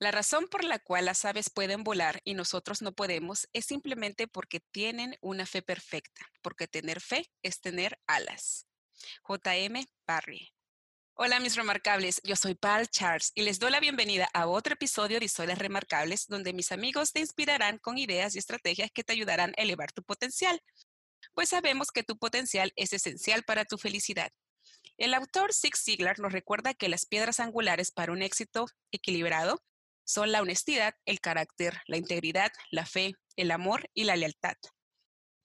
La 0.00 0.12
razón 0.12 0.46
por 0.46 0.62
la 0.62 0.78
cual 0.78 1.06
las 1.06 1.24
aves 1.24 1.50
pueden 1.50 1.82
volar 1.82 2.20
y 2.22 2.34
nosotros 2.34 2.82
no 2.82 2.92
podemos 2.92 3.48
es 3.52 3.66
simplemente 3.66 4.28
porque 4.28 4.60
tienen 4.60 5.16
una 5.20 5.44
fe 5.44 5.60
perfecta, 5.60 6.24
porque 6.40 6.68
tener 6.68 7.00
fe 7.00 7.28
es 7.42 7.60
tener 7.60 7.98
alas. 8.06 8.68
J.M. 9.22 9.84
Barry. 10.06 10.54
Hola 11.14 11.40
mis 11.40 11.56
remarcables, 11.56 12.20
yo 12.22 12.36
soy 12.36 12.54
Paul 12.54 12.86
Charles 12.86 13.32
y 13.34 13.42
les 13.42 13.58
doy 13.58 13.72
la 13.72 13.80
bienvenida 13.80 14.28
a 14.34 14.46
otro 14.46 14.74
episodio 14.74 15.18
de 15.18 15.24
Historias 15.24 15.58
Remarcables 15.58 16.28
donde 16.28 16.52
mis 16.52 16.70
amigos 16.70 17.12
te 17.12 17.18
inspirarán 17.18 17.78
con 17.78 17.98
ideas 17.98 18.36
y 18.36 18.38
estrategias 18.38 18.92
que 18.92 19.02
te 19.02 19.14
ayudarán 19.14 19.52
a 19.58 19.62
elevar 19.62 19.90
tu 19.90 20.04
potencial, 20.04 20.62
pues 21.34 21.48
sabemos 21.48 21.90
que 21.90 22.04
tu 22.04 22.16
potencial 22.16 22.72
es 22.76 22.92
esencial 22.92 23.42
para 23.42 23.64
tu 23.64 23.78
felicidad. 23.78 24.30
El 24.96 25.12
autor 25.12 25.52
Zig 25.52 25.76
Ziglar 25.76 26.20
nos 26.20 26.32
recuerda 26.32 26.72
que 26.72 26.88
las 26.88 27.04
piedras 27.04 27.40
angulares 27.40 27.90
para 27.90 28.12
un 28.12 28.22
éxito 28.22 28.66
equilibrado 28.92 29.60
son 30.08 30.32
la 30.32 30.40
honestidad, 30.40 30.94
el 31.04 31.20
carácter, 31.20 31.82
la 31.86 31.98
integridad, 31.98 32.50
la 32.70 32.86
fe, 32.86 33.12
el 33.36 33.50
amor 33.50 33.90
y 33.92 34.04
la 34.04 34.16
lealtad. 34.16 34.56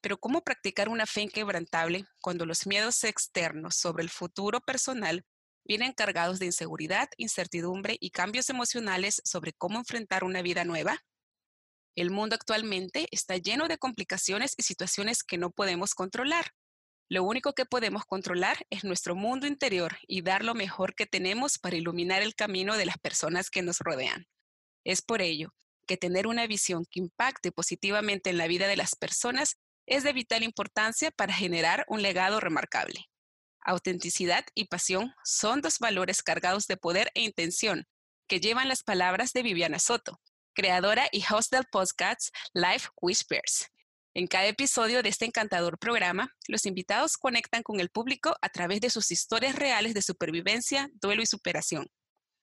Pero 0.00 0.16
¿cómo 0.16 0.42
practicar 0.42 0.88
una 0.88 1.04
fe 1.04 1.20
inquebrantable 1.20 2.06
cuando 2.22 2.46
los 2.46 2.66
miedos 2.66 3.04
externos 3.04 3.76
sobre 3.76 4.02
el 4.02 4.08
futuro 4.08 4.62
personal 4.62 5.22
vienen 5.66 5.92
cargados 5.92 6.38
de 6.38 6.46
inseguridad, 6.46 7.10
incertidumbre 7.18 7.98
y 8.00 8.10
cambios 8.10 8.48
emocionales 8.48 9.20
sobre 9.24 9.52
cómo 9.52 9.78
enfrentar 9.78 10.24
una 10.24 10.40
vida 10.40 10.64
nueva? 10.64 10.98
El 11.94 12.10
mundo 12.10 12.34
actualmente 12.34 13.06
está 13.10 13.36
lleno 13.36 13.68
de 13.68 13.76
complicaciones 13.76 14.54
y 14.56 14.62
situaciones 14.62 15.22
que 15.24 15.36
no 15.36 15.50
podemos 15.50 15.94
controlar. 15.94 16.52
Lo 17.10 17.22
único 17.22 17.52
que 17.52 17.66
podemos 17.66 18.06
controlar 18.06 18.64
es 18.70 18.82
nuestro 18.82 19.14
mundo 19.14 19.46
interior 19.46 19.98
y 20.08 20.22
dar 20.22 20.42
lo 20.42 20.54
mejor 20.54 20.94
que 20.94 21.04
tenemos 21.04 21.58
para 21.58 21.76
iluminar 21.76 22.22
el 22.22 22.34
camino 22.34 22.78
de 22.78 22.86
las 22.86 22.96
personas 22.96 23.50
que 23.50 23.60
nos 23.60 23.80
rodean. 23.80 24.26
Es 24.84 25.02
por 25.02 25.22
ello 25.22 25.54
que 25.86 25.96
tener 25.96 26.26
una 26.26 26.46
visión 26.46 26.84
que 26.90 27.00
impacte 27.00 27.52
positivamente 27.52 28.30
en 28.30 28.38
la 28.38 28.46
vida 28.46 28.68
de 28.68 28.76
las 28.76 28.94
personas 28.94 29.56
es 29.86 30.02
de 30.02 30.12
vital 30.12 30.42
importancia 30.42 31.10
para 31.10 31.34
generar 31.34 31.84
un 31.88 32.02
legado 32.02 32.40
remarcable. 32.40 33.06
Autenticidad 33.60 34.44
y 34.54 34.66
pasión 34.66 35.14
son 35.24 35.60
dos 35.62 35.78
valores 35.78 36.22
cargados 36.22 36.66
de 36.66 36.76
poder 36.76 37.10
e 37.14 37.22
intención 37.22 37.86
que 38.28 38.40
llevan 38.40 38.68
las 38.68 38.82
palabras 38.82 39.32
de 39.32 39.42
Viviana 39.42 39.78
Soto, 39.78 40.20
creadora 40.54 41.08
y 41.12 41.22
host 41.30 41.52
del 41.52 41.64
podcast 41.70 42.34
Life 42.52 42.88
Whispers. 43.00 43.68
En 44.14 44.26
cada 44.26 44.46
episodio 44.46 45.02
de 45.02 45.08
este 45.08 45.24
encantador 45.24 45.78
programa, 45.78 46.30
los 46.46 46.66
invitados 46.66 47.16
conectan 47.16 47.62
con 47.62 47.80
el 47.80 47.90
público 47.90 48.36
a 48.40 48.48
través 48.48 48.80
de 48.80 48.90
sus 48.90 49.10
historias 49.10 49.56
reales 49.56 49.92
de 49.92 50.02
supervivencia, 50.02 50.88
duelo 50.94 51.22
y 51.22 51.26
superación. 51.26 51.90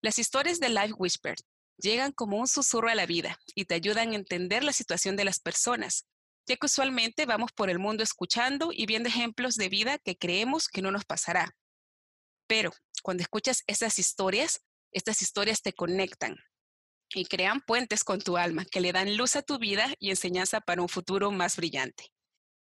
Las 0.02 0.20
historias 0.20 0.60
de 0.60 0.70
Life 0.70 0.94
Whispers 0.98 1.44
llegan 1.82 2.12
como 2.12 2.38
un 2.38 2.48
susurro 2.48 2.90
a 2.90 2.96
la 2.96 3.06
vida 3.06 3.38
y 3.56 3.66
te 3.66 3.76
ayudan 3.76 4.12
a 4.12 4.16
entender 4.16 4.64
la 4.64 4.74
situación 4.74 5.16
de 5.16 5.26
las 5.26 5.40
personas, 5.40 6.06
ya 6.48 6.56
que 6.56 6.66
usualmente 6.66 7.26
vamos 7.26 7.52
por 7.52 7.70
el 7.70 7.80
mundo 7.80 8.04
escuchando 8.04 8.70
y 8.72 8.86
viendo 8.86 9.10
ejemplos 9.10 9.56
de 9.56 9.70
vida 9.70 9.98
que 9.98 10.18
creemos 10.18 10.68
que 10.68 10.82
no 10.82 10.92
nos 10.92 11.06
pasará. 11.06 11.56
Pero 12.48 12.72
cuando 13.04 13.24
escuchas 13.24 13.64
esas 13.68 14.00
historias, 14.00 14.62
estas 14.92 15.22
historias 15.22 15.62
te 15.62 15.74
conectan 15.74 16.38
y 17.14 17.26
crean 17.26 17.62
puentes 17.62 18.04
con 18.04 18.22
tu 18.22 18.38
alma 18.38 18.66
que 18.66 18.82
le 18.82 18.94
dan 18.94 19.18
luz 19.18 19.36
a 19.36 19.42
tu 19.42 19.58
vida 19.58 19.94
y 20.00 20.10
enseñanza 20.10 20.62
para 20.62 20.82
un 20.82 20.90
futuro 20.90 21.32
más 21.32 21.58
brillante. 21.58 22.14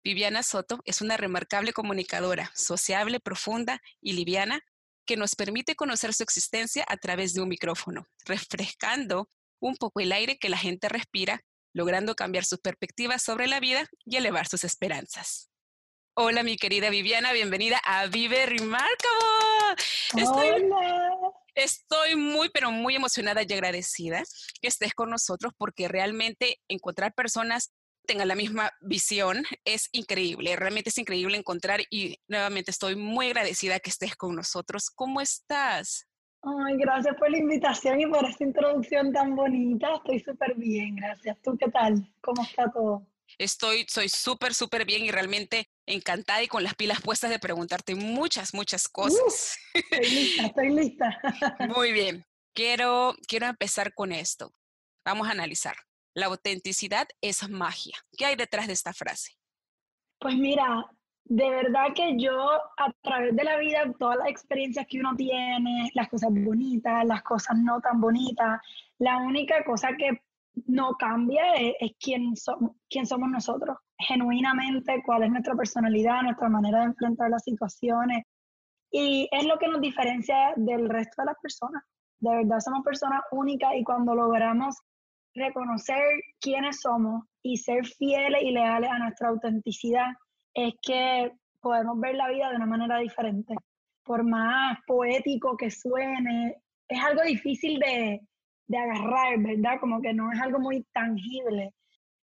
Viviana 0.05 0.43
Soto 0.43 0.81
es 0.85 1.01
una 1.01 1.17
remarcable 1.17 1.73
comunicadora, 1.73 2.53
sociable, 2.55 3.19
profunda 3.19 3.81
y 4.01 4.13
liviana 4.13 4.63
que 5.07 5.17
nos 5.17 5.35
permite 5.35 5.77
conocer 5.77 6.13
su 6.13 6.23
existencia 6.23 6.85
a 6.89 6.97
través 6.97 7.33
de 7.33 7.41
un 7.41 7.49
micrófono, 7.49 8.07
refrescando 8.27 9.31
un 9.61 9.77
poco 9.77 10.01
el 10.01 10.13
aire 10.13 10.39
que 10.39 10.49
la 10.49 10.59
gente 10.59 10.89
respira, 10.89 11.41
logrando 11.73 12.15
cambiar 12.15 12.45
sus 12.45 12.61
perspectivas 12.61 13.23
sobre 13.23 13.47
la 13.47 13.61
vida 13.61 13.89
y 14.05 14.17
elevar 14.17 14.47
sus 14.49 14.65
esperanzas. 14.65 15.51
Hola, 16.15 16.43
mi 16.43 16.57
querida 16.57 16.91
Viviana, 16.91 17.33
bienvenida 17.33 17.79
a 17.85 18.07
Vive 18.07 18.47
Remarkable. 18.47 18.97
Estoy, 20.17 20.49
Hola. 20.49 21.33
Estoy 21.55 22.17
muy, 22.17 22.51
pero 22.51 22.71
muy 22.71 22.97
emocionada 22.97 23.43
y 23.43 23.53
agradecida 23.53 24.23
que 24.61 24.69
estés 24.69 24.93
con 24.93 25.09
nosotros 25.09 25.55
porque 25.57 25.89
realmente 25.89 26.61
encontrar 26.69 27.15
personas 27.15 27.73
tengan 28.07 28.29
la 28.29 28.35
misma 28.35 28.71
visión 28.81 29.45
es 29.65 29.89
increíble, 29.93 30.57
realmente 30.57 30.91
es 30.91 30.99
increíble 30.99 31.37
encontrar 31.37 31.81
y 31.91 32.19
nuevamente 32.29 32.71
estoy 32.71 32.97
muy 32.97 33.27
agradecida 33.27 33.81
que 33.81 33.91
estés 33.91 34.17
con 34.17 34.35
nosotros. 34.35 34.91
¿Cómo 34.91 35.21
estás? 35.21 36.07
Ay, 36.43 36.77
gracias 36.79 37.17
por 37.17 37.31
la 37.31 37.39
invitación 37.39 38.01
y 38.01 38.07
por 38.07 38.25
esta 38.25 38.45
introducción 38.45 39.13
tan 39.13 39.35
bonita. 39.35 39.89
Estoy 39.97 40.21
súper 40.21 40.55
bien, 40.55 40.97
gracias. 40.97 41.37
¿Tú 41.43 41.57
qué 41.59 41.69
tal? 41.71 42.09
¿Cómo 42.21 42.43
está 42.43 42.71
todo? 42.71 43.07
Estoy, 43.39 43.85
soy 43.89 44.09
súper, 44.09 44.55
súper 44.55 44.85
bien 44.85 45.05
y 45.05 45.11
realmente 45.11 45.69
encantada 45.87 46.43
y 46.43 46.49
con 46.49 46.63
las 46.63 46.75
pilas 46.75 47.01
puestas 47.03 47.31
de 47.31 47.41
preguntarte 47.41 47.97
muchas, 47.97 48.55
muchas 48.55 48.89
cosas. 48.89 49.59
estoy 49.75 50.09
lista, 50.09 50.47
estoy 50.47 50.69
lista. 50.75 51.21
Muy 51.75 51.93
bien. 51.93 52.25
Quiero, 52.55 53.15
quiero 53.27 53.47
empezar 53.47 53.93
con 53.93 54.13
esto. 54.13 54.53
Vamos 55.05 55.29
a 55.29 55.33
analizar. 55.33 55.77
La 56.17 56.27
autenticidad 56.27 57.07
es 57.21 57.47
magia. 57.47 57.95
¿Qué 58.17 58.25
hay 58.25 58.37
detrás 58.37 58.67
de 58.67 58.73
esta 58.73 58.95
frase? 58.95 59.33
Pues 60.19 60.35
mira, 60.35 60.87
de 61.25 61.51
verdad 61.51 61.89
que 61.95 62.17
yo 62.17 62.53
a 62.79 62.91
través 63.03 63.37
de 63.37 63.45
la 63.45 63.59
vida, 63.59 63.93
todas 63.99 64.17
las 64.17 64.29
experiencias 64.29 64.87
que 64.89 64.99
uno 64.99 65.15
tiene, 65.15 65.91
las 65.93 66.09
cosas 66.09 66.31
bonitas, 66.33 67.05
las 67.05 67.23
cosas 67.23 67.59
no 67.59 67.83
tan 67.83 68.01
bonitas, 68.01 68.63
la 68.99 69.19
única 69.19 69.63
cosa 69.63 69.91
que 69.99 70.23
no 70.65 70.95
cambia 70.95 71.53
es, 71.57 71.75
quién, 72.01 72.33
quién 72.89 73.05
somos 73.05 73.29
nosotros, 73.29 73.77
genuinamente, 73.99 75.03
cuál 75.05 75.25
es 75.25 75.31
nuestra 75.31 75.55
personalidad, 75.55 76.23
nuestra 76.23 76.49
manera 76.49 76.79
de 76.79 76.85
enfrentar 76.87 77.29
las 77.29 77.45
situaciones. 77.45 78.25
Y 78.91 79.29
es 79.33 79.45
lo 79.45 79.59
que 79.59 79.69
nos 79.69 79.83
diferencia 79.83 80.55
del 80.57 80.89
resto 80.89 81.21
de 81.21 81.27
las 81.27 81.37
personas. 81.43 81.83
De 82.21 82.37
verdad 82.37 82.61
somos 82.61 82.83
personas 82.83 83.21
únicas 83.33 83.75
y 83.77 83.85
cuando 83.85 84.15
logramos 84.15 84.79
reconocer 85.37 86.03
quiénes 86.41 86.81
somos 86.81 87.25
y 87.43 87.57
ser 87.59 87.87
fieles 87.87 88.43
y 88.43 88.51
leales 88.51 88.91
a 88.91 88.99
nuestra 88.99 89.29
autenticidad, 89.29 90.09
es 90.55 90.75
que 90.83 91.31
podemos 91.61 92.01
ver 92.01 92.15
la 92.15 92.29
vida 92.29 92.51
de 92.51 92.57
una 92.57 92.67
manera 92.67 92.99
diferente. 92.99 93.55
Por 94.05 94.25
más 94.25 94.79
poético 94.87 95.57
que 95.57 95.71
suene, 95.71 96.57
es 96.89 97.03
algo 97.03 97.23
difícil 97.23 97.79
de, 97.79 98.21
de 98.69 98.79
agarrar, 98.79 99.39
¿verdad? 99.39 99.79
Como 99.81 100.01
que 100.01 100.13
no 100.13 100.33
es 100.33 100.41
algo 100.41 100.59
muy 100.59 100.85
tangible, 100.93 101.73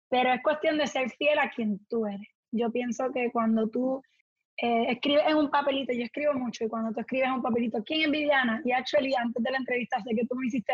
pero 0.10 0.34
es 0.34 0.42
cuestión 0.42 0.78
de 0.78 0.88
ser 0.88 1.10
fiel 1.12 1.40
a 1.40 1.50
quien 1.50 1.80
tú 1.90 2.06
eres. 2.06 2.28
Yo 2.52 2.72
pienso 2.72 3.12
que 3.12 3.32
cuando 3.32 3.68
tú 3.70 4.02
eh, 4.58 4.92
escribes 4.92 5.24
en 5.28 5.38
un 5.38 5.50
papelito, 5.50 5.92
yo 5.94 6.04
escribo 6.04 6.34
mucho, 6.34 6.64
y 6.64 6.70
cuando 6.70 6.92
tú 6.94 7.00
escribes 7.00 7.28
en 7.28 7.34
un 7.34 7.42
papelito, 7.42 7.84
¿quién 7.84 8.02
es 8.06 8.12
Viviana? 8.12 8.62
Y 8.64 8.72
actually, 8.72 9.14
antes 9.16 9.42
de 9.44 9.52
la 9.52 9.58
entrevista, 9.58 10.02
sé 10.02 10.16
que 10.16 10.26
tú 10.26 10.36
me 10.36 10.48
hiciste 10.48 10.74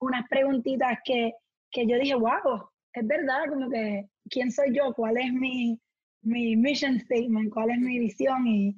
unas 0.00 0.28
preguntitas 0.28 0.98
que 1.04 1.32
que 1.74 1.86
yo 1.86 1.98
dije, 1.98 2.14
wow, 2.14 2.70
es 2.94 3.06
verdad, 3.06 3.42
como 3.50 3.68
que, 3.68 4.08
¿quién 4.30 4.50
soy 4.50 4.74
yo? 4.74 4.94
¿Cuál 4.94 5.18
es 5.18 5.32
mi, 5.32 5.78
mi 6.22 6.56
mission 6.56 6.98
statement? 7.00 7.52
¿Cuál 7.52 7.70
es 7.70 7.78
mi 7.78 7.98
visión? 7.98 8.46
Y 8.46 8.76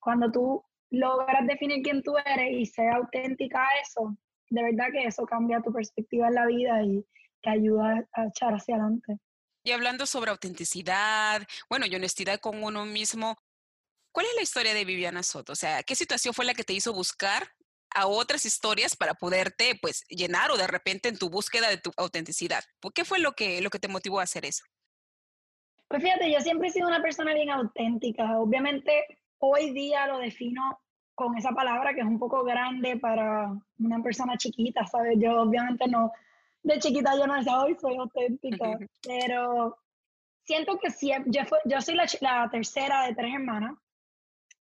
cuando 0.00 0.32
tú 0.32 0.64
logras 0.90 1.46
definir 1.46 1.82
quién 1.82 2.02
tú 2.02 2.16
eres 2.24 2.50
y 2.50 2.66
ser 2.66 2.88
auténtica 2.88 3.60
a 3.60 3.80
eso, 3.82 4.16
de 4.48 4.62
verdad 4.62 4.86
que 4.90 5.04
eso 5.04 5.24
cambia 5.26 5.60
tu 5.60 5.70
perspectiva 5.72 6.28
en 6.28 6.34
la 6.34 6.46
vida 6.46 6.82
y 6.82 7.04
te 7.42 7.50
ayuda 7.50 8.08
a 8.14 8.26
echar 8.26 8.54
hacia 8.54 8.76
adelante. 8.76 9.18
Y 9.62 9.72
hablando 9.72 10.06
sobre 10.06 10.30
autenticidad, 10.30 11.46
bueno, 11.68 11.84
y 11.86 11.94
honestidad 11.94 12.40
con 12.40 12.64
uno 12.64 12.86
mismo, 12.86 13.36
¿cuál 14.10 14.24
es 14.24 14.34
la 14.36 14.42
historia 14.42 14.72
de 14.72 14.86
Viviana 14.86 15.22
Soto? 15.22 15.52
O 15.52 15.56
sea, 15.56 15.82
¿qué 15.82 15.94
situación 15.94 16.32
fue 16.32 16.46
la 16.46 16.54
que 16.54 16.64
te 16.64 16.72
hizo 16.72 16.94
buscar 16.94 17.46
a 17.94 18.06
otras 18.06 18.44
historias 18.44 18.96
para 18.96 19.14
poderte 19.14 19.78
pues 19.80 20.04
llenar 20.08 20.50
o 20.50 20.56
de 20.56 20.66
repente 20.66 21.08
en 21.08 21.18
tu 21.18 21.30
búsqueda 21.30 21.68
de 21.68 21.78
tu 21.78 21.90
autenticidad? 21.96 22.62
¿Por 22.80 22.92
qué 22.92 23.04
fue 23.04 23.18
lo 23.18 23.32
que, 23.32 23.60
lo 23.60 23.70
que 23.70 23.78
te 23.78 23.88
motivó 23.88 24.20
a 24.20 24.24
hacer 24.24 24.44
eso? 24.44 24.64
Pues 25.88 26.02
fíjate, 26.02 26.30
yo 26.30 26.40
siempre 26.40 26.68
he 26.68 26.72
sido 26.72 26.86
una 26.86 27.00
persona 27.00 27.32
bien 27.32 27.50
auténtica. 27.50 28.38
Obviamente 28.38 29.06
hoy 29.38 29.72
día 29.72 30.06
lo 30.06 30.18
defino 30.18 30.80
con 31.14 31.36
esa 31.36 31.50
palabra 31.50 31.94
que 31.94 32.00
es 32.00 32.06
un 32.06 32.18
poco 32.18 32.44
grande 32.44 32.96
para 32.96 33.50
una 33.78 34.02
persona 34.02 34.36
chiquita, 34.36 34.86
¿sabes? 34.86 35.18
Yo 35.18 35.42
obviamente 35.42 35.88
no, 35.88 36.12
de 36.62 36.78
chiquita 36.78 37.16
yo 37.16 37.26
no 37.26 37.42
soy, 37.42 37.76
soy 37.80 37.96
auténtica, 37.96 38.78
pero 39.02 39.78
siento 40.44 40.78
que 40.78 40.90
siempre, 40.90 41.32
yo, 41.32 41.42
yo 41.64 41.80
soy 41.80 41.94
la, 41.94 42.06
la, 42.20 42.48
tercera 42.50 43.06
de 43.06 43.14
tres 43.14 43.34
hermanas 43.34 43.74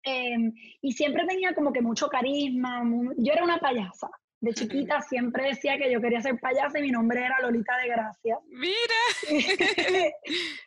em, 0.03 0.53
y 0.81 0.93
siempre 0.93 1.25
tenía 1.27 1.55
como 1.55 1.73
que 1.73 1.81
mucho 1.81 2.09
carisma, 2.09 2.83
yo 3.17 3.33
era 3.33 3.45
una 3.45 3.59
payasa. 3.59 4.09
De 4.41 4.53
chiquita 4.53 5.01
siempre 5.03 5.51
decía 5.51 5.79
que 5.79 5.91
yo 5.91 6.01
quería 6.01 6.21
ser 6.21 6.39
payasa 6.41 6.81
y 6.81 6.83
mi 6.83 6.91
nombre 6.91 7.25
era 7.25 7.41
Lolita 7.41 7.77
de 7.79 7.89
Gracia. 7.89 8.39
Mira. 8.49 9.31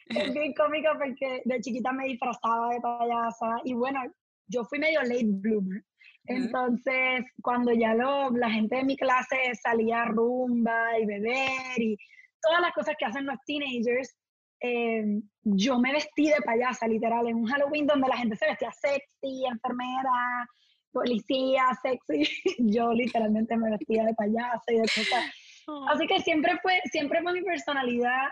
es 0.08 0.34
bien 0.34 0.54
cómico 0.54 0.90
porque 0.98 1.42
de 1.44 1.60
chiquita 1.60 1.92
me 1.92 2.06
disfrazaba 2.06 2.70
de 2.70 2.80
payasa 2.80 3.58
y 3.66 3.74
bueno, 3.74 4.02
yo 4.48 4.64
fui 4.64 4.80
medio 4.80 5.02
late 5.02 5.26
bloomer. 5.26 5.84
Entonces, 6.28 7.26
cuando 7.42 7.72
ya 7.74 7.94
lo, 7.94 8.32
la 8.32 8.50
gente 8.50 8.78
de 8.78 8.84
mi 8.84 8.98
clase 8.98 9.38
salía 9.62 10.04
a 10.04 10.06
rumba 10.06 10.98
y 10.98 11.06
beber 11.06 11.78
y 11.78 11.98
todas 12.42 12.62
las 12.62 12.74
cosas 12.74 12.96
que 12.98 13.06
hacen 13.06 13.26
los 13.26 13.38
teenagers, 13.46 14.16
em, 14.60 15.22
yo 15.44 15.80
me 15.80 15.92
vestí 15.92 16.28
de 16.28 16.42
payasa, 16.44 16.88
literal, 16.88 17.28
en 17.28 17.36
un 17.36 17.46
Halloween 17.46 17.88
donde 17.88 18.08
la 18.08 18.18
gente 18.18 18.36
se 18.36 18.48
vestía 18.48 18.72
sexy, 18.72 19.46
enfermera, 19.46 20.48
policía, 20.92 21.64
sexy. 21.82 22.30
yo 22.60 22.94
literalmente 22.94 23.56
me 23.58 23.72
vestía 23.72 24.06
de 24.06 24.14
payasa 24.14 24.64
y 24.70 24.76
de 24.76 24.82
cosas. 24.82 25.24
Oh. 25.68 25.86
Así 25.90 26.08
que 26.08 26.20
siempre 26.22 26.58
fue, 26.62 26.80
siempre 26.92 27.22
fue 27.22 27.34
mi 27.34 27.42
personalidad 27.42 28.28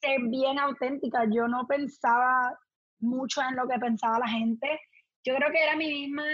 ser 0.00 0.20
bien 0.28 0.58
auténtica. 0.58 1.24
Yo 1.30 1.48
no 1.48 1.66
pensaba 1.66 2.56
mucho 3.00 3.40
en 3.42 3.56
lo 3.56 3.68
que 3.68 3.78
pensaba 3.78 4.18
la 4.20 4.28
gente. 4.28 4.80
Yo 5.24 5.34
creo 5.36 5.50
que 5.50 5.62
era 5.62 5.76
mi 5.76 5.86
misma 5.86 6.24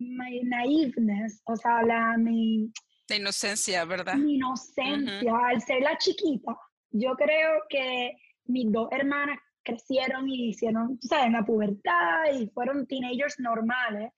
my 0.00 0.40
naiveness, 0.44 1.42
o 1.44 1.56
sea, 1.56 1.82
la, 1.82 2.16
mi... 2.16 2.72
La 3.08 3.16
inocencia, 3.16 3.84
¿verdad? 3.84 4.14
Mi 4.14 4.36
inocencia, 4.36 5.32
al 5.46 5.60
ser 5.60 5.82
la 5.82 5.96
chiquita. 5.98 6.56
Yo 6.92 7.14
creo 7.16 7.62
que 7.68 8.12
mis 8.50 8.70
dos 8.72 8.88
hermanas 8.92 9.38
crecieron 9.62 10.28
y 10.28 10.50
hicieron, 10.50 10.98
¿sabes? 11.00 11.32
La 11.32 11.44
pubertad 11.44 12.24
y 12.32 12.48
fueron 12.48 12.86
teenagers 12.86 13.38
normales. 13.38 14.12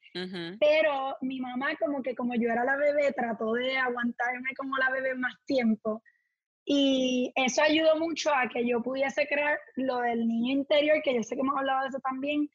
Pero 0.61 1.17
mi 1.20 1.40
mamá, 1.40 1.75
como 1.81 2.02
que 2.02 2.14
como 2.14 2.34
yo 2.34 2.50
era 2.50 2.64
la 2.64 2.76
bebé, 2.76 3.12
trató 3.12 3.55
de 3.55 3.76
aguantarme 3.76 4.50
como 4.56 4.76
la 4.79 4.90
bebé 4.90 5.14
más 5.14 5.34
tiempo. 5.46 6.02
Y 6.64 7.32
eso 7.34 7.62
ayudó 7.62 7.99
mucho 7.99 8.31
a 8.32 8.49
que 8.49 8.67
yo 8.67 8.82
pudiese 8.82 9.26
crear 9.26 9.58
lo 9.76 9.99
del 9.99 10.29
niño 10.29 10.52
interior, 10.52 11.02
que 11.02 11.14
yo 11.14 11.23
sé 11.23 11.35
que 11.35 11.40
hemos 11.40 11.56
hablado 11.56 11.82
de 11.82 11.88
eso 11.88 11.99
también, 12.00 12.49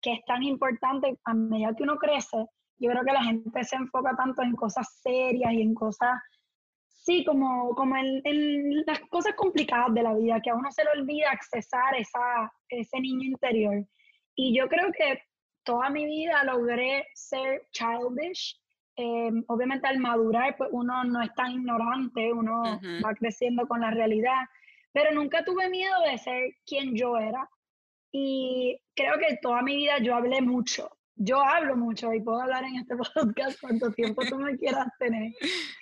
que 0.00 0.14
es 0.14 0.24
tan 0.26 0.42
importante 0.42 1.16
a 1.24 1.34
medida 1.34 1.74
que 1.76 1.84
uno 1.84 1.96
crece, 1.96 2.48
yo 2.82 2.90
creo 2.90 3.04
que 3.04 3.12
la 3.12 3.22
gente 3.22 3.62
se 3.62 3.76
enfoca 3.76 4.16
tanto 4.16 4.42
en 4.42 4.56
cosas 4.56 5.00
serias 5.00 5.52
y 5.52 5.62
en 5.62 5.72
cosas, 5.72 6.20
sí, 7.02 7.24
como, 7.24 7.74
como 7.74 7.96
en, 7.96 8.84
las 8.86 9.00
cosas 9.10 9.34
complicadas 9.34 9.92
de 9.94 10.02
la 10.02 10.14
vida, 10.14 10.40
que 10.40 10.50
a 10.50 10.54
uno 10.54 10.70
se 10.70 10.84
le 10.84 11.00
olvida 11.00 11.30
accesar 11.30 11.94
esa, 11.96 12.52
ese 12.68 13.00
niño 13.00 13.24
interior. 13.24 13.84
Y 14.34 14.56
yo 14.56 14.68
creo 14.68 14.92
que 14.92 15.22
toda 15.64 15.90
mi 15.90 16.06
vida 16.06 16.44
logré 16.44 17.06
ser 17.14 17.66
childish. 17.72 18.58
Em, 18.96 19.42
obviamente 19.48 19.86
al 19.88 19.98
madurar, 19.98 20.56
pues 20.56 20.70
uno 20.72 21.04
no 21.04 21.22
es 21.22 21.34
tan 21.34 21.52
ignorante, 21.52 22.32
uno 22.32 22.62
va 23.04 23.14
creciendo 23.14 23.66
con 23.66 23.80
la 23.80 23.90
realidad, 23.90 24.42
pero 24.92 25.12
nunca 25.14 25.44
tuve 25.44 25.70
miedo 25.70 25.94
de 26.02 26.18
ser 26.18 26.54
quien 26.66 26.94
yo 26.94 27.16
era. 27.16 27.48
Y 28.12 28.78
creo 28.94 29.18
que 29.18 29.38
toda 29.40 29.62
mi 29.62 29.76
vida 29.76 29.98
yo 29.98 30.14
hablé 30.14 30.42
mucho 30.42 30.90
yo 31.16 31.42
hablo 31.42 31.76
mucho 31.76 32.12
y 32.12 32.20
puedo 32.20 32.40
hablar 32.40 32.64
en 32.64 32.76
este 32.76 32.96
podcast 33.14 33.60
cuanto 33.60 33.92
tiempo 33.92 34.22
tú 34.28 34.38
me 34.38 34.56
quieras 34.56 34.88
tener, 34.98 35.32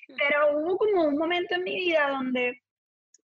pero 0.07 0.59
hubo 0.59 0.77
como 0.77 1.05
un 1.05 1.17
momento 1.17 1.55
en 1.55 1.65
mi 1.65 1.75
vida 1.75 2.09
donde 2.11 2.63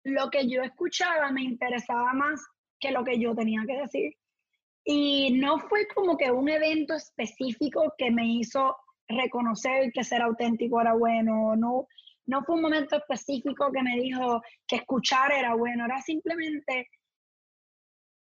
lo 0.04 0.30
que 0.30 0.48
yo 0.48 0.62
escuchaba 0.62 1.30
me 1.30 1.42
interesaba 1.42 2.12
más 2.12 2.40
que 2.78 2.90
lo 2.90 3.04
que 3.04 3.18
yo 3.18 3.34
tenía 3.34 3.62
que 3.66 3.78
decir. 3.78 4.14
Y 4.84 5.38
no 5.38 5.58
fue 5.58 5.86
como 5.94 6.18
que 6.18 6.30
un 6.30 6.48
evento 6.48 6.94
específico 6.94 7.94
que 7.96 8.10
me 8.10 8.26
hizo 8.26 8.76
reconocer 9.08 9.90
que 9.92 10.04
ser 10.04 10.20
auténtico 10.20 10.80
era 10.80 10.92
bueno, 10.92 11.56
no, 11.56 11.86
no 12.26 12.42
fue 12.44 12.56
un 12.56 12.62
momento 12.62 12.96
específico 12.96 13.72
que 13.72 13.82
me 13.82 13.96
dijo 13.98 14.42
que 14.66 14.76
escuchar 14.76 15.32
era 15.32 15.54
bueno, 15.54 15.86
era 15.86 16.00
simplemente, 16.02 16.88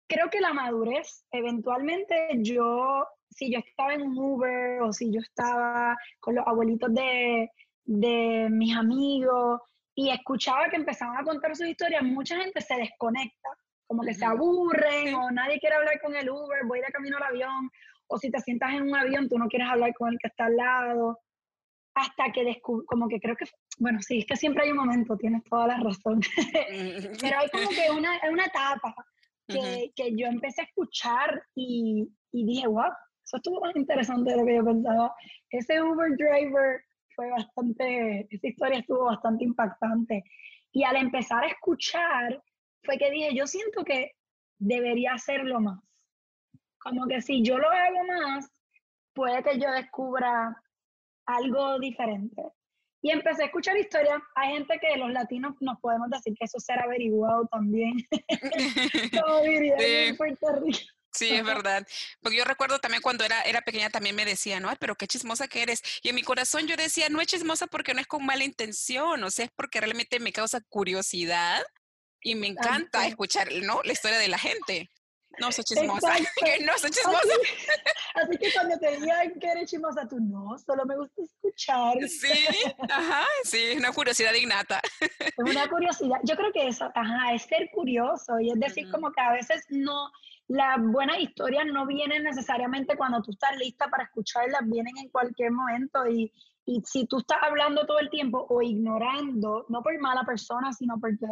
creo 0.08 0.28
que 0.28 0.40
la 0.40 0.52
madurez, 0.52 1.24
eventualmente 1.30 2.28
yo 2.38 3.06
si 3.30 3.52
yo 3.52 3.60
estaba 3.60 3.94
en 3.94 4.02
un 4.02 4.18
Uber 4.18 4.82
o 4.82 4.92
si 4.92 5.12
yo 5.12 5.20
estaba 5.20 5.96
con 6.18 6.34
los 6.34 6.46
abuelitos 6.46 6.92
de, 6.92 7.50
de 7.84 8.48
mis 8.50 8.76
amigos 8.76 9.60
y 9.94 10.10
escuchaba 10.10 10.68
que 10.68 10.76
empezaban 10.76 11.16
a 11.16 11.24
contar 11.24 11.56
sus 11.56 11.68
historias, 11.68 12.02
mucha 12.02 12.36
gente 12.36 12.60
se 12.60 12.74
desconecta, 12.74 13.48
como 13.86 14.02
que 14.02 14.14
se 14.14 14.24
aburren 14.24 15.14
o 15.14 15.30
nadie 15.30 15.58
quiere 15.60 15.76
hablar 15.76 16.00
con 16.00 16.14
el 16.14 16.30
Uber, 16.30 16.64
voy 16.66 16.80
de 16.80 16.86
camino 16.86 17.16
al 17.16 17.24
avión, 17.24 17.70
o 18.06 18.18
si 18.18 18.30
te 18.30 18.40
sientas 18.40 18.72
en 18.72 18.82
un 18.82 18.94
avión, 18.94 19.28
tú 19.28 19.38
no 19.38 19.48
quieres 19.48 19.68
hablar 19.68 19.92
con 19.94 20.12
el 20.12 20.18
que 20.18 20.28
está 20.28 20.46
al 20.46 20.56
lado, 20.56 21.18
hasta 21.94 22.32
que 22.32 22.44
descubrí, 22.44 22.86
como 22.86 23.08
que 23.08 23.20
creo 23.20 23.36
que, 23.36 23.46
bueno, 23.78 24.00
sí, 24.00 24.18
es 24.18 24.26
que 24.26 24.36
siempre 24.36 24.64
hay 24.64 24.70
un 24.70 24.78
momento, 24.78 25.16
tienes 25.16 25.42
toda 25.44 25.66
la 25.66 25.78
razón, 25.78 26.20
pero 27.20 27.38
hay 27.38 27.48
como 27.50 27.68
que 27.68 27.90
una, 27.90 28.18
una 28.30 28.46
etapa 28.46 28.94
que, 29.46 29.92
que 29.94 30.16
yo 30.16 30.26
empecé 30.26 30.62
a 30.62 30.64
escuchar 30.64 31.42
y, 31.54 32.08
y 32.32 32.46
dije, 32.46 32.68
wow, 32.68 32.92
eso 33.30 33.36
estuvo 33.36 33.60
más 33.60 33.76
interesante 33.76 34.32
de 34.32 34.36
lo 34.38 34.44
que 34.44 34.56
yo 34.56 34.64
pensaba. 34.64 35.14
Ese 35.50 35.80
Uber 35.80 36.10
driver 36.16 36.82
fue 37.14 37.30
bastante, 37.30 38.26
esa 38.28 38.48
historia 38.48 38.80
estuvo 38.80 39.04
bastante 39.04 39.44
impactante. 39.44 40.24
Y 40.72 40.82
al 40.82 40.96
empezar 40.96 41.44
a 41.44 41.46
escuchar, 41.46 42.42
fue 42.82 42.98
que 42.98 43.08
dije, 43.08 43.32
yo 43.32 43.46
siento 43.46 43.84
que 43.84 44.16
debería 44.58 45.14
hacerlo 45.14 45.60
más. 45.60 45.78
Como 46.78 47.06
que 47.06 47.22
si 47.22 47.42
yo 47.42 47.56
lo 47.56 47.70
hago 47.70 48.04
más, 48.04 48.50
puede 49.12 49.44
que 49.44 49.60
yo 49.60 49.70
descubra 49.70 50.60
algo 51.26 51.78
diferente. 51.78 52.42
Y 53.00 53.12
empecé 53.12 53.44
a 53.44 53.46
escuchar 53.46 53.76
historias. 53.76 54.20
Hay 54.34 54.54
gente 54.54 54.76
que 54.80 54.96
los 54.96 55.12
latinos 55.12 55.54
nos 55.60 55.78
podemos 55.78 56.10
decir 56.10 56.34
que 56.36 56.46
eso 56.46 56.58
será 56.58 56.82
averiguado 56.82 57.46
también. 57.46 57.94
Como 59.24 59.40
diría 59.42 59.76
en 59.78 60.16
Puerto 60.16 60.46
Rico. 60.64 60.99
Sí, 61.12 61.30
es 61.30 61.44
verdad. 61.44 61.86
Porque 62.20 62.38
yo 62.38 62.44
recuerdo 62.44 62.78
también 62.78 63.02
cuando 63.02 63.24
era, 63.24 63.42
era 63.42 63.62
pequeña 63.62 63.90
también 63.90 64.14
me 64.14 64.24
decían, 64.24 64.62
no, 64.62 64.74
pero 64.78 64.94
qué 64.94 65.06
chismosa 65.06 65.48
que 65.48 65.62
eres. 65.62 65.82
Y 66.02 66.08
en 66.08 66.14
mi 66.14 66.22
corazón 66.22 66.66
yo 66.66 66.76
decía, 66.76 67.08
no 67.08 67.20
es 67.20 67.26
chismosa 67.26 67.66
porque 67.66 67.94
no 67.94 68.00
es 68.00 68.06
con 68.06 68.24
mala 68.24 68.44
intención, 68.44 69.22
o 69.22 69.30
sea, 69.30 69.46
es 69.46 69.50
porque 69.54 69.80
realmente 69.80 70.20
me 70.20 70.32
causa 70.32 70.60
curiosidad 70.60 71.62
y 72.22 72.34
me 72.34 72.48
encanta 72.48 73.06
escuchar, 73.06 73.48
¿no? 73.62 73.80
La 73.82 73.92
historia 73.92 74.18
de 74.18 74.28
la 74.28 74.38
gente. 74.38 74.90
No 75.38 75.52
soy 75.52 75.64
chismosa, 75.64 76.12
no 76.64 76.78
soy 76.78 76.90
chismosa. 76.90 77.34
Así, 78.14 78.36
que 78.36 78.52
cuando 78.52 78.78
te 78.78 78.96
digan 78.96 79.32
que 79.40 79.46
eres 79.46 79.70
chismosa, 79.70 80.06
tú 80.08 80.18
no, 80.18 80.58
solo 80.58 80.84
me 80.84 80.96
gusta 80.96 81.22
escuchar. 81.22 81.96
Sí, 82.08 82.28
ajá, 82.88 83.26
sí, 83.44 83.58
es 83.58 83.78
una 83.78 83.92
curiosidad 83.92 84.34
innata. 84.34 84.80
Es 85.00 85.32
una 85.38 85.68
curiosidad. 85.68 86.18
Yo 86.24 86.36
creo 86.36 86.52
que 86.52 86.68
eso, 86.68 86.90
ajá, 86.94 87.32
es 87.34 87.42
ser 87.42 87.70
curioso 87.72 88.40
y 88.40 88.50
es 88.50 88.58
decir, 88.58 88.90
como 88.90 89.12
que 89.12 89.20
a 89.20 89.32
veces 89.32 89.64
no, 89.68 90.10
las 90.50 90.78
buenas 90.80 91.18
historias 91.20 91.64
no 91.66 91.86
vienen 91.86 92.24
necesariamente 92.24 92.96
cuando 92.96 93.22
tú 93.22 93.30
estás 93.30 93.56
lista 93.56 93.88
para 93.88 94.04
escucharlas, 94.04 94.62
vienen 94.64 94.98
en 94.98 95.08
cualquier 95.08 95.52
momento 95.52 96.08
y, 96.08 96.32
y 96.66 96.82
si 96.84 97.06
tú 97.06 97.18
estás 97.18 97.38
hablando 97.42 97.86
todo 97.86 98.00
el 98.00 98.10
tiempo 98.10 98.46
o 98.48 98.60
ignorando, 98.60 99.64
no 99.68 99.80
por 99.80 99.96
mala 100.00 100.24
persona, 100.24 100.72
sino 100.72 100.98
porque 100.98 101.26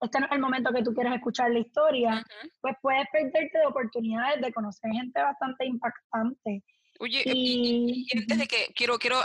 este 0.00 0.20
no 0.20 0.26
es 0.26 0.32
el 0.32 0.40
momento 0.40 0.72
que 0.72 0.82
tú 0.82 0.94
quieres 0.94 1.12
escuchar 1.12 1.50
la 1.50 1.58
historia, 1.58 2.24
pues 2.62 2.74
puedes 2.80 3.06
perderte 3.12 3.58
de 3.58 3.66
oportunidades 3.66 4.40
de 4.40 4.52
conocer 4.54 4.90
gente 4.90 5.20
bastante 5.20 5.66
impactante. 5.66 6.64
Oye, 6.98 7.24
y, 7.26 8.06
antes 8.16 8.38
de 8.38 8.46
que 8.46 8.72
quiero, 8.74 8.98
quiero 8.98 9.18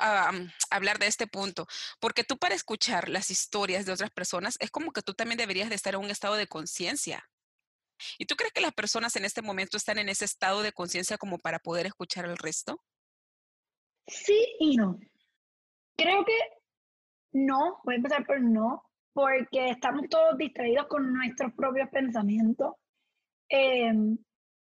hablar 0.72 1.00
de 1.00 1.08
este 1.08 1.26
punto, 1.26 1.68
porque 2.02 2.26
tú 2.26 2.38
para 2.38 2.54
escuchar 2.54 3.08
las 3.08 3.32
historias 3.32 3.86
de 3.86 3.94
otras 3.94 4.12
personas 4.12 4.58
es 4.60 4.72
como 4.72 4.92
que 4.92 5.02
tú 5.02 5.14
también 5.14 5.38
deberías 5.38 5.70
de 5.70 5.76
estar 5.76 5.94
en 5.94 6.02
un 6.02 6.12
estado 6.12 6.36
de 6.36 6.48
conciencia. 6.48 7.30
¿Y 8.18 8.26
tú 8.26 8.36
crees 8.36 8.54
que 8.54 8.62
las 8.62 8.74
personas 8.74 9.16
en 9.16 9.26
este 9.26 9.42
momento 9.42 9.78
están 9.78 9.98
en 9.98 10.10
ese 10.10 10.26
estado 10.26 10.62
de 10.62 10.72
conciencia 10.72 11.18
como 11.18 11.38
para 11.38 11.60
poder 11.60 11.86
escuchar 11.86 12.26
el 12.26 12.38
resto? 12.38 12.82
Sí 14.08 14.56
y 14.60 14.78
no. 14.78 15.00
Creo 15.98 16.24
que 16.24 16.38
no, 17.34 17.80
voy 17.84 17.96
a 17.96 17.98
empezar 17.98 18.26
por 18.26 18.40
no, 18.42 18.84
porque 19.14 19.70
estamos 19.70 20.08
todos 20.10 20.38
distraídos 20.38 20.88
con 20.88 21.12
nuestros 21.12 21.54
propios 21.54 21.90
pensamientos. 21.90 22.76
Em, 23.50 24.18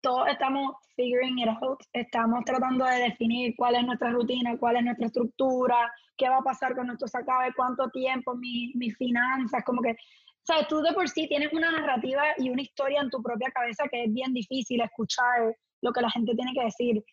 todos 0.01 0.27
estamos 0.29 0.75
figuring 0.95 1.39
it 1.39 1.47
out, 1.61 1.79
estamos 1.93 2.43
tratando 2.45 2.85
de 2.85 2.97
definir 2.97 3.55
cuál 3.55 3.75
es 3.75 3.85
nuestra 3.85 4.11
rutina, 4.11 4.57
cuál 4.57 4.77
es 4.77 4.83
nuestra 4.83 5.07
estructura, 5.07 5.91
qué 6.17 6.27
va 6.27 6.37
a 6.37 6.43
pasar 6.43 6.75
con 6.75 6.87
nuestro 6.87 7.07
sacabe, 7.07 7.53
cuánto 7.55 7.89
tiempo, 7.89 8.35
mis 8.35 8.97
finanzas, 8.97 9.63
como 9.63 9.81
que, 9.81 9.95
o 10.41 10.53
sea, 10.53 10.67
tú 10.67 10.81
de 10.81 10.93
por 10.93 11.07
sí 11.07 11.27
tienes 11.27 11.53
una 11.53 11.71
narrativa 11.71 12.23
y 12.37 12.49
una 12.49 12.63
historia 12.63 13.01
en 13.01 13.11
tu 13.11 13.21
propia 13.21 13.51
cabeza 13.51 13.87
que 13.89 14.05
es 14.05 14.13
bien 14.13 14.33
difícil 14.33 14.81
escuchar 14.81 15.55
lo 15.81 15.93
que 15.93 16.01
la 16.01 16.09
gente 16.09 16.33
tiene 16.35 16.53
que 16.53 16.63
decir. 16.63 17.03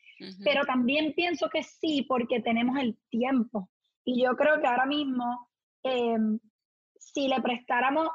Pero 0.42 0.64
también 0.64 1.12
pienso 1.14 1.49
que 1.49 1.62
sí, 1.62 2.04
porque 2.08 2.40
tenemos 2.40 2.78
el 2.78 2.97
tiempo. 3.11 3.70
Y 4.04 4.23
yo 4.23 4.35
creo 4.35 4.61
que 4.61 4.66
ahora 4.66 4.87
mismo, 4.87 5.49
em, 5.82 6.38
si 6.97 7.28
le 7.28 7.40
prestáramos 7.40 8.08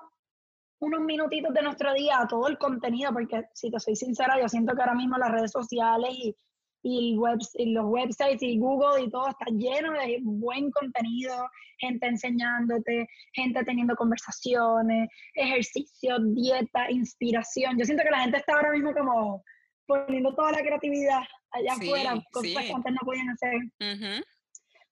unos 0.79 1.01
minutitos 1.01 1.53
de 1.53 1.61
nuestro 1.61 1.93
día 1.93 2.19
a 2.19 2.27
todo 2.27 2.47
el 2.47 2.57
contenido, 2.57 3.13
porque 3.13 3.45
si 3.53 3.71
te 3.71 3.79
soy 3.79 3.95
sincera, 3.95 4.39
yo 4.41 4.49
siento 4.49 4.75
que 4.75 4.81
ahora 4.81 4.95
mismo 4.95 5.17
las 5.17 5.31
redes 5.31 5.51
sociales 5.51 6.09
y, 6.11 6.35
y, 6.83 7.17
y 7.55 7.65
los 7.71 7.85
websites 7.85 8.41
y 8.43 8.59
Google 8.59 9.03
y 9.03 9.09
todo 9.09 9.29
está 9.29 9.45
lleno 9.45 9.93
de 9.93 10.19
buen 10.21 10.69
contenido, 10.71 11.49
gente 11.79 12.07
enseñándote, 12.07 13.07
gente 13.33 13.63
teniendo 13.63 13.95
conversaciones, 13.95 15.09
ejercicio, 15.33 16.17
dieta, 16.19 16.91
inspiración. 16.91 17.77
Yo 17.79 17.85
siento 17.85 18.03
que 18.03 18.11
la 18.11 18.19
gente 18.19 18.37
está 18.37 18.53
ahora 18.55 18.71
mismo 18.71 18.93
como 18.93 19.43
poniendo 19.87 20.35
toda 20.35 20.51
la 20.51 20.61
creatividad 20.61 21.21
allá 21.51 21.73
afuera, 21.73 22.23
cosas 22.31 22.63
que 22.63 22.73
antes 22.73 22.93
no 22.93 22.99
podían 23.03 23.29
hacer. 23.29 23.53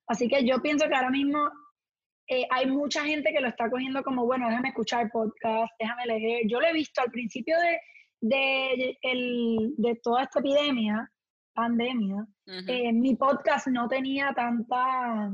Así 0.07 0.27
que 0.27 0.45
yo 0.45 0.61
pienso 0.61 0.87
que 0.87 0.95
ahora 0.95 1.09
mismo 1.09 1.39
eh, 2.27 2.45
hay 2.49 2.67
mucha 2.67 3.03
gente 3.03 3.31
que 3.33 3.41
lo 3.41 3.49
está 3.49 3.69
cogiendo 3.69 4.03
como, 4.03 4.25
bueno, 4.25 4.47
déjame 4.47 4.69
escuchar 4.69 5.11
podcast, 5.11 5.71
déjame 5.79 6.05
leer. 6.05 6.47
Yo 6.47 6.61
lo 6.61 6.67
he 6.67 6.73
visto 6.73 7.01
al 7.01 7.11
principio 7.11 7.57
de, 7.59 7.79
de, 8.21 8.97
el, 9.01 9.73
de 9.77 9.99
toda 10.01 10.23
esta 10.23 10.39
epidemia, 10.39 11.09
pandemia, 11.61 12.25
eh, 12.47 12.91
mi 12.91 13.15
podcast 13.15 13.67
no 13.67 13.87
tenía 13.87 14.33
tanta, 14.33 15.31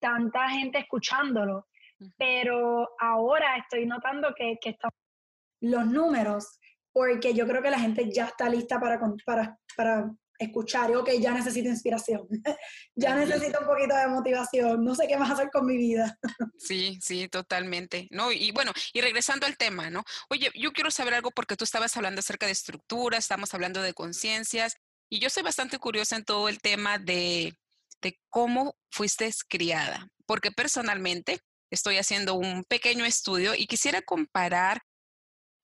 tanta 0.00 0.48
gente 0.48 0.78
escuchándolo, 0.78 1.66
pero 2.16 2.88
ahora 2.98 3.58
estoy 3.58 3.84
notando 3.84 4.32
que, 4.34 4.56
que 4.62 4.70
están 4.70 4.90
los 5.60 5.86
números, 5.86 6.58
porque 6.90 7.34
yo 7.34 7.46
creo 7.46 7.60
que 7.60 7.70
la 7.70 7.80
gente 7.80 8.10
ya 8.10 8.26
está 8.28 8.48
lista 8.48 8.80
para, 8.80 8.98
para, 9.26 9.58
para 9.76 10.10
escuchar, 10.38 10.90
y 10.90 10.94
ok, 10.94 11.10
ya 11.20 11.34
necesito 11.34 11.68
inspiración, 11.68 12.26
ya 12.94 13.14
necesito 13.16 13.60
un 13.60 13.66
poquito 13.66 13.94
de 13.94 14.06
motivación, 14.06 14.84
no 14.84 14.94
sé 14.94 15.06
qué 15.06 15.18
más 15.18 15.30
hacer 15.32 15.50
con 15.52 15.66
mi 15.66 15.76
vida. 15.76 16.16
Sí, 16.56 16.98
sí, 17.00 17.28
totalmente. 17.28 18.08
No, 18.10 18.32
y 18.32 18.50
bueno, 18.52 18.72
y 18.92 19.00
regresando 19.00 19.46
al 19.46 19.56
tema, 19.56 19.90
¿no? 19.90 20.04
Oye, 20.30 20.50
yo 20.54 20.72
quiero 20.72 20.90
saber 20.90 21.14
algo 21.14 21.30
porque 21.30 21.56
tú 21.56 21.64
estabas 21.64 21.96
hablando 21.96 22.20
acerca 22.20 22.46
de 22.46 22.52
estructura, 22.52 23.18
estamos 23.18 23.52
hablando 23.54 23.82
de 23.82 23.94
conciencias, 23.94 24.76
y 25.08 25.20
yo 25.20 25.30
soy 25.30 25.42
bastante 25.42 25.78
curiosa 25.78 26.16
en 26.16 26.24
todo 26.24 26.48
el 26.48 26.60
tema 26.60 26.98
de, 26.98 27.54
de 28.02 28.20
cómo 28.28 28.76
fuiste 28.90 29.30
criada, 29.48 30.08
porque 30.26 30.50
personalmente 30.50 31.40
estoy 31.70 31.96
haciendo 31.96 32.34
un 32.34 32.64
pequeño 32.64 33.04
estudio 33.04 33.54
y 33.54 33.66
quisiera 33.66 34.02
comparar 34.02 34.82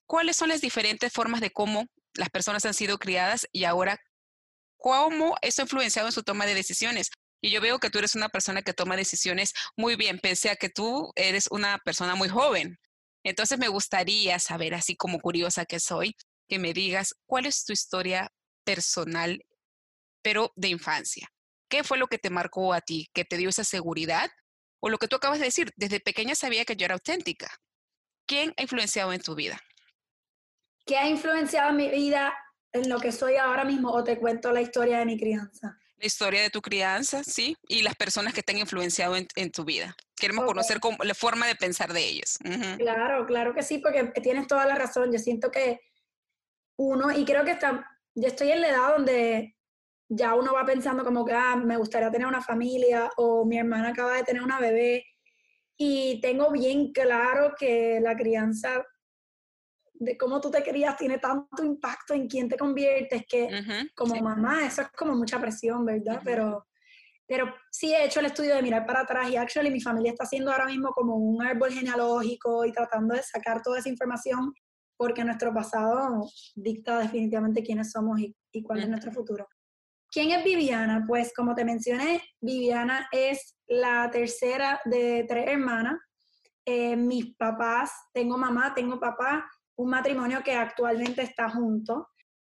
cuáles 0.06 0.36
son 0.36 0.48
las 0.48 0.60
diferentes 0.60 1.12
formas 1.12 1.40
de 1.40 1.50
cómo 1.50 1.86
las 2.14 2.30
personas 2.30 2.64
han 2.64 2.74
sido 2.74 2.98
criadas 2.98 3.46
y 3.52 3.64
ahora 3.64 3.98
cómo 4.76 5.36
eso 5.42 5.62
ha 5.62 5.64
influenciado 5.64 6.08
en 6.08 6.12
su 6.12 6.22
toma 6.22 6.46
de 6.46 6.54
decisiones. 6.54 7.10
Y 7.40 7.50
yo 7.50 7.60
veo 7.60 7.78
que 7.78 7.90
tú 7.90 7.98
eres 7.98 8.14
una 8.14 8.28
persona 8.28 8.62
que 8.62 8.72
toma 8.72 8.96
decisiones 8.96 9.52
muy 9.76 9.96
bien, 9.96 10.18
pese 10.18 10.50
a 10.50 10.56
que 10.56 10.70
tú 10.70 11.12
eres 11.14 11.48
una 11.50 11.78
persona 11.78 12.14
muy 12.14 12.28
joven. 12.28 12.78
Entonces 13.22 13.58
me 13.58 13.68
gustaría 13.68 14.38
saber, 14.38 14.74
así 14.74 14.96
como 14.96 15.20
curiosa 15.20 15.64
que 15.64 15.80
soy, 15.80 16.16
que 16.48 16.58
me 16.58 16.72
digas 16.72 17.14
cuál 17.26 17.46
es 17.46 17.64
tu 17.64 17.72
historia 17.72 18.30
personal, 18.64 19.44
pero 20.22 20.52
de 20.56 20.68
infancia. 20.68 21.28
¿Qué 21.68 21.84
fue 21.84 21.98
lo 21.98 22.06
que 22.06 22.18
te 22.18 22.30
marcó 22.30 22.72
a 22.72 22.80
ti, 22.80 23.08
que 23.12 23.24
te 23.24 23.36
dio 23.36 23.48
esa 23.48 23.64
seguridad? 23.64 24.30
O 24.80 24.90
lo 24.90 24.98
que 24.98 25.08
tú 25.08 25.16
acabas 25.16 25.38
de 25.38 25.46
decir, 25.46 25.72
desde 25.76 26.00
pequeña 26.00 26.34
sabía 26.34 26.64
que 26.64 26.76
yo 26.76 26.84
era 26.84 26.94
auténtica. 26.94 27.48
¿Quién 28.26 28.54
ha 28.56 28.62
influenciado 28.62 29.12
en 29.12 29.20
tu 29.20 29.34
vida? 29.34 29.60
¿Qué 30.86 30.96
ha 30.96 31.08
influenciado 31.08 31.70
en 31.70 31.76
mi 31.76 31.88
vida? 31.88 32.34
en 32.74 32.88
lo 32.88 32.98
que 32.98 33.12
soy 33.12 33.36
ahora 33.36 33.64
mismo 33.64 33.90
o 33.90 34.04
te 34.04 34.18
cuento 34.18 34.52
la 34.52 34.60
historia 34.60 34.98
de 34.98 35.06
mi 35.06 35.16
crianza? 35.16 35.78
La 35.96 36.06
historia 36.06 36.42
de 36.42 36.50
tu 36.50 36.60
crianza, 36.60 37.22
sí, 37.22 37.56
y 37.68 37.82
las 37.82 37.94
personas 37.94 38.34
que 38.34 38.42
te 38.42 38.52
han 38.52 38.58
influenciado 38.58 39.16
en, 39.16 39.52
tu 39.52 39.64
vida. 39.64 39.96
Queremos 40.16 40.44
conocer 40.44 40.80
cómo, 40.80 40.98
la 41.02 41.14
forma 41.14 41.46
de 41.46 41.54
pensar 41.54 41.92
de 41.92 42.04
ellos. 42.04 42.36
Claro, 42.78 43.24
claro 43.26 43.54
que 43.54 43.62
sí, 43.62 43.78
porque 43.78 44.04
tienes 44.20 44.48
toda 44.48 44.66
la 44.66 44.74
razón. 44.74 45.12
Yo 45.12 45.18
siento 45.20 45.52
que 45.52 45.80
uno, 46.76 47.12
y 47.12 47.24
creo 47.24 47.44
que 47.44 47.52
está, 47.52 47.93
yo 48.14 48.28
estoy 48.28 48.50
en 48.50 48.60
la 48.60 48.68
edad 48.68 48.88
donde 48.96 49.56
ya 50.08 50.34
uno 50.34 50.52
va 50.52 50.64
pensando 50.64 51.04
como 51.04 51.24
que, 51.24 51.32
ah, 51.32 51.56
me 51.56 51.76
gustaría 51.76 52.10
tener 52.10 52.26
una 52.26 52.42
familia 52.42 53.10
o 53.16 53.44
mi 53.44 53.58
hermana 53.58 53.88
acaba 53.88 54.16
de 54.16 54.22
tener 54.22 54.42
una 54.42 54.60
bebé. 54.60 55.04
Y 55.76 56.20
tengo 56.20 56.50
bien 56.52 56.92
claro 56.92 57.54
que 57.58 57.98
la 58.00 58.16
crianza 58.16 58.84
de 59.94 60.16
cómo 60.16 60.40
tú 60.40 60.50
te 60.50 60.62
querías 60.62 60.96
tiene 60.96 61.18
tanto 61.18 61.64
impacto 61.64 62.14
en 62.14 62.28
quién 62.28 62.48
te 62.48 62.56
conviertes 62.56 63.24
que 63.28 63.48
como 63.94 64.14
mamá 64.16 64.66
eso 64.66 64.82
es 64.82 64.88
como 64.88 65.14
mucha 65.14 65.40
presión, 65.40 65.84
¿verdad? 65.84 66.20
Pero 66.24 66.66
pero 67.26 67.54
sí 67.70 67.94
he 67.94 68.04
hecho 68.04 68.20
el 68.20 68.26
estudio 68.26 68.54
de 68.54 68.62
mirar 68.62 68.84
para 68.84 69.00
atrás 69.00 69.30
y 69.30 69.36
actually 69.36 69.70
mi 69.70 69.80
familia 69.80 70.12
está 70.12 70.24
haciendo 70.24 70.52
ahora 70.52 70.66
mismo 70.66 70.90
como 70.92 71.16
un 71.16 71.42
árbol 71.42 71.72
genealógico 71.72 72.64
y 72.66 72.72
tratando 72.72 73.14
de 73.14 73.22
sacar 73.22 73.62
toda 73.62 73.78
esa 73.78 73.88
información 73.88 74.52
porque 74.96 75.24
nuestro 75.24 75.52
pasado 75.52 76.28
dicta 76.54 76.98
definitivamente 76.98 77.62
quiénes 77.62 77.90
somos 77.90 78.20
y, 78.20 78.34
y 78.52 78.62
cuál 78.62 78.80
es 78.80 78.88
nuestro 78.88 79.12
futuro. 79.12 79.46
¿Quién 80.14 80.30
es 80.30 80.44
Viviana? 80.44 81.04
Pues 81.08 81.32
como 81.34 81.56
te 81.56 81.64
mencioné, 81.64 82.22
Viviana 82.40 83.08
es 83.10 83.56
la 83.66 84.08
tercera 84.12 84.80
de 84.84 85.24
tres 85.28 85.48
hermanas. 85.48 85.96
Eh, 86.64 86.94
mis 86.94 87.34
papás, 87.36 87.90
tengo 88.12 88.38
mamá, 88.38 88.72
tengo 88.74 89.00
papá, 89.00 89.44
un 89.76 89.90
matrimonio 89.90 90.40
que 90.44 90.52
actualmente 90.52 91.22
está 91.22 91.50
junto. 91.50 92.10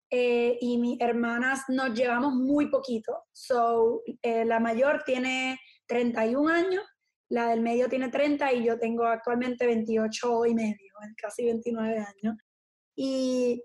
Eh, 0.09 0.57
y 0.59 0.79
mis 0.79 0.99
hermanas 0.99 1.65
nos 1.67 1.93
llevamos 1.93 2.33
muy 2.33 2.71
poquito. 2.71 3.25
So, 3.31 4.01
eh, 4.23 4.43
la 4.43 4.59
mayor 4.59 5.03
tiene 5.05 5.59
31 5.85 6.49
años, 6.49 6.83
la 7.31 7.47
del 7.47 7.61
medio 7.61 7.89
tiene 7.89 8.09
30 8.09 8.53
y 8.53 8.65
yo 8.65 8.77
tengo 8.77 9.05
actualmente 9.05 9.65
28 9.65 10.45
y 10.45 10.53
medio, 10.53 10.93
casi 11.17 11.45
29 11.45 11.97
años. 11.97 12.37
Y 12.95 13.63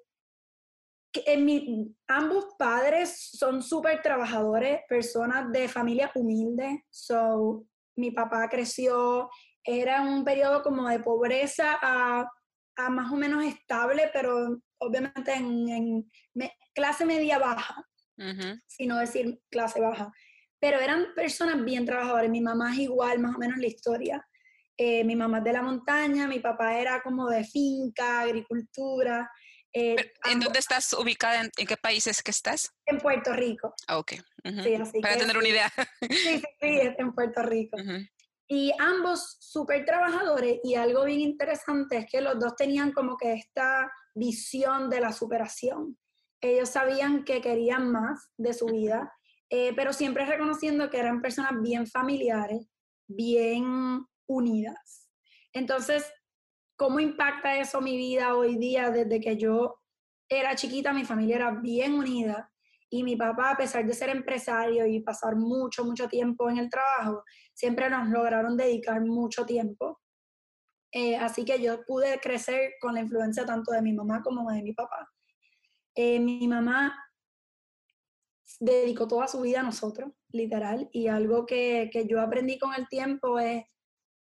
en 1.26 1.44
mi, 1.44 1.94
ambos 2.08 2.46
padres 2.58 3.30
son 3.32 3.62
súper 3.62 4.02
trabajadores, 4.02 4.80
personas 4.88 5.50
de 5.52 5.68
familia 5.68 6.10
humilde. 6.14 6.84
So, 6.90 7.66
mi 7.96 8.10
papá 8.10 8.48
creció, 8.48 9.30
era 9.64 10.02
un 10.02 10.24
periodo 10.24 10.62
como 10.62 10.88
de 10.88 11.00
pobreza 11.00 11.78
a 11.80 12.30
a 12.76 12.90
más 12.90 13.10
o 13.10 13.16
menos 13.16 13.44
estable, 13.44 14.10
pero 14.12 14.60
obviamente 14.78 15.32
en, 15.34 16.08
clase 16.74 17.06
media 17.06 17.38
baja, 17.38 17.82
sino 18.66 18.98
decir 18.98 19.40
clase 19.50 19.80
baja. 19.80 20.12
Pero 20.58 20.80
eran 20.80 21.14
personas 21.14 21.62
bien 21.64 21.84
trabajadoras. 21.84 22.30
Mi 22.30 22.40
mamá 22.40 22.72
es 22.72 22.80
igual, 22.80 23.18
más 23.18 23.34
o 23.34 23.38
menos 23.38 23.58
la 23.58 23.66
historia. 23.66 24.26
Eh, 24.76 25.04
mi 25.04 25.16
mamá 25.16 25.38
es 25.38 25.44
de 25.44 25.52
la 25.52 25.62
montaña, 25.62 26.26
mi 26.26 26.40
papá 26.40 26.78
era 26.78 27.02
como 27.02 27.28
de 27.28 27.44
finca, 27.44 28.20
agricultura. 28.20 29.30
Eh, 29.72 29.96
¿En 30.24 30.40
dónde 30.40 30.58
estás 30.58 30.92
ubicada? 30.92 31.42
¿En, 31.42 31.66
qué 31.66 31.76
países 31.76 32.22
que 32.22 32.30
estás? 32.30 32.72
En 32.86 32.98
Puerto 32.98 33.32
Rico. 33.32 33.74
Ah, 33.86 33.98
ok. 33.98 34.12
Para 35.02 35.16
tener 35.16 35.36
una 35.36 35.48
idea. 35.48 35.72
Sí, 36.00 36.16
sí, 36.16 36.42
sí, 36.60 36.80
en 36.98 37.12
Puerto 37.12 37.42
Rico. 37.42 37.76
Y 38.48 38.72
ambos 38.78 39.38
súper 39.40 39.84
trabajadores 39.84 40.60
y 40.62 40.76
algo 40.76 41.04
bien 41.04 41.20
interesante 41.20 41.98
es 41.98 42.06
que 42.10 42.20
los 42.20 42.38
dos 42.38 42.54
tenían 42.54 42.92
como 42.92 43.16
que 43.16 43.32
esta 43.32 43.90
visión 44.14 44.88
de 44.88 45.00
la 45.00 45.12
superación. 45.12 45.98
Ellos 46.40 46.68
sabían 46.68 47.24
que 47.24 47.40
querían 47.40 47.90
más 47.90 48.30
de 48.36 48.54
su 48.54 48.66
vida, 48.66 49.12
eh, 49.50 49.72
pero 49.74 49.92
siempre 49.92 50.26
reconociendo 50.26 50.90
que 50.90 50.98
eran 50.98 51.22
personas 51.22 51.60
bien 51.62 51.86
familiares, 51.86 52.68
bien 53.06 54.04
unidas. 54.26 55.08
Entonces, 55.52 56.04
¿cómo 56.76 57.00
impacta 57.00 57.58
eso 57.58 57.80
mi 57.80 57.96
vida 57.96 58.34
hoy 58.34 58.56
día 58.56 58.90
desde 58.90 59.20
que 59.20 59.36
yo 59.36 59.80
era 60.28 60.56
chiquita? 60.56 60.92
Mi 60.92 61.04
familia 61.04 61.36
era 61.36 61.50
bien 61.52 61.94
unida 61.94 62.50
y 62.90 63.02
mi 63.02 63.16
papá, 63.16 63.50
a 63.50 63.56
pesar 63.56 63.86
de 63.86 63.94
ser 63.94 64.10
empresario 64.10 64.86
y 64.86 65.00
pasar 65.00 65.36
mucho, 65.36 65.84
mucho 65.84 66.08
tiempo 66.08 66.48
en 66.50 66.58
el 66.58 66.70
trabajo, 66.70 67.24
siempre 67.54 67.90
nos 67.90 68.08
lograron 68.08 68.56
dedicar 68.56 69.00
mucho 69.00 69.44
tiempo. 69.44 70.00
Eh, 70.92 71.16
así 71.16 71.44
que 71.44 71.60
yo 71.60 71.84
pude 71.84 72.18
crecer 72.20 72.74
con 72.80 72.94
la 72.94 73.00
influencia 73.00 73.44
tanto 73.44 73.72
de 73.72 73.82
mi 73.82 73.92
mamá 73.92 74.22
como 74.22 74.50
de 74.50 74.62
mi 74.62 74.72
papá. 74.72 75.10
Eh, 75.94 76.20
mi 76.20 76.46
mamá 76.46 76.94
dedicó 78.60 79.08
toda 79.08 79.28
su 79.28 79.40
vida 79.40 79.60
a 79.60 79.64
nosotros, 79.64 80.12
literal, 80.30 80.88
y 80.92 81.08
algo 81.08 81.46
que, 81.46 81.90
que 81.92 82.06
yo 82.06 82.20
aprendí 82.20 82.58
con 82.58 82.74
el 82.74 82.88
tiempo 82.88 83.38
es 83.38 83.64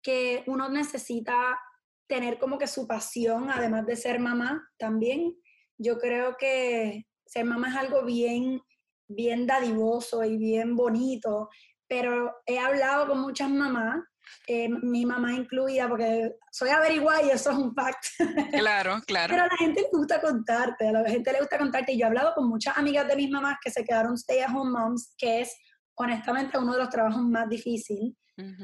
que 0.02 0.44
uno 0.48 0.70
necesita 0.70 1.60
tener 2.08 2.40
como 2.40 2.58
que 2.58 2.68
su 2.68 2.88
pasión, 2.88 3.50
además 3.50 3.86
de 3.86 3.96
ser 3.96 4.20
mamá 4.20 4.68
también. 4.78 5.36
Yo 5.78 6.00
creo 6.00 6.38
que 6.38 7.06
ser 7.26 7.46
mamá 7.46 7.70
es 7.70 7.76
algo 7.76 8.06
bien, 8.06 8.62
bien 9.08 9.46
dadivoso 9.46 10.24
y 10.24 10.38
bien 10.38 10.76
bonito, 10.76 11.50
pero 11.88 12.36
he 12.46 12.60
hablado 12.60 13.08
con 13.08 13.20
muchas 13.20 13.50
mamás, 13.50 14.04
eh, 14.48 14.70
mi 14.70 15.06
mamá 15.06 15.34
incluida, 15.34 15.88
porque 15.90 16.32
soy 16.52 16.70
averiguada 16.70 17.24
y 17.24 17.30
eso 17.30 17.52
es 17.52 17.58
un 17.58 17.74
fact. 17.74 18.06
Claro, 18.52 19.02
claro. 19.08 19.32
pero 19.32 19.44
a 19.44 19.48
la 19.48 19.58
gente 19.58 19.82
le 19.82 19.90
gusta 19.92 20.22
contarte, 20.22 20.88
a 20.88 20.92
la 20.92 21.10
gente 21.10 21.32
le 21.32 21.40
gusta 21.40 21.58
contarte. 21.58 21.94
Y 21.94 22.00
yo 22.00 22.06
he 22.06 22.08
hablado 22.08 22.34
con 22.36 22.48
muchas 22.48 22.78
amigas 22.78 23.08
de 23.08 23.16
mis 23.16 23.30
mamás 23.30 23.58
que 23.64 23.72
se 23.72 23.84
quedaron 23.84 24.16
stay 24.16 24.40
at 24.40 24.50
home 24.50 24.72
moms, 24.72 25.14
que 25.18 25.42
es 25.42 25.56
honestamente 25.96 26.58
uno 26.58 26.74
de 26.74 26.80
los 26.80 26.90
trabajos 26.90 27.22
más 27.24 27.50
difíciles. 27.50 28.14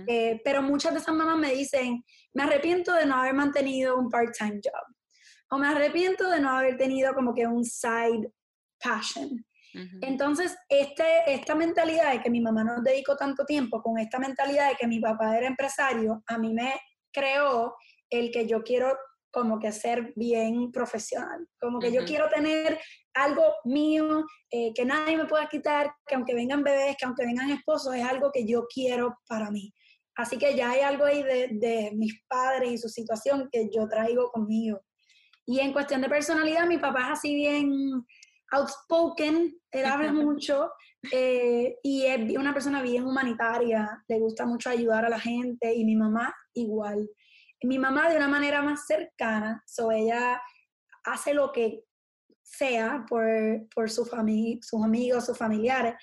Eh, 0.08 0.40
pero 0.44 0.62
muchas 0.62 0.94
de 0.94 1.00
esas 1.00 1.16
mamás 1.16 1.38
me 1.38 1.52
dicen, 1.52 2.04
me 2.34 2.44
arrepiento 2.44 2.94
de 2.94 3.08
no 3.08 3.16
haber 3.16 3.34
mantenido 3.34 3.98
un 3.98 4.08
part-time 4.08 4.62
job. 4.64 4.96
O 5.50 5.58
me 5.58 5.68
arrepiento 5.68 6.30
de 6.30 6.40
no 6.40 6.52
haber 6.52 6.78
tenido 6.78 7.14
como 7.16 7.34
que 7.34 7.48
un 7.48 7.66
side 7.66 8.32
passion. 8.84 9.44
Entonces, 10.02 10.56
este, 10.70 11.04
esta 11.34 11.56
mentalidad 11.56 12.12
de 12.12 12.22
que 12.22 12.30
mi 12.30 12.42
mamá 12.42 12.64
no 12.64 12.82
dedicó 12.82 13.16
tanto 13.16 13.46
tiempo, 13.46 13.82
con 13.82 13.98
esta 13.98 14.20
mentalidad 14.20 14.70
de 14.70 14.76
que 14.76 14.88
mi 14.88 15.00
papá 15.00 15.38
era 15.38 15.48
empresario, 15.48 16.24
a 16.28 16.38
mí 16.38 16.54
me 16.54 16.74
creó 17.12 17.76
el 18.10 18.32
que 18.32 18.48
yo 18.48 18.64
quiero 18.64 18.96
como 19.32 19.60
que 19.60 19.72
ser 19.72 20.14
bien 20.16 20.72
profesional, 20.72 21.48
como 21.60 21.80
que 21.80 21.92
yo 21.92 22.06
quiero 22.06 22.30
tener 22.30 22.80
algo 23.16 23.44
mío, 23.64 24.26
eh, 24.52 24.72
que 24.76 24.86
nadie 24.86 25.18
me 25.18 25.26
pueda 25.26 25.50
quitar, 25.50 25.92
que 26.06 26.14
aunque 26.14 26.36
vengan 26.36 26.64
bebés, 26.64 26.96
que 27.00 27.06
aunque 27.06 27.26
vengan 27.26 27.50
esposos, 27.50 27.96
es 27.96 28.04
algo 28.04 28.32
que 28.32 28.46
yo 28.46 28.68
quiero 28.72 29.18
para 29.28 29.50
mí. 29.50 29.74
Así 30.16 30.38
que 30.38 30.56
ya 30.56 30.70
hay 30.70 30.82
algo 30.82 31.06
ahí 31.06 31.24
de, 31.24 31.50
de 31.54 31.92
mis 31.96 32.22
padres 32.28 32.72
y 32.72 32.78
su 32.78 32.90
situación 32.90 33.50
que 33.52 33.70
yo 33.74 33.88
traigo 33.88 34.30
conmigo. 34.30 34.82
Y 35.48 35.60
en 35.60 35.74
cuestión 35.74 36.02
de 36.02 36.10
personalidad, 36.10 36.68
mi 36.68 36.78
papá 36.78 37.08
es 37.08 37.20
así 37.20 37.36
bien 37.36 38.06
outspoken, 38.54 39.54
él 39.72 39.86
habla 39.86 40.14
mucho 40.14 40.72
eh, 41.12 41.78
y 41.84 42.06
es 42.06 42.38
una 42.38 42.54
persona 42.54 42.82
bien 42.82 43.06
humanitaria, 43.06 44.04
le 44.08 44.20
gusta 44.20 44.46
mucho 44.46 44.70
ayudar 44.70 45.06
a 45.06 45.10
la 45.10 45.20
gente 45.20 45.74
y 45.74 45.84
mi 45.84 45.96
mamá 45.96 46.34
igual. 46.54 47.10
Mi 47.64 47.80
mamá 47.80 48.10
de 48.10 48.18
una 48.18 48.28
manera 48.28 48.62
más 48.62 48.86
cercana, 48.86 49.64
so 49.66 49.92
ella 49.92 50.42
hace 51.04 51.34
lo 51.34 51.52
que 51.52 51.84
sea 52.42 53.06
por, 53.08 53.26
por 53.74 53.90
su 53.90 54.06
familia, 54.06 54.60
sus 54.62 54.84
amigos, 54.84 55.26
sus 55.26 55.38
familiares. 55.38 55.96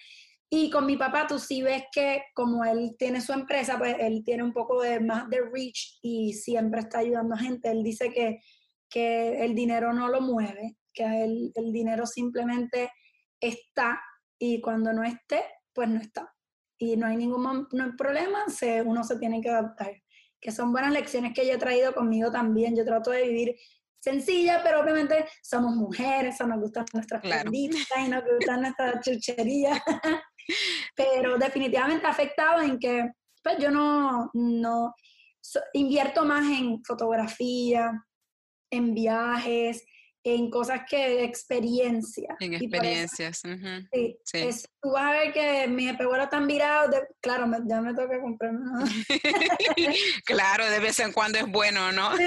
Y 0.52 0.68
con 0.68 0.84
mi 0.84 0.96
papá 0.96 1.26
tú 1.28 1.38
sí 1.38 1.62
ves 1.62 1.84
que 1.92 2.24
como 2.34 2.64
él 2.64 2.96
tiene 2.98 3.20
su 3.20 3.32
empresa, 3.32 3.78
pues 3.78 3.96
él 4.00 4.22
tiene 4.24 4.42
un 4.42 4.52
poco 4.52 4.82
de 4.82 4.98
más 4.98 5.30
de 5.30 5.42
reach 5.42 5.98
y 6.02 6.32
siempre 6.32 6.80
está 6.80 6.98
ayudando 6.98 7.34
a 7.34 7.38
gente. 7.38 7.70
Él 7.70 7.84
dice 7.84 8.10
que, 8.10 8.40
que 8.88 9.44
el 9.44 9.54
dinero 9.54 9.92
no 9.92 10.08
lo 10.08 10.20
mueve, 10.20 10.76
que 10.92 11.04
el, 11.04 11.52
el 11.54 11.72
dinero 11.72 12.06
simplemente 12.06 12.90
está 13.40 14.00
y 14.38 14.60
cuando 14.60 14.92
no 14.92 15.04
esté, 15.04 15.44
pues 15.72 15.88
no 15.88 16.00
está. 16.00 16.34
Y 16.78 16.96
no 16.96 17.06
hay 17.06 17.16
ningún 17.16 17.68
no 17.72 17.96
problema, 17.96 18.48
se, 18.48 18.82
uno 18.82 19.04
se 19.04 19.18
tiene 19.18 19.40
que 19.40 19.50
adaptar. 19.50 20.02
Que 20.40 20.50
son 20.50 20.72
buenas 20.72 20.92
lecciones 20.92 21.34
que 21.34 21.46
yo 21.46 21.52
he 21.52 21.58
traído 21.58 21.94
conmigo 21.94 22.30
también. 22.30 22.74
Yo 22.74 22.84
trato 22.84 23.10
de 23.10 23.28
vivir 23.28 23.56
sencilla, 24.00 24.62
pero 24.64 24.80
obviamente 24.80 25.26
somos 25.42 25.76
mujeres, 25.76 26.40
nos 26.40 26.58
gustan 26.58 26.86
nuestras 26.94 27.20
claro. 27.20 27.50
y 27.52 27.68
nos 27.68 28.24
gustan 28.38 28.62
nuestras 28.62 29.04
chucherías. 29.04 29.78
pero 30.96 31.36
definitivamente 31.36 32.06
ha 32.06 32.10
afectado 32.10 32.62
en 32.62 32.78
que 32.78 33.10
pues 33.42 33.58
yo 33.58 33.70
no, 33.70 34.30
no 34.32 34.94
invierto 35.74 36.24
más 36.24 36.46
en 36.46 36.82
fotografía, 36.84 37.92
en 38.70 38.94
viajes, 38.94 39.84
en 40.22 40.50
cosas 40.50 40.82
que 40.88 41.24
experiencia. 41.24 42.36
En 42.40 42.54
experiencias. 42.54 43.40
sí, 43.42 44.18
tú 44.82 44.90
vas 44.90 45.04
a 45.04 45.12
ver 45.12 45.32
que 45.32 45.66
mi 45.68 45.88
espejuelos 45.88 46.24
están 46.24 46.46
virados, 46.46 46.94
claro, 47.20 47.46
ya 47.66 47.80
me 47.80 47.94
toca 47.94 48.20
comprarme 48.20 48.60
claro, 50.24 50.66
de 50.66 50.80
vez 50.80 50.98
en 51.00 51.12
cuando 51.12 51.38
es 51.38 51.46
bueno, 51.46 51.90
¿no? 51.92 52.16
Sí, 52.16 52.24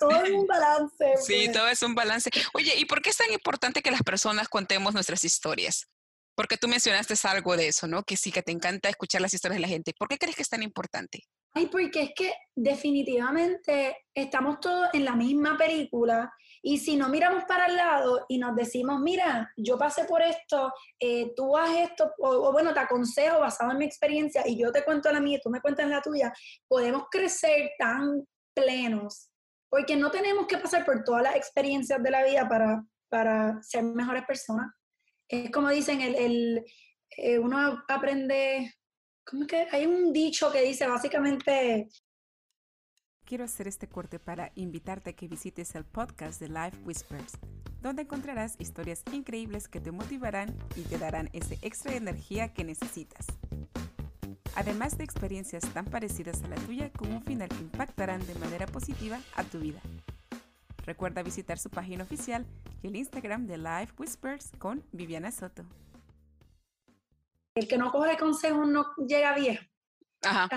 todo 0.00 0.24
es 0.24 0.30
un 0.30 0.46
balance. 0.46 1.06
Sí, 1.26 1.42
pues. 1.46 1.52
todo 1.52 1.68
es 1.68 1.82
un 1.82 1.94
balance. 1.94 2.30
Oye, 2.54 2.74
¿y 2.76 2.84
por 2.84 3.02
qué 3.02 3.10
es 3.10 3.16
tan 3.16 3.32
importante 3.32 3.82
que 3.82 3.90
las 3.90 4.02
personas 4.02 4.48
contemos 4.48 4.94
nuestras 4.94 5.24
historias? 5.24 5.88
Porque 6.34 6.56
tú 6.56 6.68
mencionaste 6.68 7.14
algo 7.26 7.56
de 7.56 7.68
eso, 7.68 7.86
¿no? 7.86 8.02
Que 8.02 8.16
sí, 8.16 8.30
que 8.30 8.42
te 8.42 8.52
encanta 8.52 8.88
escuchar 8.88 9.22
las 9.22 9.32
historias 9.32 9.56
de 9.56 9.62
la 9.62 9.68
gente. 9.68 9.94
¿Por 9.98 10.08
qué 10.08 10.18
crees 10.18 10.36
que 10.36 10.42
es 10.42 10.48
tan 10.48 10.62
importante? 10.62 11.24
Ay, 11.58 11.68
porque 11.68 12.02
es 12.02 12.10
que 12.14 12.34
definitivamente 12.54 14.04
estamos 14.14 14.60
todos 14.60 14.90
en 14.92 15.06
la 15.06 15.16
misma 15.16 15.56
película 15.56 16.30
y 16.60 16.76
si 16.76 16.98
no 16.98 17.08
miramos 17.08 17.44
para 17.44 17.64
el 17.64 17.76
lado 17.76 18.26
y 18.28 18.36
nos 18.36 18.54
decimos, 18.54 19.00
mira, 19.00 19.50
yo 19.56 19.78
pasé 19.78 20.04
por 20.04 20.20
esto, 20.20 20.70
eh, 21.00 21.32
tú 21.34 21.56
haz 21.56 21.70
esto, 21.78 22.12
o, 22.18 22.52
bueno, 22.52 22.74
te 22.74 22.80
aconsejo 22.80 23.40
basado 23.40 23.70
en 23.70 23.78
mi 23.78 23.86
experiencia 23.86 24.46
y 24.46 24.58
yo 24.58 24.70
te 24.70 24.84
cuento 24.84 25.10
la 25.10 25.18
mía 25.18 25.38
y 25.38 25.40
tú 25.40 25.48
me 25.48 25.62
cuentas 25.62 25.88
la 25.88 26.02
tuya, 26.02 26.30
podemos 26.68 27.04
crecer 27.10 27.70
tan 27.78 28.26
plenos 28.54 29.30
porque 29.70 29.96
no 29.96 30.10
tenemos 30.10 30.46
que 30.46 30.58
pasar 30.58 30.84
por 30.84 31.04
todas 31.04 31.22
las 31.22 31.36
experiencias 31.36 32.02
de 32.02 32.10
la 32.10 32.22
vida 32.22 32.46
para, 32.46 32.84
para 33.08 33.62
ser 33.62 33.82
mejores 33.82 34.26
personas. 34.26 34.74
Es 35.26 35.50
como 35.50 35.70
dicen, 35.70 36.02
el, 36.02 36.16
el 36.16 36.64
eh, 37.16 37.38
uno 37.38 37.82
aprende 37.88 38.74
Hay 39.72 39.86
un 39.86 40.12
dicho 40.12 40.52
que 40.52 40.62
dice 40.62 40.86
básicamente... 40.86 41.88
Quiero 43.24 43.44
hacer 43.44 43.66
este 43.66 43.88
corte 43.88 44.20
para 44.20 44.52
invitarte 44.54 45.10
a 45.10 45.12
que 45.14 45.26
visites 45.26 45.74
el 45.74 45.84
podcast 45.84 46.40
de 46.40 46.48
Life 46.48 46.78
Whispers, 46.84 47.32
donde 47.82 48.02
encontrarás 48.02 48.54
historias 48.60 49.02
increíbles 49.12 49.66
que 49.66 49.80
te 49.80 49.90
motivarán 49.90 50.56
y 50.76 50.82
te 50.82 50.96
darán 50.96 51.28
ese 51.32 51.58
extra 51.62 51.90
de 51.90 51.96
energía 51.96 52.54
que 52.54 52.62
necesitas. 52.62 53.26
Además 54.54 54.96
de 54.96 55.02
experiencias 55.02 55.64
tan 55.74 55.86
parecidas 55.86 56.40
a 56.44 56.48
la 56.48 56.56
tuya 56.56 56.90
con 56.92 57.12
un 57.12 57.22
final 57.24 57.48
que 57.48 57.56
impactarán 57.56 58.24
de 58.28 58.36
manera 58.36 58.66
positiva 58.66 59.20
a 59.34 59.42
tu 59.42 59.58
vida. 59.58 59.80
Recuerda 60.84 61.24
visitar 61.24 61.58
su 61.58 61.68
página 61.68 62.04
oficial 62.04 62.46
y 62.80 62.86
el 62.86 62.96
Instagram 62.96 63.48
de 63.48 63.58
Life 63.58 63.92
Whispers 63.98 64.52
con 64.58 64.84
Viviana 64.92 65.32
Soto 65.32 65.64
el 67.56 67.66
que 67.66 67.78
no 67.78 67.90
coge 67.90 68.16
consejos 68.16 68.68
no 68.68 68.94
llega 69.08 69.34
viejo. 69.34 69.64
Ajá, 70.22 70.48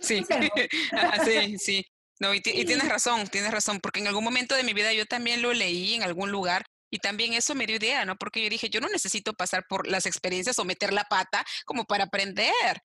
sí, 0.00 0.24
sí, 1.24 1.58
sí. 1.58 1.86
No, 2.20 2.32
y, 2.32 2.40
tienes 2.40 2.88
razón, 2.88 3.26
tienes 3.26 3.50
razón, 3.50 3.80
porque 3.80 4.00
en 4.00 4.06
algún 4.06 4.22
momento 4.22 4.54
de 4.54 4.62
mi 4.62 4.72
vida 4.72 4.92
yo 4.92 5.04
también 5.04 5.42
lo 5.42 5.52
leí 5.52 5.94
en 5.94 6.04
algún 6.04 6.30
lugar 6.30 6.64
y 6.90 6.98
también 6.98 7.32
eso 7.32 7.56
me 7.56 7.66
dio 7.66 7.76
idea, 7.76 8.04
¿no? 8.04 8.16
Porque 8.16 8.42
yo 8.42 8.48
dije, 8.48 8.70
yo 8.70 8.80
no 8.80 8.88
necesito 8.88 9.32
pasar 9.32 9.64
por 9.68 9.88
las 9.88 10.06
experiencias 10.06 10.58
o 10.60 10.64
meter 10.64 10.92
la 10.92 11.04
pata 11.04 11.44
como 11.66 11.84
para 11.84 12.04
aprender. 12.04 12.78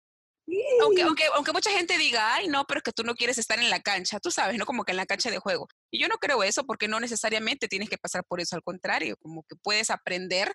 Aunque, 0.81 1.03
aunque, 1.03 1.25
aunque 1.35 1.51
mucha 1.51 1.69
gente 1.69 1.95
diga, 1.99 2.33
ay, 2.33 2.47
no, 2.47 2.65
pero 2.65 2.79
es 2.79 2.83
que 2.83 2.91
tú 2.91 3.03
no 3.03 3.13
quieres 3.13 3.37
estar 3.37 3.59
en 3.59 3.69
la 3.69 3.81
cancha, 3.81 4.19
tú 4.19 4.31
sabes, 4.31 4.57
¿no? 4.57 4.65
Como 4.65 4.83
que 4.83 4.93
en 4.93 4.97
la 4.97 5.05
cancha 5.05 5.29
de 5.29 5.37
juego. 5.37 5.67
Y 5.91 6.01
yo 6.01 6.07
no 6.07 6.17
creo 6.17 6.41
eso 6.41 6.63
porque 6.63 6.87
no 6.87 6.99
necesariamente 6.99 7.67
tienes 7.67 7.87
que 7.87 7.99
pasar 7.99 8.23
por 8.27 8.41
eso, 8.41 8.55
al 8.55 8.63
contrario, 8.63 9.15
como 9.21 9.43
que 9.43 9.55
puedes 9.61 9.91
aprender 9.91 10.51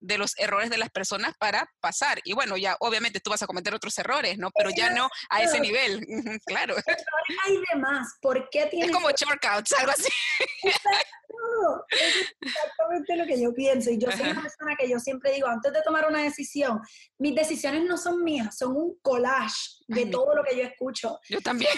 de 0.00 0.18
los 0.18 0.38
errores 0.38 0.70
de 0.70 0.78
las 0.78 0.90
personas 0.90 1.34
para 1.38 1.70
pasar. 1.80 2.20
Y 2.24 2.32
bueno, 2.32 2.56
ya 2.56 2.76
obviamente 2.80 3.20
tú 3.20 3.30
vas 3.30 3.42
a 3.42 3.46
cometer 3.46 3.74
otros 3.74 3.96
erros, 3.98 4.10
¿no? 4.38 4.50
Pero 4.50 4.70
ya 4.70 4.90
no 4.90 5.08
a 5.28 5.42
ese 5.42 5.60
nivel, 5.60 6.04
claro. 6.46 6.74
Hay 7.44 7.58
demás, 7.72 8.16
¿por 8.20 8.48
qué 8.50 8.66
tienes 8.66 8.88
Es 8.90 8.94
como 8.94 9.10
shortcuts, 9.10 9.72
algo 9.78 9.92
así. 9.92 10.08
es 11.90 12.36
exactamente 12.40 13.16
lo 13.16 13.26
que 13.26 13.40
yo 13.40 13.54
pienso. 13.54 13.90
Y 13.90 13.98
yo 13.98 14.10
soy 14.10 14.30
una 14.30 14.42
persona 14.42 14.74
que 14.78 14.88
yo 14.88 14.98
siempre 14.98 15.32
digo, 15.32 15.46
antes 15.46 15.72
de 15.72 15.82
tomar 15.82 16.08
una 16.08 16.22
decisión, 16.22 16.80
mis 17.18 17.34
decisiones 17.34 17.84
no 17.84 17.96
son 17.96 18.24
mías, 18.24 18.56
son 18.56 18.76
un 18.76 18.98
collage 19.02 19.79
de 19.90 20.06
todo 20.06 20.34
lo 20.34 20.44
que 20.44 20.56
yo 20.56 20.62
escucho. 20.62 21.18
Yo 21.28 21.40
también. 21.40 21.72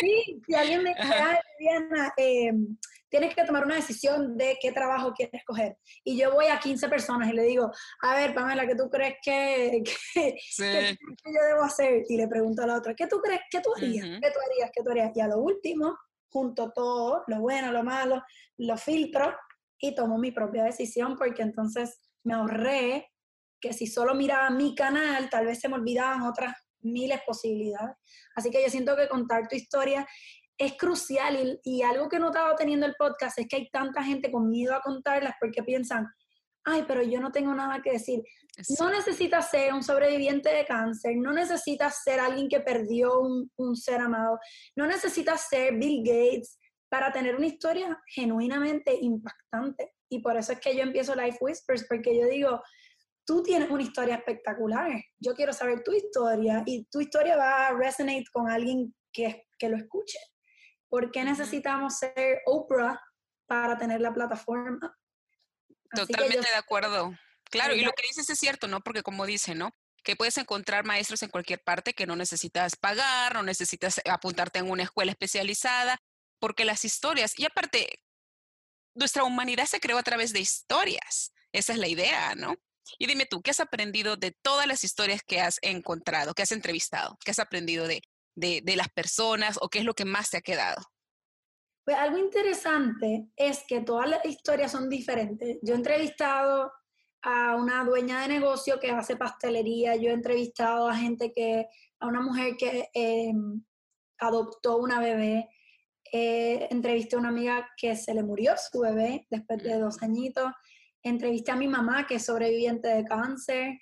Sí, 0.00 0.40
si 0.46 0.54
alguien 0.54 0.82
me 0.82 0.94
dice, 0.94 1.14
Diana, 1.58 2.12
eh, 2.16 2.52
tienes 3.08 3.34
que 3.34 3.44
tomar 3.44 3.64
una 3.64 3.76
decisión 3.76 4.36
de 4.36 4.58
qué 4.60 4.72
trabajo 4.72 5.12
quieres 5.12 5.42
coger. 5.44 5.76
Y 6.04 6.18
yo 6.18 6.32
voy 6.32 6.46
a 6.46 6.60
15 6.60 6.88
personas 6.88 7.28
y 7.30 7.32
le 7.32 7.42
digo, 7.42 7.70
a 8.02 8.14
ver, 8.14 8.34
Pamela, 8.34 8.66
¿qué 8.66 8.74
tú 8.74 8.88
crees 8.90 9.16
que, 9.22 9.82
yo 10.56 11.42
debo 11.48 11.62
hacer? 11.64 12.04
Y 12.08 12.16
le 12.16 12.28
pregunto 12.28 12.62
a 12.62 12.66
la 12.66 12.76
otra, 12.76 12.94
¿qué 12.94 13.06
tú 13.06 13.20
crees? 13.20 13.40
¿Qué 13.50 13.60
tú 13.60 13.70
harías? 13.76 14.04
¿Qué 14.04 14.30
tú 14.30 14.38
harías? 14.44 14.70
¿Qué 14.72 14.82
tú 14.82 14.90
harías? 14.90 15.16
Y 15.16 15.20
a 15.20 15.28
lo 15.28 15.38
último, 15.38 15.98
junto 16.28 16.70
todo, 16.72 17.24
lo 17.26 17.40
bueno, 17.40 17.72
lo 17.72 17.82
malo, 17.82 18.22
lo 18.58 18.76
filtro 18.76 19.34
y 19.80 19.94
tomo 19.94 20.18
mi 20.18 20.32
propia 20.32 20.64
decisión 20.64 21.16
porque 21.16 21.42
entonces 21.42 22.00
me 22.24 22.34
ahorré 22.34 23.10
que 23.60 23.72
si 23.72 23.86
solo 23.86 24.14
miraba 24.14 24.50
mi 24.50 24.74
canal, 24.74 25.28
tal 25.30 25.46
vez 25.46 25.60
se 25.60 25.68
me 25.68 25.76
olvidaban 25.76 26.22
otras 26.22 26.54
miles 26.80 27.20
posibilidades. 27.26 27.96
Así 28.34 28.50
que 28.50 28.62
yo 28.62 28.70
siento 28.70 28.96
que 28.96 29.08
contar 29.08 29.48
tu 29.48 29.56
historia 29.56 30.06
es 30.58 30.76
crucial 30.76 31.60
y, 31.62 31.82
algo 31.82 32.08
que 32.08 32.16
he 32.16 32.20
notado 32.20 32.54
teniendo 32.56 32.84
el 32.84 32.96
podcast 32.98 33.38
es 33.38 33.46
que 33.46 33.56
hay 33.56 33.70
tanta 33.70 34.02
gente 34.02 34.30
con 34.32 34.50
miedo 34.50 34.74
a 34.74 34.80
contarlas 34.80 35.34
porque 35.40 35.62
piensan, 35.62 36.06
ay, 36.64 36.84
pero 36.86 37.02
yo 37.02 37.20
no 37.20 37.30
tengo 37.30 37.54
nada 37.54 37.80
que 37.80 37.92
decir. 37.92 38.22
No 38.80 38.90
necesitas 38.90 39.50
ser 39.50 39.72
un 39.72 39.84
sobreviviente 39.84 40.48
de 40.48 40.66
cáncer, 40.66 41.16
no 41.16 41.32
necesitas 41.32 42.02
ser 42.02 42.18
alguien 42.18 42.48
que 42.48 42.60
perdió 42.60 43.20
un, 43.20 43.50
un 43.56 43.76
ser 43.76 44.00
amado, 44.00 44.40
no 44.74 44.86
necesitas 44.88 45.48
ser 45.48 45.74
Bill 45.76 46.02
Gates 46.04 46.58
para 46.88 47.12
tener 47.12 47.36
una 47.36 47.46
historia 47.46 47.96
genuinamente 48.06 48.96
impactante. 49.00 49.92
Y 50.08 50.20
por 50.20 50.36
eso 50.36 50.52
es 50.52 50.60
que 50.60 50.74
yo 50.74 50.82
empiezo 50.82 51.14
Life 51.14 51.38
Whispers, 51.40 51.86
porque 51.88 52.18
yo 52.18 52.26
digo, 52.26 52.60
tú 53.28 53.42
tienes 53.42 53.68
una 53.68 53.82
historia 53.82 54.14
espectacular, 54.14 55.04
yo 55.18 55.34
quiero 55.34 55.52
saber 55.52 55.84
tu 55.84 55.92
historia 55.92 56.62
y 56.64 56.86
tu 56.86 56.98
historia 56.98 57.36
va 57.36 57.66
a 57.66 57.74
resonate 57.74 58.24
con 58.32 58.48
alguien 58.48 58.96
que, 59.12 59.46
que 59.58 59.68
lo 59.68 59.76
escuche. 59.76 60.18
¿Por 60.88 61.10
qué 61.10 61.22
necesitamos 61.24 61.98
ser 61.98 62.40
Oprah 62.46 62.98
para 63.46 63.76
tener 63.76 64.00
la 64.00 64.14
plataforma? 64.14 64.96
Totalmente 65.94 66.48
de 66.48 66.56
acuerdo. 66.56 67.12
Claro, 67.50 67.74
y 67.74 67.82
lo 67.82 67.92
que 67.92 68.06
dices 68.08 68.30
es 68.30 68.38
cierto, 68.38 68.66
¿no? 68.66 68.80
Porque 68.80 69.02
como 69.02 69.26
dice, 69.26 69.54
¿no? 69.54 69.72
Que 70.02 70.16
puedes 70.16 70.38
encontrar 70.38 70.86
maestros 70.86 71.22
en 71.22 71.28
cualquier 71.28 71.62
parte 71.62 71.92
que 71.92 72.06
no 72.06 72.16
necesitas 72.16 72.76
pagar, 72.76 73.34
no 73.34 73.42
necesitas 73.42 74.00
apuntarte 74.10 74.60
en 74.60 74.70
una 74.70 74.84
escuela 74.84 75.12
especializada, 75.12 75.98
porque 76.38 76.64
las 76.64 76.82
historias, 76.86 77.38
y 77.38 77.44
aparte, 77.44 78.02
nuestra 78.94 79.24
humanidad 79.24 79.66
se 79.66 79.80
creó 79.80 79.98
a 79.98 80.02
través 80.02 80.32
de 80.32 80.40
historias. 80.40 81.34
Esa 81.52 81.74
es 81.74 81.78
la 81.78 81.88
idea, 81.88 82.34
¿no? 82.34 82.56
Y 82.98 83.06
dime 83.06 83.26
tú, 83.26 83.42
¿qué 83.42 83.50
has 83.50 83.60
aprendido 83.60 84.16
de 84.16 84.32
todas 84.42 84.66
las 84.66 84.84
historias 84.84 85.22
que 85.22 85.40
has 85.40 85.58
encontrado, 85.62 86.34
que 86.34 86.42
has 86.42 86.52
entrevistado? 86.52 87.18
¿Qué 87.24 87.30
has 87.30 87.38
aprendido 87.38 87.86
de, 87.86 88.02
de, 88.34 88.76
las 88.76 88.88
personas 88.88 89.58
o 89.60 89.68
qué 89.68 89.80
es 89.80 89.84
lo 89.84 89.94
que 89.94 90.04
más 90.04 90.30
te 90.30 90.38
ha 90.38 90.40
quedado? 90.40 90.80
Pues 91.84 91.96
algo 91.96 92.18
interesante 92.18 93.28
es 93.36 93.64
que 93.66 93.80
todas 93.80 94.08
las 94.08 94.24
historias 94.24 94.72
son 94.72 94.88
diferentes. 94.88 95.58
Yo 95.62 95.74
he 95.74 95.76
entrevistado 95.76 96.72
a 97.22 97.56
una 97.56 97.84
dueña 97.84 98.20
de 98.22 98.28
negocio 98.28 98.78
que 98.78 98.90
hace 98.90 99.16
pastelería, 99.16 99.96
yo 99.96 100.10
he 100.10 100.12
entrevistado 100.12 100.88
a 100.88 100.94
gente 100.94 101.32
que, 101.32 101.66
a 101.98 102.06
una 102.06 102.20
mujer 102.20 102.56
que 102.56 102.88
em, 102.94 103.64
adoptó 104.18 104.76
una 104.76 105.00
bebé, 105.00 105.48
eh, 106.12 106.68
entrevisté 106.70 107.16
a 107.16 107.18
una 107.18 107.28
amiga 107.28 107.68
que 107.76 107.96
se 107.96 108.14
le 108.14 108.22
murió 108.22 108.54
su 108.56 108.80
bebé 108.80 109.26
después 109.30 109.62
de 109.62 109.78
dos 109.78 110.02
añitos, 110.02 110.52
entrevisté 111.08 111.50
a 111.50 111.56
mi 111.56 111.68
mamá 111.68 112.06
que 112.06 112.16
es 112.16 112.24
sobreviviente 112.24 112.88
de 112.88 113.04
cáncer, 113.04 113.78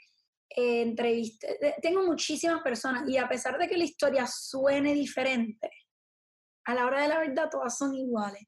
eh, 0.49 0.83
entrevisté, 0.83 1.77
tengo 1.83 2.05
muchísimas 2.05 2.63
personas 2.63 3.09
y 3.09 3.17
a 3.19 3.29
pesar 3.29 3.59
de 3.59 3.69
que 3.69 3.77
la 3.77 3.85
historia 3.85 4.27
suene 4.27 4.95
diferente, 4.95 5.71
a 6.65 6.75
la 6.75 6.87
hora 6.87 7.03
de 7.03 7.09
la 7.09 7.19
verdad 7.19 7.49
todas 7.51 7.77
son 7.77 7.95
iguales. 7.95 8.43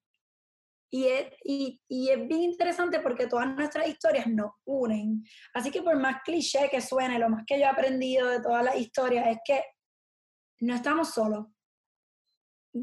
Y 0.90 1.06
es, 1.06 1.26
y, 1.44 1.80
y 1.86 2.08
es 2.08 2.26
bien 2.26 2.42
interesante 2.42 3.00
porque 3.00 3.26
todas 3.26 3.54
nuestras 3.54 3.86
historias 3.86 4.26
nos 4.26 4.52
unen. 4.64 5.22
Así 5.52 5.70
que 5.70 5.82
por 5.82 5.98
más 5.98 6.22
cliché 6.24 6.70
que 6.70 6.80
suene, 6.80 7.18
lo 7.18 7.28
más 7.28 7.44
que 7.46 7.58
yo 7.58 7.64
he 7.64 7.68
aprendido 7.68 8.26
de 8.26 8.40
todas 8.40 8.64
las 8.64 8.76
historias 8.76 9.26
es 9.28 9.38
que 9.44 9.62
no 10.60 10.74
estamos 10.74 11.10
solos 11.10 11.46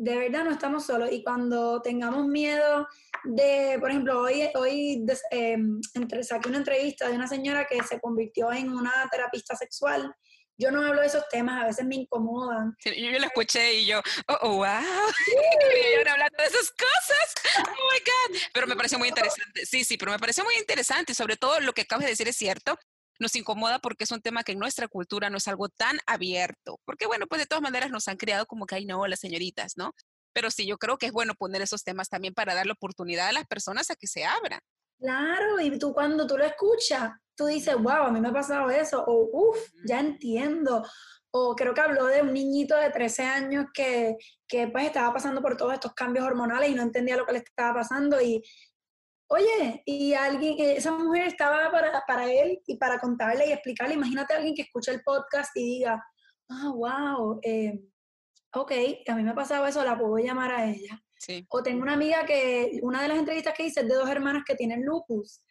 de 0.01 0.17
verdad 0.17 0.43
no 0.43 0.51
estamos 0.51 0.85
solos 0.85 1.09
y 1.11 1.23
cuando 1.23 1.81
tengamos 1.81 2.27
miedo 2.27 2.87
de, 3.23 3.77
por 3.79 3.89
ejemplo, 3.89 4.21
hoy, 4.21 4.49
hoy 4.55 5.05
em, 5.31 5.79
entre, 5.93 6.23
saqué 6.23 6.49
una 6.49 6.59
entrevista 6.59 7.07
de 7.07 7.15
una 7.15 7.27
señora 7.27 7.65
que 7.65 7.81
se 7.83 7.99
convirtió 7.99 8.51
en 8.51 8.71
una 8.71 9.07
terapista 9.11 9.55
sexual. 9.55 10.13
Yo 10.57 10.71
no 10.71 10.85
hablo 10.85 11.01
de 11.01 11.07
esos 11.07 11.27
temas, 11.29 11.61
a 11.61 11.67
veces 11.67 11.85
me 11.85 11.95
incomodan. 11.95 12.75
yo, 12.85 12.93
yo 12.93 13.19
la 13.19 13.27
escuché 13.27 13.73
y 13.73 13.87
yo, 13.87 13.99
oh, 14.29 14.37
oh 14.41 14.55
wow, 14.57 14.65
yo 14.67 16.11
hablando 16.11 16.37
de 16.37 16.45
esas 16.45 16.71
cosas, 16.71 17.65
oh 17.67 17.71
my 17.91 17.99
God. 17.99 18.39
Pero 18.53 18.67
me 18.67 18.75
pareció 18.75 18.97
muy 18.97 19.09
interesante, 19.09 19.65
sí, 19.65 19.83
sí, 19.83 19.97
pero 19.97 20.11
me 20.11 20.19
pareció 20.19 20.43
muy 20.45 20.55
interesante 20.55 21.13
sobre 21.13 21.35
todo 21.35 21.59
lo 21.59 21.73
que 21.73 21.81
acabas 21.81 22.05
de 22.05 22.11
decir 22.11 22.27
es 22.27 22.37
cierto 22.37 22.77
nos 23.19 23.35
incomoda 23.35 23.79
porque 23.79 24.03
es 24.03 24.11
un 24.11 24.21
tema 24.21 24.43
que 24.43 24.53
en 24.53 24.59
nuestra 24.59 24.87
cultura 24.87 25.29
no 25.29 25.37
es 25.37 25.47
algo 25.47 25.69
tan 25.69 25.97
abierto. 26.05 26.79
Porque 26.85 27.07
bueno, 27.07 27.27
pues 27.27 27.41
de 27.41 27.47
todas 27.47 27.61
maneras 27.61 27.91
nos 27.91 28.07
han 28.07 28.17
criado 28.17 28.45
como 28.45 28.65
que, 28.65 28.75
ay, 28.75 28.85
no, 28.85 29.05
las 29.07 29.19
señoritas, 29.19 29.73
¿no? 29.77 29.93
Pero 30.33 30.51
sí, 30.51 30.65
yo 30.65 30.77
creo 30.77 30.97
que 30.97 31.05
es 31.07 31.11
bueno 31.11 31.33
poner 31.33 31.61
esos 31.61 31.83
temas 31.83 32.09
también 32.09 32.33
para 32.33 32.53
dar 32.53 32.65
la 32.65 32.73
oportunidad 32.73 33.29
a 33.29 33.33
las 33.33 33.45
personas 33.45 33.89
a 33.89 33.95
que 33.95 34.07
se 34.07 34.25
abran. 34.25 34.59
Claro, 34.99 35.59
y 35.59 35.77
tú 35.77 35.93
cuando 35.93 36.27
tú 36.27 36.37
lo 36.37 36.45
escuchas, 36.45 37.11
tú 37.35 37.45
dices, 37.45 37.75
wow, 37.75 38.05
a 38.05 38.11
mí 38.11 38.19
me 38.19 38.29
ha 38.29 38.33
pasado 38.33 38.69
eso, 38.69 39.03
o 39.05 39.29
uff, 39.31 39.57
ya 39.87 39.99
entiendo. 39.99 40.85
O 41.31 41.55
creo 41.55 41.73
que 41.73 41.81
habló 41.81 42.05
de 42.05 42.21
un 42.21 42.33
niñito 42.33 42.77
de 42.77 42.89
13 42.89 43.23
años 43.23 43.65
que, 43.73 44.15
que 44.47 44.67
pues 44.67 44.85
estaba 44.85 45.13
pasando 45.13 45.41
por 45.41 45.57
todos 45.57 45.73
estos 45.73 45.93
cambios 45.93 46.25
hormonales 46.25 46.69
y 46.69 46.75
no 46.75 46.81
entendía 46.81 47.17
lo 47.17 47.25
que 47.25 47.33
le 47.33 47.39
estaba 47.39 47.73
pasando 47.75 48.21
y, 48.21 48.41
Oye, 49.27 49.81
y 49.85 50.13
alguien, 50.13 50.55
eh, 50.59 50.75
esa 50.77 50.91
mujer 50.91 51.27
estaba 51.27 51.71
para, 51.71 52.03
para, 52.05 52.31
él 52.31 52.61
y 52.67 52.77
para 52.77 52.99
contarle 52.99 53.47
y 53.47 53.51
explicarle. 53.51 53.95
Imagínate 53.95 54.33
a 54.33 54.37
alguien 54.37 54.53
que 54.53 54.61
escucha 54.63 54.91
el 54.91 55.01
podcast 55.01 55.51
y 55.55 55.63
diga, 55.63 56.03
ah, 56.49 56.71
wow, 56.73 57.39
eh, 57.41 57.73
ok, 58.53 58.71
a 59.07 59.15
mí 59.15 59.23
me 59.23 59.31
ha 59.31 59.35
pasado 59.35 59.65
eso, 59.65 59.83
la 59.83 59.97
puedo 59.97 60.17
llamar 60.17 60.51
a 60.51 60.65
ella. 60.65 61.01
Sí. 61.17 61.45
O 61.49 61.63
tengo 61.63 61.81
una 61.81 61.93
amiga 61.93 62.25
que, 62.25 62.79
una 62.83 63.01
de 63.01 63.07
las 63.07 63.17
entrevistas 63.17 63.55
que 63.55 63.65
hice 63.65 63.81
es 63.81 63.87
de 63.87 63.95
dos 63.95 64.09
hermanas 64.09 64.43
que 64.45 64.55
tienen 64.55 64.85
lupus. 64.85 65.41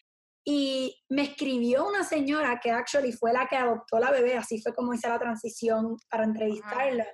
Y 0.46 1.02
me 1.08 1.22
escribió 1.22 1.88
una 1.88 2.04
señora 2.04 2.60
que 2.62 2.70
actually 2.70 3.12
fue 3.12 3.32
la 3.32 3.46
que 3.48 3.56
adoptó 3.56 3.98
la 3.98 4.10
bebé, 4.10 4.36
así 4.36 4.60
fue 4.60 4.74
como 4.74 4.92
hice 4.92 5.08
la 5.08 5.18
transición 5.18 5.96
para 6.10 6.24
entrevistarla, 6.24 7.06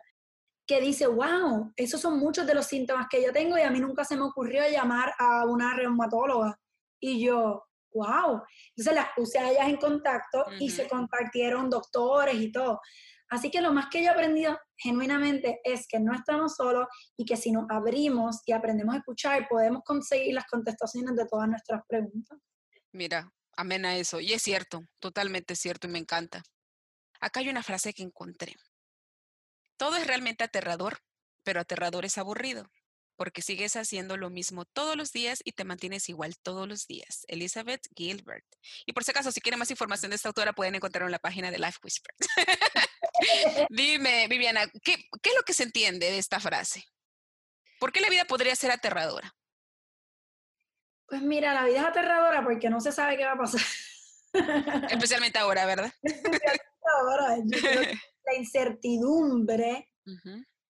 que 0.70 0.80
dice, 0.80 1.09
wow, 1.09 1.72
esos 1.74 2.00
son 2.00 2.20
muchos 2.20 2.46
de 2.46 2.54
los 2.54 2.64
síntomas 2.64 3.09
que 3.11 3.20
yo 3.20 3.33
tengo 3.33 3.59
y 3.59 3.62
a 3.62 3.72
mí 3.72 3.80
nunca 3.80 4.04
se 4.04 4.14
me 4.14 4.22
ocurrió 4.22 4.62
llamar 4.70 5.12
a 5.18 5.44
una 5.44 5.74
reumatóloga. 5.74 6.56
Y 7.00 7.24
yo, 7.24 7.64
wow. 7.92 8.40
Entonces 8.68 8.94
las 8.94 9.09
puse 9.16 9.40
a 9.40 9.50
ellas 9.50 9.68
en 9.68 9.78
contacto 9.78 10.44
y 10.61 10.70
se 10.70 10.87
compartieron 10.87 11.68
doctores 11.68 12.37
y 12.37 12.52
todo. 12.52 12.78
Así 13.30 13.50
que 13.50 13.61
lo 13.61 13.72
más 13.72 13.87
que 13.90 13.98
yo 14.04 14.11
he 14.11 14.14
aprendido 14.14 14.56
genuinamente 14.76 15.61
es 15.64 15.88
que 15.88 15.98
no 15.98 16.14
estamos 16.14 16.54
solos 16.54 16.87
y 17.16 17.24
que 17.24 17.37
si 17.37 17.50
nos 17.50 17.68
abrimos 17.68 18.38
y 18.46 18.52
aprendemos 18.52 18.94
a 18.94 18.98
escuchar, 18.98 19.48
podemos 19.48 19.83
conseguir 19.85 20.35
las 20.35 20.46
contestaciones 20.46 21.16
de 21.16 21.26
todas 21.26 21.48
nuestras 21.48 21.83
preguntas. 21.88 22.38
Mira, 22.92 23.28
amén 23.56 23.85
a 23.87 23.96
eso. 23.96 24.20
Y 24.20 24.35
es 24.35 24.42
cierto, 24.42 24.85
totalmente 25.00 25.56
cierto 25.56 25.88
y 25.88 25.90
me 25.90 25.98
encanta. 25.98 26.44
Acá 27.20 27.40
hay 27.40 27.48
una 27.48 27.64
frase 27.64 27.92
que 27.92 28.04
encontré. 28.04 28.54
Todo 29.80 29.96
es 29.96 30.06
realmente 30.06 30.44
aterrador, 30.44 30.98
pero 31.42 31.58
aterrador 31.58 32.04
es 32.04 32.18
aburrido 32.18 32.70
porque 33.16 33.40
sigues 33.40 33.76
haciendo 33.76 34.18
lo 34.18 34.28
mismo 34.28 34.66
todos 34.66 34.94
los 34.94 35.10
días 35.10 35.40
y 35.42 35.52
te 35.52 35.64
mantienes 35.64 36.10
igual 36.10 36.36
todos 36.38 36.68
los 36.68 36.86
días. 36.86 37.24
Elizabeth 37.28 37.86
Gilbert. 37.96 38.44
Y 38.84 38.92
por 38.92 39.04
si 39.04 39.10
acaso, 39.10 39.32
si 39.32 39.40
quieren 39.40 39.58
más 39.58 39.70
información 39.70 40.10
de 40.10 40.16
esta 40.16 40.28
autora, 40.28 40.52
pueden 40.52 40.74
encontrarlo 40.74 41.08
en 41.08 41.12
la 41.12 41.18
página 41.18 41.50
de 41.50 41.58
Life 41.58 41.78
Whispers. 41.82 42.16
Dime, 43.70 44.26
Viviana, 44.28 44.66
¿qué, 44.82 44.96
¿qué 45.22 45.30
es 45.30 45.36
lo 45.36 45.44
que 45.44 45.54
se 45.54 45.62
entiende 45.62 46.10
de 46.10 46.18
esta 46.18 46.40
frase? 46.40 46.84
¿Por 47.78 47.90
qué 47.90 48.02
la 48.02 48.10
vida 48.10 48.26
podría 48.26 48.56
ser 48.56 48.72
aterradora? 48.72 49.34
Pues 51.06 51.22
mira, 51.22 51.54
la 51.54 51.64
vida 51.64 51.80
es 51.80 51.86
aterradora 51.86 52.44
porque 52.44 52.68
no 52.68 52.82
se 52.82 52.92
sabe 52.92 53.16
qué 53.16 53.24
va 53.24 53.32
a 53.32 53.38
pasar. 53.38 53.62
Especialmente 54.90 55.38
ahora, 55.38 55.64
¿verdad? 55.64 55.92
Especialmente 56.02 56.70
ahora. 56.98 57.37
la 58.26 58.37
incertidumbre 58.37 59.88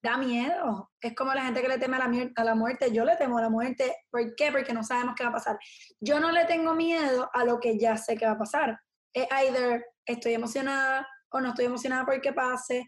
da 0.02 0.16
miedo. 0.16 0.90
Es 1.00 1.14
como 1.14 1.34
la 1.34 1.44
gente 1.44 1.62
que 1.62 1.68
le 1.68 1.78
teme 1.78 1.96
a 1.96 2.08
la, 2.08 2.30
a 2.36 2.44
la 2.44 2.54
muerte. 2.54 2.92
Yo 2.92 3.04
le 3.04 3.16
temo 3.16 3.38
a 3.38 3.42
la 3.42 3.50
muerte. 3.50 3.96
¿Por 4.10 4.34
qué? 4.34 4.50
Porque 4.50 4.72
no 4.72 4.82
sabemos 4.82 5.14
qué 5.16 5.24
va 5.24 5.30
a 5.30 5.34
pasar. 5.34 5.58
Yo 6.00 6.20
no 6.20 6.30
le 6.30 6.44
tengo 6.46 6.74
miedo 6.74 7.28
a 7.32 7.44
lo 7.44 7.60
que 7.60 7.78
ya 7.78 7.96
sé 7.96 8.16
que 8.16 8.26
va 8.26 8.32
a 8.32 8.38
pasar. 8.38 8.78
Es 9.12 9.26
either 9.30 9.84
estoy 10.06 10.34
emocionada 10.34 11.06
o 11.30 11.40
no 11.40 11.50
estoy 11.50 11.66
emocionada 11.66 12.04
porque 12.04 12.32
pase, 12.32 12.86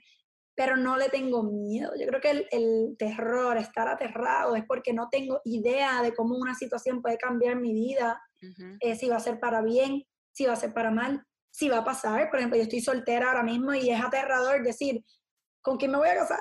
pero 0.54 0.76
no 0.76 0.96
le 0.96 1.08
tengo 1.08 1.42
miedo. 1.42 1.92
Yo 1.98 2.06
creo 2.06 2.20
que 2.20 2.46
el, 2.50 2.96
terror, 2.98 3.56
estar 3.56 3.88
aterrado, 3.88 4.56
es 4.56 4.64
porque 4.66 4.92
no 4.92 5.08
tengo 5.10 5.40
idea 5.44 6.02
de 6.02 6.14
cómo 6.14 6.36
una 6.36 6.54
situación 6.54 7.00
puede 7.00 7.18
cambiar 7.18 7.56
mi 7.56 7.72
vida, 7.72 8.20
eh, 8.80 8.96
si 8.96 9.08
va 9.08 9.16
a 9.16 9.20
ser 9.20 9.38
para 9.38 9.62
bien, 9.62 10.04
si 10.32 10.46
va 10.46 10.54
a 10.54 10.56
ser 10.56 10.72
para 10.72 10.90
mal, 10.90 11.24
si 11.52 11.68
va 11.68 11.78
a 11.78 11.84
pasar. 11.84 12.28
Por 12.30 12.40
ejemplo, 12.40 12.56
yo 12.56 12.64
estoy 12.64 12.80
soltera 12.80 13.28
ahora 13.28 13.44
mismo 13.44 13.72
y 13.74 13.90
es 13.90 14.02
aterrador 14.02 14.62
decir, 14.64 15.04
¿con 15.60 15.76
quién 15.76 15.92
me 15.92 15.98
voy 15.98 16.08
a 16.08 16.16
casar? 16.16 16.40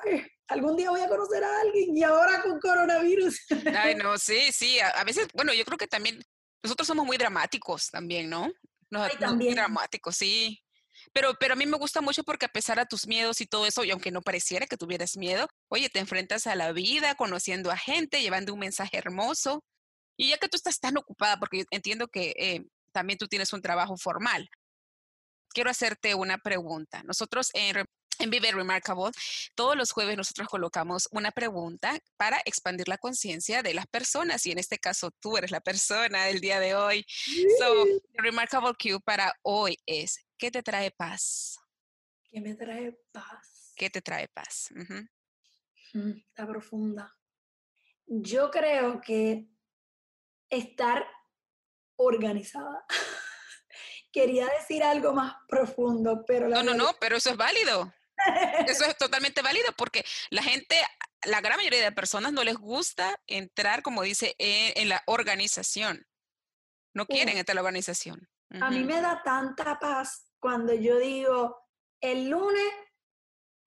algún 0.51 0.75
día 0.75 0.89
voy 0.89 1.01
a 1.01 1.07
conocer 1.07 1.43
a 1.43 1.61
alguien 1.61 1.95
y 1.95 2.03
ahora 2.03 2.41
con 2.41 2.59
coronavirus. 2.59 3.39
Ay, 3.77 3.95
no, 3.95 4.17
sí, 4.17 4.51
sí, 4.51 4.79
a, 4.79 5.03
veces, 5.03 5.27
bueno, 5.33 5.53
yo 5.53 5.63
creo 5.65 5.77
que 5.77 5.87
también 5.87 6.21
nosotros 6.63 6.87
somos 6.87 7.05
muy 7.05 7.17
dramáticos 7.17 7.89
también, 7.89 8.29
¿no? 8.29 8.51
Ay, 8.91 9.11
también. 9.19 9.51
Muy 9.51 9.55
dramáticos, 9.55 10.17
sí. 10.17 10.61
Pero, 11.13 11.33
pero 11.39 11.53
a 11.53 11.55
mí 11.55 11.65
me 11.65 11.77
gusta 11.77 12.01
mucho 12.01 12.23
porque 12.23 12.45
a 12.45 12.49
pesar 12.49 12.77
de 12.77 12.85
tus 12.85 13.07
miedos 13.07 13.41
y 13.41 13.47
todo 13.47 13.65
eso, 13.65 13.83
y 13.83 13.91
aunque 13.91 14.11
no 14.11 14.21
pareciera 14.21 14.67
que 14.67 14.77
tuvieras 14.77 15.17
miedo, 15.17 15.47
oye, 15.69 15.89
te 15.89 15.99
enfrentas 15.99 16.45
a 16.47 16.55
la 16.55 16.73
vida, 16.73 17.15
conociendo 17.15 17.71
a 17.71 17.77
gente, 17.77 18.21
llevando 18.21 18.53
un 18.53 18.59
mensaje 18.59 18.97
hermoso. 18.97 19.63
Y 20.17 20.29
ya 20.29 20.37
que 20.37 20.49
tú 20.49 20.57
estás 20.57 20.79
tan 20.79 20.97
ocupada, 20.97 21.37
porque 21.37 21.63
entiendo 21.71 22.07
que 22.07 22.33
eh, 22.37 22.65
también 22.91 23.17
tú 23.17 23.27
tienes 23.27 23.53
un 23.53 23.61
trabajo 23.61 23.97
formal, 23.97 24.47
quiero 25.53 25.69
hacerte 25.69 26.15
una 26.15 26.37
pregunta. 26.37 27.03
Nosotros 27.03 27.49
en 27.53 27.85
en 28.21 28.29
Vive 28.29 28.51
Remarkable, 28.51 29.11
todos 29.55 29.75
los 29.75 29.91
jueves 29.91 30.15
nosotros 30.15 30.47
colocamos 30.47 31.07
una 31.11 31.31
pregunta 31.31 31.97
para 32.17 32.39
expandir 32.45 32.87
la 32.87 32.97
conciencia 32.97 33.63
de 33.63 33.73
las 33.73 33.87
personas 33.87 34.45
y 34.45 34.51
en 34.51 34.59
este 34.59 34.77
caso 34.77 35.11
tú 35.19 35.37
eres 35.37 35.49
la 35.49 35.59
persona 35.59 36.25
del 36.25 36.39
día 36.39 36.59
de 36.59 36.75
hoy. 36.75 37.05
So, 37.57 37.85
Remarkable 38.13 38.73
Q 38.73 39.01
para 39.01 39.33
hoy 39.41 39.77
es, 39.85 40.23
¿qué 40.37 40.51
te 40.51 40.61
trae 40.61 40.91
paz? 40.91 41.57
¿Qué 42.29 42.41
me 42.41 42.53
trae 42.53 42.95
paz? 43.11 43.73
¿Qué 43.75 43.89
te 43.89 44.01
trae 44.01 44.27
paz? 44.27 44.69
Mm, 45.93 46.11
está 46.27 46.47
profunda. 46.47 47.15
Yo 48.05 48.51
creo 48.51 49.01
que 49.01 49.47
estar 50.49 51.05
organizada. 51.95 52.85
Quería 54.11 54.47
decir 54.59 54.83
algo 54.83 55.13
más 55.13 55.35
profundo, 55.47 56.23
pero... 56.27 56.49
no, 56.49 56.63
no, 56.63 56.73
no, 56.73 56.91
pero 56.99 57.17
eso 57.17 57.29
es 57.29 57.37
válido. 57.37 57.93
Eso 58.67 58.85
es 58.85 58.97
totalmente 58.97 59.41
válido 59.41 59.71
porque 59.77 60.05
la 60.29 60.43
gente, 60.43 60.75
la 61.23 61.41
gran 61.41 61.57
mayoría 61.57 61.83
de 61.83 61.91
personas 61.91 62.31
no 62.33 62.43
les 62.43 62.55
gusta 62.55 63.19
entrar, 63.27 63.81
como 63.81 64.03
dice, 64.03 64.35
en, 64.37 64.89
la 64.89 65.01
organización. 65.07 66.05
No 66.93 67.05
quieren 67.05 67.37
entrar 67.37 67.53
en 67.53 67.55
la 67.55 67.61
organización. 67.61 68.29
A 68.59 68.69
mí 68.69 68.83
me 68.83 68.99
da 69.01 69.21
tanta 69.23 69.79
paz 69.79 70.31
cuando 70.39 70.73
yo 70.73 70.97
digo, 70.97 71.57
el 72.01 72.29
lunes 72.29 72.73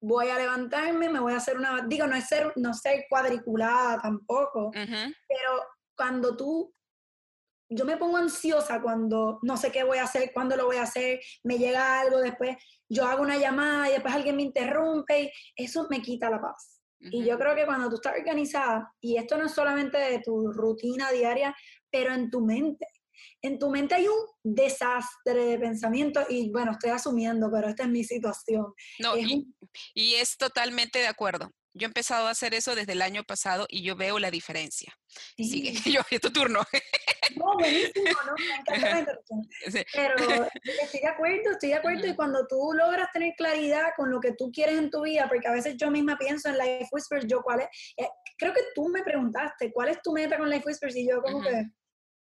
voy 0.01 0.29
a 0.29 0.37
levantarme, 0.37 1.09
me 1.09 1.19
voy 1.19 1.33
a 1.33 1.37
hacer 1.37 1.57
una, 1.57 1.81
digo, 1.87 2.05
no 2.05 2.15
es 2.15 2.27
ser, 2.27 2.53
no 2.57 2.73
ser 2.73 3.05
cuadriculada 3.09 3.99
tampoco, 4.01 4.71
pero 4.73 5.65
cuando 5.97 6.37
tú, 6.37 6.75
yo 7.75 7.85
me 7.85 7.97
pongo 7.97 8.17
ansiosa 8.17 8.81
cuando 8.81 9.39
no 9.41 9.57
sé 9.57 9.71
qué 9.71 9.83
voy 9.83 9.97
a 9.97 10.03
hacer, 10.03 10.31
cuándo 10.33 10.55
lo 10.55 10.65
voy 10.65 10.77
a 10.77 10.83
hacer, 10.83 11.19
me 11.43 11.57
llega 11.57 11.99
algo, 11.99 12.19
después 12.19 12.57
yo 12.89 13.05
hago 13.05 13.21
una 13.21 13.37
llamada 13.37 13.89
y 13.89 13.93
después 13.93 14.13
alguien 14.13 14.35
me 14.35 14.43
interrumpe 14.43 15.23
y 15.23 15.31
eso 15.63 15.87
me 15.89 16.01
quita 16.01 16.29
la 16.29 16.41
paz. 16.41 16.81
Y 17.11 17.23
yo 17.23 17.37
creo 17.37 17.55
que 17.55 17.65
cuando 17.65 17.87
tú 17.89 17.95
estás 17.95 18.15
organizada, 18.17 18.91
y 18.99 19.17
esto 19.17 19.37
no 19.37 19.45
es 19.45 19.51
solamente 19.51 19.97
de 19.97 20.21
tu 20.21 20.51
rutina 20.51 21.11
diaria, 21.11 21.55
pero 21.91 22.11
en 22.13 22.31
tu 22.31 22.41
mente, 22.41 22.87
en 23.41 23.59
tu 23.59 23.69
mente 23.69 23.95
hay 23.95 24.07
un 24.07 24.17
desastre 24.43 25.45
de 25.45 25.59
pensamiento 25.59 26.25
y 26.29 26.49
bueno, 26.51 26.71
estoy 26.71 26.89
asumiendo, 26.89 27.49
pero 27.51 27.69
esta 27.69 27.83
es 27.83 27.89
mi 27.89 28.03
situación. 28.03 28.73
No, 28.99 29.15
y, 29.17 30.15
es 30.15 30.37
totalmente 30.37 30.99
de 30.99 31.07
acuerdo. 31.07 31.51
Yo 31.77 31.85
he 31.85 31.89
empezado 31.89 32.27
a 32.27 32.31
hacer 32.31 32.53
eso 32.53 32.73
desde 32.73 32.93
el 32.93 33.01
año 33.01 33.25
pasado 33.25 33.65
y 33.67 33.83
yo 33.83 33.97
veo 33.97 34.17
la 34.17 34.31
diferencia. 34.31 34.93
Sigue, 35.35 35.73
yo, 35.99 36.01
es 36.09 36.21
tu 36.21 36.31
turno. 36.31 36.61
No, 37.35 37.53
buenísimo, 37.59 38.17
¿no? 38.25 38.33
Me 38.37 38.75
encanta 38.77 39.19
Pero 39.93 40.15
estoy 40.63 41.01
de 41.01 41.07
acuerdo, 41.07 41.51
estoy 41.51 41.69
de 41.69 41.75
acuerdo. 41.75 42.07
Y 42.07 42.15
cuando 42.15 42.47
tú 42.47 42.71
logras 42.73 43.11
tener 43.11 43.33
claridad 43.35 43.89
con 43.97 44.09
lo 44.09 44.21
que 44.21 44.31
tú 44.37 44.53
quieres 44.53 44.77
en 44.77 44.89
tu 44.89 45.01
vida, 45.01 45.27
porque 45.27 45.49
a 45.49 45.51
veces 45.51 45.75
yo 45.75 45.91
misma 45.91 46.17
pienso 46.17 46.47
en 46.47 46.57
Life 46.57 46.87
Whispers, 46.93 47.27
yo 47.27 47.41
cuál 47.41 47.59
es, 47.59 47.67
eh, 47.97 48.07
creo 48.37 48.53
que 48.53 48.61
tú 48.73 48.87
me 48.87 49.03
preguntaste, 49.03 49.73
¿cuál 49.73 49.89
es 49.89 50.01
tu 50.01 50.13
meta 50.13 50.37
con 50.37 50.49
Life 50.49 50.63
Whispers? 50.65 50.95
Y 50.95 51.09
yo 51.09 51.21
como 51.21 51.41
que, 51.41 51.65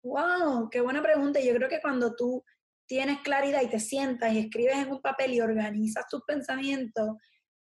wow, 0.03 0.69
qué 0.69 0.79
buena 0.79 1.01
pregunta. 1.01 1.41
Y 1.41 1.47
yo 1.47 1.55
creo 1.55 1.67
que 1.67 1.81
cuando 1.81 2.15
tú 2.15 2.41
tienes 2.87 3.19
claridad 3.19 3.61
y 3.63 3.69
te 3.69 3.81
sientas 3.81 4.31
y 4.31 4.39
escribes 4.39 4.77
en 4.77 4.91
un 4.91 5.01
papel 5.01 5.33
y 5.33 5.41
organizas 5.41 6.05
tus 6.09 6.21
pensamientos, 6.23 7.17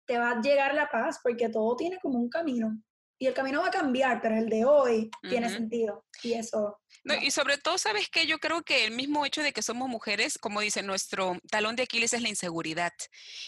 te 0.06 0.18
va 0.18 0.30
a 0.30 0.40
llegar 0.40 0.74
la 0.74 0.88
paz 0.88 1.20
porque 1.22 1.48
todo 1.48 1.76
tiene 1.76 1.98
como 2.00 2.18
un 2.18 2.28
camino. 2.28 2.80
Y 3.18 3.26
el 3.26 3.34
camino 3.34 3.62
va 3.62 3.68
a 3.68 3.70
cambiar, 3.70 4.20
pero 4.20 4.36
el 4.36 4.48
de 4.48 4.64
hoy 4.64 5.10
tiene 5.22 5.48
sentido. 5.48 6.04
Y 6.22 6.34
eso 6.34 6.80
no, 7.06 7.14
y 7.14 7.30
sobre 7.30 7.56
todo, 7.56 7.78
¿sabes 7.78 8.08
qué? 8.10 8.26
Yo 8.26 8.40
creo 8.40 8.62
que 8.62 8.84
el 8.84 8.90
mismo 8.90 9.24
hecho 9.24 9.40
de 9.40 9.52
que 9.52 9.62
somos 9.62 9.88
mujeres, 9.88 10.38
como 10.38 10.60
dice, 10.60 10.82
nuestro 10.82 11.38
talón 11.48 11.76
de 11.76 11.84
Aquiles 11.84 12.12
es 12.12 12.20
la 12.20 12.28
inseguridad. 12.28 12.92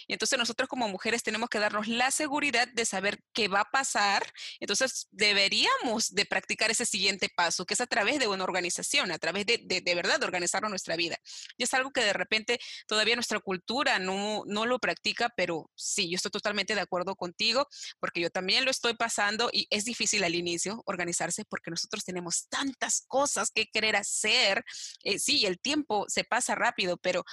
Y 0.06 0.12
entonces 0.12 0.38
nosotros 0.38 0.68
como 0.68 0.88
mujeres 0.88 1.24
tenemos 1.24 1.48
que 1.48 1.58
darnos 1.58 1.88
la 1.88 2.12
seguridad 2.12 2.68
de 2.68 2.86
saber 2.86 3.18
qué 3.32 3.48
va 3.48 3.62
a 3.62 3.70
pasar. 3.70 4.32
Entonces 4.60 5.08
deberíamos 5.10 6.14
de 6.14 6.24
practicar 6.24 6.70
ese 6.70 6.86
siguiente 6.86 7.28
paso, 7.34 7.66
que 7.66 7.74
es 7.74 7.80
a 7.80 7.88
través 7.88 8.20
de 8.20 8.28
una 8.28 8.44
organización, 8.44 9.10
a 9.10 9.18
través 9.18 9.44
de, 9.44 9.60
de, 9.64 9.80
de 9.80 9.94
verdad 9.96 10.20
de 10.20 10.26
organizar 10.26 10.62
nuestra 10.68 10.94
vida. 10.94 11.16
Y 11.56 11.64
es 11.64 11.74
algo 11.74 11.90
que 11.90 12.04
de 12.04 12.12
repente 12.12 12.60
todavía 12.86 13.16
nuestra 13.16 13.40
cultura 13.40 13.98
no, 13.98 14.44
no 14.46 14.66
lo 14.66 14.78
practica, 14.78 15.32
pero 15.36 15.68
sí, 15.74 16.08
yo 16.10 16.16
estoy 16.16 16.30
totalmente 16.30 16.76
de 16.76 16.80
acuerdo 16.80 17.16
contigo, 17.16 17.66
porque 17.98 18.20
yo 18.20 18.30
también 18.30 18.64
lo 18.64 18.70
estoy 18.70 18.94
pasando 18.94 19.50
y 19.52 19.66
es 19.70 19.84
difícil 19.84 20.22
al 20.22 20.36
inicio 20.36 20.82
organizarse 20.86 21.44
porque 21.44 21.70
nosotros 21.70 22.04
tenemos 22.04 22.46
tantas 22.48 23.04
cosas 23.08 23.47
que 23.52 23.66
querer 23.66 23.96
hacer. 23.96 24.64
Eh, 25.02 25.18
sí, 25.18 25.46
el 25.46 25.58
tiempo 25.58 26.04
se 26.08 26.24
pasa 26.24 26.54
rápido, 26.54 26.96
pero 26.96 27.24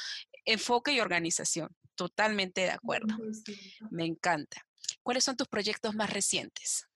enfoque 0.45 0.91
y 0.93 0.99
organización. 0.99 1.69
Totalmente 1.95 2.61
de 2.61 2.71
acuerdo. 2.71 3.15
Me 3.89 4.05
encanta. 4.05 4.61
¿Cuáles 5.01 5.23
son 5.23 5.37
tus 5.37 5.47
proyectos 5.47 5.95
más 5.95 6.11
recientes? 6.11 6.87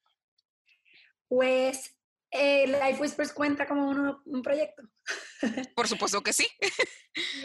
Pues 1.28 1.96
eh, 2.32 2.68
Life 2.68 3.02
Whispers 3.02 3.34
cuenta 3.34 3.68
como 3.68 4.20
un 4.26 4.42
proyecto. 4.42 4.84
Por 5.76 5.88
supuesto 5.88 6.22
que 6.22 6.34
sí. 6.34 6.48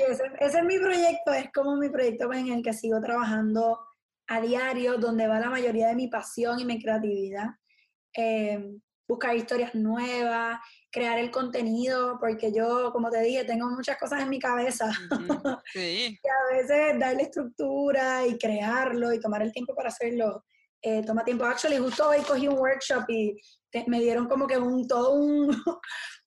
ese, 0.08 0.24
es 0.40 0.64
mi 0.64 0.78
proyecto, 0.78 1.32
es 1.32 1.50
como 1.52 1.76
mi 1.76 1.88
proyecto 1.88 2.32
en 2.32 2.48
el 2.48 2.62
que 2.62 2.72
sigo 2.72 3.00
trabajando 3.00 3.78
a 4.26 4.40
diario, 4.40 4.98
donde 4.98 5.26
va 5.26 5.40
la 5.40 5.50
mayoría 5.50 5.88
de 5.88 5.94
mi 5.94 6.08
pasión 6.08 6.58
y 6.58 6.64
mi 6.64 6.80
creatividad. 6.82 7.50
Em, 8.12 8.80
buscar 9.08 9.36
historias 9.36 9.74
nuevas, 9.74 10.60
crear 10.94 11.18
el 11.18 11.32
contenido, 11.32 12.18
porque 12.20 12.52
yo, 12.52 12.92
como 12.92 13.10
te 13.10 13.20
dije, 13.20 13.44
tengo 13.44 13.68
muchas 13.68 13.98
cosas 13.98 14.22
en 14.22 14.30
mi 14.30 14.38
cabeza. 14.38 14.86
Sí. 15.72 16.16
y 16.22 16.28
a 16.28 16.56
veces 16.56 17.00
darle 17.00 17.24
estructura 17.24 18.24
y 18.26 18.38
crearlo 18.38 19.12
y 19.12 19.18
tomar 19.18 19.42
el 19.42 19.52
tiempo 19.52 19.74
para 19.74 19.88
hacerlo, 19.88 20.44
eh, 20.80 21.02
toma 21.04 21.24
tiempo. 21.24 21.44
Actually, 21.44 21.78
justo 21.78 22.08
hoy 22.08 22.20
cogí 22.20 22.46
un 22.46 22.58
workshop 22.58 23.04
y 23.08 23.36
me 23.88 23.98
dieron 23.98 24.28
como 24.28 24.46
que 24.46 24.56
un, 24.56 24.86
todo 24.86 25.14
un, 25.14 25.48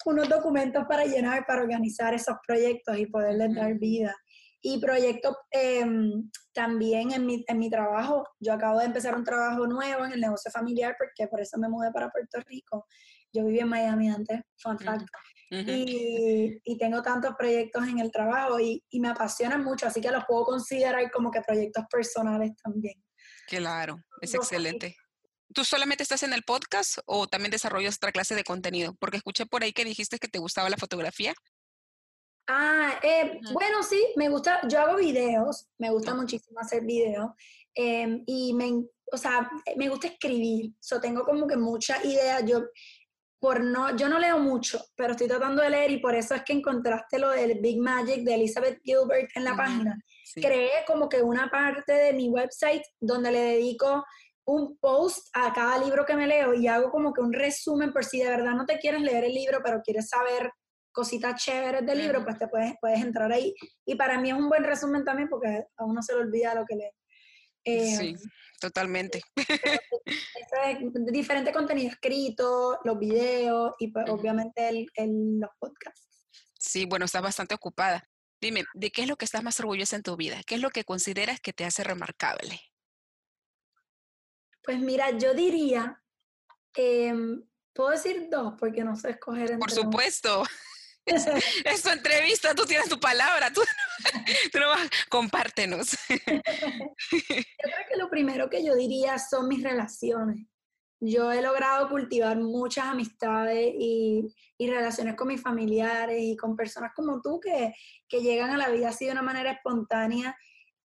unos 0.06 0.28
documentos 0.28 0.84
para 0.90 1.06
llenar, 1.06 1.46
para 1.46 1.62
organizar 1.62 2.14
esos 2.14 2.36
proyectos 2.46 2.98
y 2.98 3.06
poderles 3.06 3.56
dar 3.56 3.74
vida. 3.76 4.14
Y 4.62 4.80
proyectos 4.80 5.36
em, 5.52 6.30
también 6.54 7.12
en 7.12 7.26
mi, 7.26 7.46
en 7.48 7.60
mi 7.60 7.70
trabajo. 7.70 8.24
Yo 8.40 8.54
acabo 8.54 8.80
de 8.80 8.86
empezar 8.86 9.16
un 9.16 9.24
trabajo 9.24 9.68
nuevo 9.68 10.06
en 10.06 10.14
el 10.14 10.22
negocio 10.22 10.52
familiar 10.52 10.96
porque 10.98 11.28
por 11.28 11.40
eso 11.40 11.58
me 11.58 11.70
mudé 11.70 11.92
para 11.92 12.10
Puerto 12.10 12.40
Rico. 12.48 12.86
Yo 13.32 13.46
viví 13.46 13.60
en 13.60 13.70
Miami 13.70 14.10
antes, 14.10 14.42
fun 14.58 14.80
fact. 14.80 15.08
y, 15.50 16.60
y, 16.64 16.78
tengo 16.78 17.02
tantos 17.02 17.36
proyectos 17.38 17.88
en 17.88 18.00
el 18.00 18.12
trabajo 18.12 18.60
y, 18.60 18.84
y, 18.90 19.00
me 19.00 19.10
apasionan 19.10 19.64
mucho, 19.64 19.88
así 19.88 20.02
que 20.02 20.12
los 20.12 20.26
puedo 20.26 20.44
considerar 20.44 21.10
como 21.12 21.32
que 21.32 21.42
proyectos 21.42 21.86
personales 21.90 22.52
también. 22.62 22.96
Claro, 23.48 23.98
es 24.22 24.34
excelente. 24.34 24.98
¿Tú 25.54 25.64
solamente 25.64 26.04
estás 26.04 26.24
en 26.24 26.34
el 26.34 26.44
podcast 26.44 26.98
o 27.06 27.28
también 27.28 27.52
desarrollas 27.52 27.96
otra 27.96 28.12
clase 28.12 28.36
de 28.36 28.44
contenido? 28.44 28.94
Porque 29.00 29.18
escuché 29.18 29.46
por 29.46 29.64
ahí 29.64 29.72
que 29.72 29.86
dijiste 29.86 30.20
que 30.20 30.28
te 30.28 30.40
gustaba 30.40 30.70
la 30.70 30.78
fotografía. 30.78 31.34
Ah, 32.48 32.98
eh, 33.04 33.40
bueno, 33.52 33.84
sí, 33.84 34.02
me 34.16 34.30
gusta, 34.30 34.62
yo 34.70 34.80
hago 34.80 34.96
videos, 34.98 35.68
me 35.78 35.92
gusta 35.92 36.14
muchísimo 36.16 36.60
hacer 36.62 36.84
videos 36.86 37.32
em, 37.76 38.24
y 38.26 38.54
me, 38.54 38.86
o 39.12 39.18
sea, 39.18 39.50
me 39.76 39.90
gusta 39.90 40.08
escribir, 40.08 40.72
so, 40.80 41.02
tengo 41.02 41.26
como 41.26 41.46
que 41.46 41.58
muchas 41.58 42.06
ideas, 42.06 42.46
yo, 42.46 42.64
por 43.40 43.62
no, 43.62 43.96
yo 43.98 44.08
no 44.08 44.18
leo 44.18 44.40
mucho, 44.40 44.80
pero 44.96 45.12
estoy 45.12 45.28
tratando 45.28 45.62
de 45.62 45.70
leer 45.70 45.92
y 45.92 46.00
por 46.00 46.16
eso 46.16 46.36
es 46.36 46.44
que 46.44 46.54
encontraste 46.54 47.20
lo 47.20 47.32
del 47.32 47.60
Big 47.60 47.80
Magic 47.80 48.24
de 48.24 48.36
Elizabeth 48.36 48.80
Gilbert 48.82 49.30
en 49.36 49.44
la 49.44 49.56
página. 49.56 50.02
Creé 50.34 50.86
como 50.88 51.08
que 51.08 51.22
una 51.22 51.50
parte 51.50 51.94
de 51.94 52.14
mi 52.14 52.30
website 52.30 52.84
donde 53.00 53.32
le 53.32 53.42
dedico 53.42 54.04
un 54.46 54.78
post 54.78 55.28
a 55.34 55.54
cada 55.54 55.78
libro 55.78 56.06
que 56.06 56.16
me 56.16 56.26
leo 56.26 56.54
y 56.54 56.68
hago 56.68 56.90
como 56.90 57.14
que 57.14 57.22
un 57.22 57.34
resumen 57.34 57.92
por 57.92 58.06
si 58.06 58.20
de 58.20 58.30
verdad 58.30 58.54
no 58.54 58.66
te 58.66 58.80
quieres 58.80 59.02
leer 59.02 59.26
el 59.26 59.34
libro, 59.34 59.60
pero 59.64 59.82
quieres 59.84 60.08
saber 60.08 60.52
cositas 60.98 61.40
chéveres 61.40 61.86
del 61.86 62.00
libro, 62.00 62.24
pues 62.24 62.40
te 62.40 62.48
puedes, 62.48 62.74
puedes 62.82 63.00
entrar 63.02 63.32
ahí. 63.32 63.54
Y 63.86 63.94
para 63.94 64.20
mí 64.20 64.32
es 64.32 64.36
un 64.36 64.50
buen 64.50 64.64
resumen 64.64 65.06
también 65.06 65.30
porque 65.30 65.66
a 65.78 65.86
uno 65.86 66.02
se 66.02 66.14
le 66.14 66.22
olvida 66.22 66.56
lo 66.56 66.66
que 66.66 66.76
lee. 66.76 66.90
sí, 67.64 68.08
em, 68.10 68.18
totalmente. 68.60 69.22
es 70.08 71.06
diferente 71.12 71.54
contenido 71.54 71.92
escrito, 71.92 72.80
los 72.84 72.98
videos 72.98 73.76
y 73.78 73.92
pues, 73.92 74.10
obviamente 74.10 74.70
el, 74.70 75.40
los 75.40 75.52
podcasts. 75.60 76.26
Sí, 76.58 76.86
bueno, 76.86 77.06
estás 77.06 77.22
bastante 77.22 77.54
ocupada. 77.54 78.04
Dime, 78.42 78.64
¿de 78.74 78.90
qué 78.90 79.04
es 79.04 79.08
lo 79.08 79.18
que 79.18 79.26
estás 79.26 79.44
más 79.44 79.60
orgullosa 79.60 79.98
en 79.98 80.02
tu 80.02 80.18
vida? 80.18 80.42
¿Qué 80.48 80.56
es 80.56 80.62
lo 80.62 80.72
que 80.72 80.84
consideras 80.84 81.40
que 81.40 81.54
te 81.54 81.64
hace 81.64 81.84
remarcable? 81.84 82.60
Pues 84.64 84.80
mira, 84.80 85.12
yo 85.12 85.36
diría, 85.36 86.02
em, 86.74 87.44
puedo 87.72 87.92
decir 87.92 88.30
dos 88.32 88.56
porque 88.58 88.84
no 88.84 88.96
sé 88.96 89.12
escoger 89.12 89.52
entre 89.52 89.60
Por 89.60 89.70
supuesto. 89.70 90.44
Es, 91.66 91.82
tu 91.82 91.90
entrevista, 91.90 92.54
tú 92.54 92.66
tienes 92.66 92.90
tu 92.90 93.00
palabra, 93.00 93.52
tú, 93.52 93.62
tú 94.52 94.60
vas, 94.60 94.90
compártenos. 95.10 95.98
Yo 96.10 96.18
creo 96.18 97.86
que 97.90 97.98
lo 97.98 98.10
primero 98.10 98.50
que 98.50 98.64
yo 98.64 98.76
diría 98.76 99.18
son 99.18 99.48
mis 99.48 99.64
relaciones. 99.64 100.46
Yo 101.00 101.32
he 101.32 101.42
logrado 101.42 101.90
cultivar 101.90 102.38
muchas 102.38 102.86
amistades 102.86 103.72
y, 103.78 104.34
y 104.58 104.70
relaciones 104.70 105.16
con 105.16 105.28
mis 105.28 105.42
familiares 105.42 106.20
y 106.20 106.36
con 106.36 106.56
personas 106.56 106.92
como 106.96 107.22
tú 107.22 107.40
que, 107.40 107.74
que 108.10 108.22
llegan 108.22 108.50
a 108.50 108.58
la 108.58 108.70
vida 108.70 108.90
así 108.90 109.06
de 109.06 109.12
una 109.12 109.22
manera 109.22 109.52
espontánea 109.52 110.36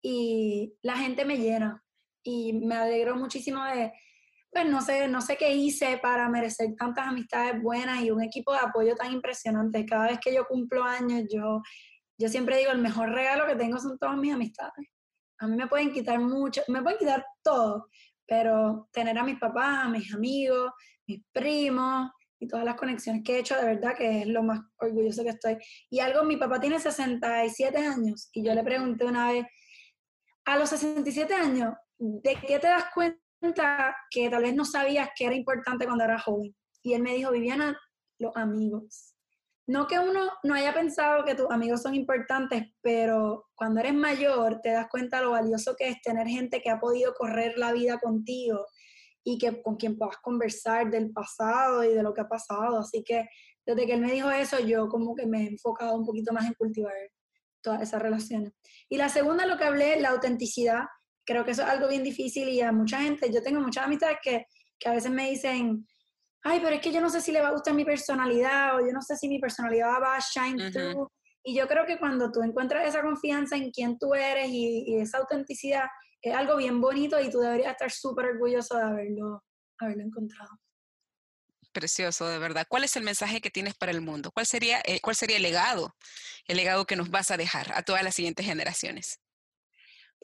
y 0.03 0.75
la 0.83 0.99
gente 0.99 1.25
me 1.25 1.39
llena. 1.39 1.83
Y 2.25 2.53
me 2.53 2.77
alegro 2.77 3.17
muchísimo 3.17 3.65
de, 3.65 3.93
pues 4.53 4.69
no 4.69 4.83
sé, 4.83 5.09
no 5.09 5.23
sé 5.23 5.37
qué 5.37 5.55
hice 5.55 5.99
para 5.99 6.29
merecer 6.29 6.75
tantas 6.77 7.07
amistades 7.09 7.61
buenas 7.63 8.03
y 8.03 8.11
un 8.11 8.23
equipo 8.23 8.53
de 8.53 8.59
apoyo 8.59 8.95
tan 8.95 9.11
impresionante. 9.11 9.87
Cada 9.87 10.09
vez 10.09 10.19
que 10.21 10.35
yo 10.35 10.47
cumplo 10.47 10.85
años, 10.85 11.25
yo, 11.33 11.63
yo 12.19 12.29
siempre 12.29 12.59
digo, 12.59 12.71
el 12.71 12.79
mejor 12.79 13.11
regalo 13.11 13.47
que 13.47 13.57
tengo 13.57 13.79
son 13.79 13.99
todas 13.99 14.17
mis 14.17 14.35
amistades. 14.35 14.89
A 15.39 15.47
mí 15.47 15.57
me 15.57 15.69
pueden 15.69 15.91
quitar 15.91 16.21
mucho, 16.21 16.63
me 16.69 16.83
pueden 16.83 16.99
quitar 16.99 17.25
todo, 17.43 17.89
pero 18.27 18.89
tener 18.93 19.17
a 19.19 19.25
mis 19.25 19.39
papás, 19.39 19.87
a 19.87 19.89
mis 19.89 20.13
amigos, 20.15 20.71
mis 21.07 21.23
primos, 21.33 22.11
y 22.39 22.47
todas 22.47 22.65
las 22.65 22.75
conexiones 22.75 23.23
que 23.25 23.37
he 23.37 23.39
hecho, 23.39 23.57
de 23.57 23.65
verdad 23.65 23.95
que 23.97 24.23
es 24.23 24.27
lo 24.27 24.43
más 24.43 24.61
orgulloso 24.77 25.23
que 25.23 25.31
estoy. 25.31 25.57
Y 25.89 26.01
algo, 26.01 26.25
mi 26.25 26.37
papá 26.37 26.61
tiene 26.61 26.79
67 26.79 27.79
años 27.79 28.29
y 28.33 28.45
yo 28.45 28.53
le 28.53 28.63
pregunté 28.63 29.05
una 29.05 29.33
vez, 29.33 29.47
a 30.45 30.59
los 30.59 30.69
67 30.69 31.33
años, 31.33 31.75
¿de 31.99 32.35
qué 32.35 32.59
te 32.59 32.67
das 32.67 32.87
cuenta 32.93 33.22
que 34.11 34.31
tal 34.31 34.43
vez 34.43 34.55
no 34.55 34.65
sabías 34.65 35.11
que 35.17 35.27
era 35.27 35.35
importante 35.35 35.85
cuando 35.85 36.05
eras 36.05 36.23
joven? 36.25 36.55
Y 36.83 36.95
él 36.95 37.03
me 37.03 37.15
dijo, 37.15 37.31
Viviana, 37.31 37.79
los 38.19 38.37
amigos. 38.37 39.15
No 39.67 39.87
que 39.87 39.99
uno 39.99 40.31
no 40.43 40.55
haya 40.55 40.75
pensado 40.75 41.25
que 41.25 41.35
tus 41.35 41.51
amigos 41.51 41.83
son 41.83 41.95
importantes, 41.95 42.65
pero 42.81 43.47
cuando 43.55 43.81
eres 43.81 43.95
mayor 43.95 44.61
te 44.61 44.71
das 44.71 44.89
cuenta 44.91 45.21
lo 45.21 45.31
valioso 45.31 45.77
que 45.77 45.89
es 45.89 46.03
tener 46.03 46.27
gente 46.27 46.61
que 46.61 46.71
ha 46.71 46.81
podido 46.81 47.15
correr 47.15 47.57
la 47.57 47.73
vida 47.73 47.99
contigo 47.99 48.67
y 49.25 49.39
que 49.39 49.63
con 49.63 49.77
quien 49.77 49.97
puedas 49.97 50.17
conversar 50.19 50.91
del 50.91 51.13
pasado 51.13 51.85
y 51.85 51.95
de 51.95 52.03
lo 52.03 52.13
que 52.13 52.23
ha 52.23 52.29
pasado. 52.29 52.79
Así 52.79 53.05
que 53.05 53.29
desde 53.65 53.87
que 53.87 53.95
él 53.95 54.01
me 54.01 54.13
dijo 54.13 54.31
eso, 54.31 54.59
yo 54.59 54.89
como 54.89 55.15
que 55.15 55.27
me 55.27 55.45
he 55.45 55.47
enfocado 55.49 55.95
un 55.95 56.05
poquito 56.05 56.33
más 56.33 56.47
en 56.47 56.55
cultivar 56.55 56.93
todas 57.63 57.83
esas 57.83 58.03
relaciones. 58.03 58.53
Y 58.89 58.97
la 58.97 59.09
segunda, 59.09 59.47
lo 59.47 59.57
que 59.57 59.65
hablé, 59.65 60.01
la 60.01 60.11
autenticidad. 60.11 60.83
Creo 61.25 61.45
que 61.45 61.53
eso 61.53 61.63
es 61.63 61.69
algo 61.69 61.89
bien 61.89 62.03
difícil 62.03 62.49
y 62.49 62.61
a 62.61 62.73
mucha 62.73 63.01
gente, 63.01 63.33
yo 63.33 63.43
tengo 63.43 63.61
muchas 63.61 63.85
amistades 63.85 64.19
que, 64.23 64.47
que 64.79 64.89
a 64.89 64.93
veces 64.93 65.11
me 65.11 65.31
dicen, 65.31 65.87
ay, 66.43 66.61
pero 66.61 66.75
es 66.75 66.81
que 66.81 66.93
yo 66.93 67.01
no 67.01 67.11
sé 67.11 67.21
si 67.21 67.33
le 67.33 67.41
va 67.41 67.49
a 67.49 67.53
gustar 67.53 67.75
mi 67.75 67.85
personalidad 67.85 68.77
o 68.77 68.87
yo 68.87 68.93
no 68.93 69.01
sé 69.01 69.17
si 69.17 69.29
mi 69.29 69.39
personalidad 69.39 70.01
va 70.01 70.17
a 70.17 70.21
shine 70.21 70.71
through. 70.71 71.09
Y 71.45 71.57
yo 71.57 71.67
creo 71.67 71.87
que 71.87 71.99
cuando 71.99 72.31
tú 72.31 72.43
encuentras 72.43 72.87
esa 72.87 73.03
confianza 73.03 73.57
en 73.57 73.71
quién 73.71 73.99
tú 73.99 74.15
eres 74.15 74.49
y, 74.49 74.97
esa 74.97 75.19
autenticidad, 75.19 75.87
es 76.21 76.35
algo 76.35 76.57
bien 76.57 76.81
bonito 76.81 77.21
y 77.21 77.31
tú 77.31 77.41
deberías 77.41 77.73
estar 77.73 77.91
súper 77.91 78.27
orgulloso 78.27 78.77
de 78.77 78.83
haberlo, 78.83 79.43
haberlo 79.79 80.05
encontrado. 80.05 80.51
Precioso, 81.73 82.29
de 82.29 82.39
verdad. 82.39 82.67
¿Cuál 82.69 82.85
es 82.85 82.97
el 82.97 83.03
mensaje 83.03 83.41
que 83.41 83.51
tienes 83.51 83.75
para 83.75 83.93
el 83.93 84.03
mundo? 84.03 84.31
¿Cuál 84.31 84.47
sería, 84.47 84.81
eh, 84.85 85.01
¿Cuál 85.01 85.17
sería 85.17 85.37
el 85.37 85.43
legado? 85.43 85.97
El 86.47 86.59
legado 86.59 86.85
que 86.85 86.97
nos 86.97 87.11
vas 87.11 87.31
a 87.31 87.37
dejar 87.37 87.73
a 87.75 87.83
todas 87.83 88.05
las 88.05 88.15
siguientes 88.15 88.47
generaciones. 88.47 89.19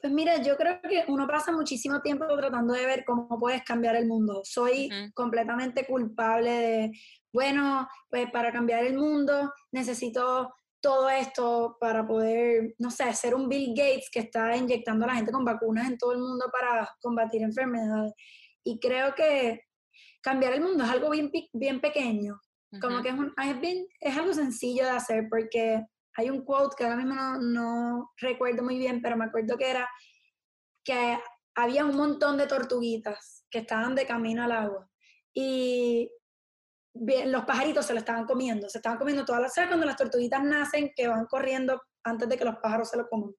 Pues 0.01 0.13
mira, 0.13 0.41
yo 0.41 0.55
creo 0.55 0.79
que 0.81 1.03
uno 1.07 1.27
pasa 1.27 1.51
muchísimo 1.51 2.01
tiempo 2.01 2.25
tratando 2.37 2.73
de 2.73 2.85
ver 2.85 3.03
cómo 3.05 3.27
puedes 3.39 3.63
cambiar 3.63 3.95
el 3.95 4.07
mundo. 4.07 4.41
Soy 4.43 4.89
completamente 5.13 5.85
culpable 5.85 6.51
de, 6.51 6.91
bueno, 7.33 7.87
pues 8.09 8.29
para 8.31 8.51
cambiar 8.51 8.85
el 8.85 8.97
mundo 8.97 9.53
necesito 9.71 10.53
todo 10.81 11.09
esto 11.09 11.77
para 11.79 12.07
poder, 12.07 12.75
no 12.77 12.89
sé, 12.89 13.13
ser 13.13 13.35
un 13.35 13.49
Bill 13.49 13.73
Gates 13.75 14.09
que 14.11 14.19
está 14.19 14.55
inyectando 14.55 15.05
a 15.05 15.09
la 15.09 15.15
gente 15.15 15.31
con 15.31 15.43
vacunas 15.43 15.87
en 15.87 15.97
todo 15.97 16.13
el 16.13 16.19
mundo 16.19 16.45
para 16.51 16.89
combatir 17.01 17.41
enfermedades. 17.41 18.13
Y 18.63 18.79
creo 18.79 19.13
que 19.15 19.63
cambiar 20.21 20.53
el 20.53 20.61
mundo 20.61 20.83
es 20.83 20.89
algo 20.89 21.09
bien, 21.09 21.31
bien 21.53 21.81
pequeño, 21.81 22.39
como 22.81 23.01
que 23.01 23.09
es, 23.09 23.15
un, 23.15 23.33
es, 23.37 23.85
es 23.99 24.17
algo 24.17 24.33
sencillo 24.33 24.85
de 24.85 24.91
hacer 24.91 25.27
porque 25.29 25.85
hay 26.15 26.29
un 26.29 26.43
quote 26.43 26.75
que 26.77 26.83
ahora 26.83 26.97
mismo 26.97 27.15
no, 27.41 28.11
recuerdo 28.17 28.63
muy 28.63 28.77
bien, 28.77 29.01
pero 29.01 29.15
me 29.15 29.25
acuerdo 29.25 29.57
que 29.57 29.69
era 29.69 29.87
que 30.83 31.19
había 31.55 31.85
un 31.85 31.95
montón 31.95 32.37
de 32.37 32.47
tortuguitas 32.47 33.45
que 33.49 33.59
estaban 33.59 33.95
de 33.95 34.05
camino 34.05 34.43
al 34.43 34.51
agua 34.51 34.89
y 35.33 36.09
los 36.93 37.45
pajaritos 37.45 37.85
se 37.85 37.93
lo 37.93 37.99
estaban 37.99 38.25
comiendo, 38.25 38.69
se 38.69 38.79
estaban 38.79 38.97
comiendo 38.97 39.23
todas 39.23 39.41
las, 39.41 39.53
¿sabes? 39.53 39.69
Cuando 39.69 39.85
las 39.85 39.95
tortuguitas 39.95 40.43
nacen 40.43 40.91
que 40.95 41.07
van 41.07 41.25
corriendo 41.27 41.81
antes 42.03 42.27
de 42.27 42.37
que 42.37 42.45
los 42.45 42.55
pájaros 42.57 42.89
se 42.89 42.97
lo 42.97 43.07
coman. 43.07 43.33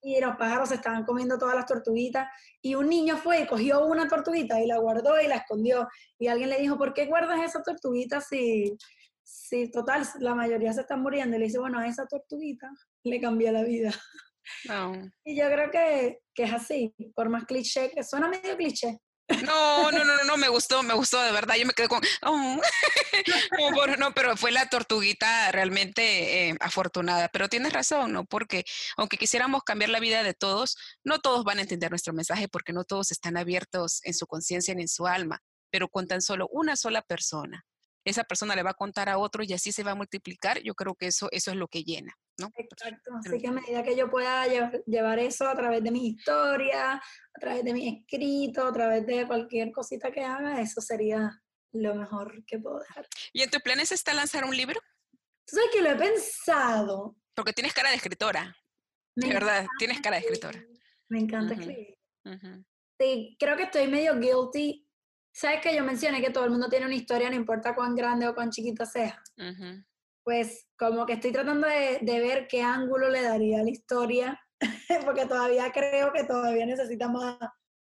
Y 0.00 0.20
los 0.20 0.36
pájaros 0.36 0.68
se 0.68 0.76
estaban 0.76 1.04
comiendo 1.04 1.38
todas 1.38 1.56
las 1.56 1.66
tortuguitas 1.66 2.28
y 2.62 2.76
un 2.76 2.88
niño 2.88 3.16
fue 3.16 3.40
y 3.40 3.46
cogió 3.46 3.84
una 3.84 4.06
tortuguita 4.06 4.60
y 4.60 4.66
la 4.66 4.78
guardó 4.78 5.20
y 5.20 5.26
la 5.26 5.36
escondió. 5.36 5.88
Y 6.18 6.28
alguien 6.28 6.50
le 6.50 6.60
dijo, 6.60 6.78
¿por 6.78 6.94
qué 6.94 7.06
guardas 7.06 7.40
esa 7.42 7.62
tortuguita 7.62 8.20
si, 8.20 8.76
Sí, 9.30 9.70
total, 9.70 10.08
la 10.20 10.34
mayoría 10.34 10.72
se 10.72 10.80
están 10.80 11.02
muriendo. 11.02 11.36
Y 11.36 11.40
le 11.40 11.46
dice, 11.46 11.58
bueno, 11.58 11.78
a 11.78 11.86
esa 11.86 12.06
tortuguita 12.06 12.70
le 13.04 13.20
cambió 13.20 13.52
la 13.52 13.62
vida. 13.62 13.90
Y 15.26 15.36
yo 15.36 15.44
creo 15.44 15.70
que, 15.70 16.20
que, 16.34 16.44
es 16.44 16.52
así, 16.54 16.94
por 17.14 17.28
más 17.28 17.44
cliché, 17.44 17.90
que 17.90 18.02
suena 18.02 18.28
medio 18.28 18.56
cliché. 18.56 18.98
No, 19.44 19.92
no, 19.92 20.04
no, 20.06 20.24
no, 20.24 20.36
me 20.38 20.48
gustó, 20.48 20.82
me 20.82 20.94
gustó, 20.94 21.20
de 21.20 21.32
verdad. 21.32 21.56
Yo 21.56 21.66
me 21.66 21.74
quedé 21.74 21.86
con, 21.86 22.00
oh". 22.22 22.58
no, 23.98 24.14
pero 24.14 24.38
fue 24.38 24.50
la 24.50 24.70
tortuguita 24.70 25.52
realmente 25.52 26.48
eh, 26.48 26.56
afortunada. 26.60 27.28
Pero 27.28 27.50
tienes 27.50 27.74
razón, 27.74 28.14
¿no? 28.14 28.24
Porque 28.24 28.64
aunque 28.96 29.18
quisiéramos 29.18 29.64
cambiar 29.64 29.90
la 29.90 30.00
vida 30.00 30.22
de 30.22 30.32
todos, 30.32 30.78
no 31.04 31.18
todos 31.18 31.44
van 31.44 31.58
a 31.58 31.62
entender 31.62 31.90
nuestro 31.90 32.14
mensaje 32.14 32.48
porque 32.48 32.72
no 32.72 32.84
todos 32.84 33.12
están 33.12 33.36
abiertos 33.36 34.00
en 34.04 34.14
su 34.14 34.26
conciencia 34.26 34.74
ni 34.74 34.80
en 34.80 34.88
su 34.88 35.06
alma. 35.06 35.42
Pero 35.70 35.90
con 35.90 36.06
tan 36.06 36.22
solo 36.22 36.48
una 36.50 36.74
sola 36.74 37.02
persona 37.02 37.66
esa 38.04 38.24
persona 38.24 38.54
le 38.54 38.62
va 38.62 38.70
a 38.70 38.74
contar 38.74 39.08
a 39.08 39.18
otro 39.18 39.42
y 39.42 39.52
así 39.52 39.72
se 39.72 39.82
va 39.82 39.92
a 39.92 39.96
multiplicar, 39.96 40.60
yo 40.62 40.74
creo 40.74 40.94
que 40.94 41.08
eso, 41.08 41.28
eso 41.30 41.50
es 41.50 41.56
lo 41.56 41.68
que 41.68 41.82
llena. 41.82 42.14
¿no? 42.38 42.50
Exacto, 42.56 43.10
así 43.18 43.38
que 43.38 43.48
a 43.48 43.52
medida 43.52 43.82
que 43.82 43.96
yo 43.96 44.08
pueda 44.08 44.46
llevar, 44.86 45.18
eso 45.18 45.48
a 45.48 45.56
través 45.56 45.82
de 45.82 45.90
mi 45.90 46.08
historia, 46.08 46.94
a 46.94 47.40
través 47.40 47.64
de 47.64 47.72
mi 47.72 47.88
escrito, 47.88 48.66
a 48.66 48.72
través 48.72 49.06
de 49.06 49.26
cualquier 49.26 49.72
cosita 49.72 50.10
que 50.12 50.22
haga, 50.22 50.60
eso 50.60 50.80
sería 50.80 51.42
lo 51.72 51.94
mejor 51.94 52.44
que 52.46 52.58
puedo 52.58 52.78
dejar. 52.78 53.06
¿Y 53.32 53.42
en 53.42 53.50
tus 53.50 53.60
planes 53.60 53.92
está 53.92 54.14
lanzar 54.14 54.44
un 54.44 54.56
libro? 54.56 54.80
Tú 55.46 55.56
sabes 55.56 55.70
que 55.72 55.82
lo 55.82 55.90
he 55.90 55.96
pensado. 55.96 57.16
Porque 57.34 57.52
tienes 57.52 57.74
cara 57.74 57.90
de 57.90 57.96
escritora. 57.96 58.56
de 59.16 59.28
verdad, 59.28 59.66
tienes 59.78 60.00
cara 60.00 60.16
de 60.16 60.22
escritora. 60.22 60.64
Me 61.08 61.18
encanta 61.20 61.54
escribir. 61.54 61.96
Sí, 63.00 63.36
creo 63.38 63.56
que 63.56 63.64
estoy 63.64 63.86
medio 63.88 64.18
guilty 64.18 64.87
¿Sabes 65.38 65.60
que 65.60 65.72
yo 65.72 65.84
mencioné 65.84 66.20
que 66.20 66.30
todo 66.30 66.44
el 66.46 66.50
mundo 66.50 66.68
tiene 66.68 66.86
una 66.86 66.96
historia, 66.96 67.30
no 67.30 67.36
importa 67.36 67.72
cuán 67.72 67.94
grande 67.94 68.26
o 68.26 68.34
cuán 68.34 68.50
chiquita 68.50 68.84
sea? 68.84 69.22
Pues 70.24 70.66
como 70.76 71.06
que 71.06 71.12
estoy 71.12 71.30
tratando 71.30 71.68
de, 71.68 72.00
ver 72.02 72.48
qué 72.48 72.62
ángulo 72.62 73.08
le 73.08 73.22
daría 73.22 73.60
a 73.60 73.62
la 73.62 73.70
historia, 73.70 74.40
porque 75.04 75.26
todavía 75.26 75.70
creo 75.70 76.12
que 76.12 76.24
todavía 76.24 76.66
necesita 76.66 77.08
más 77.08 77.38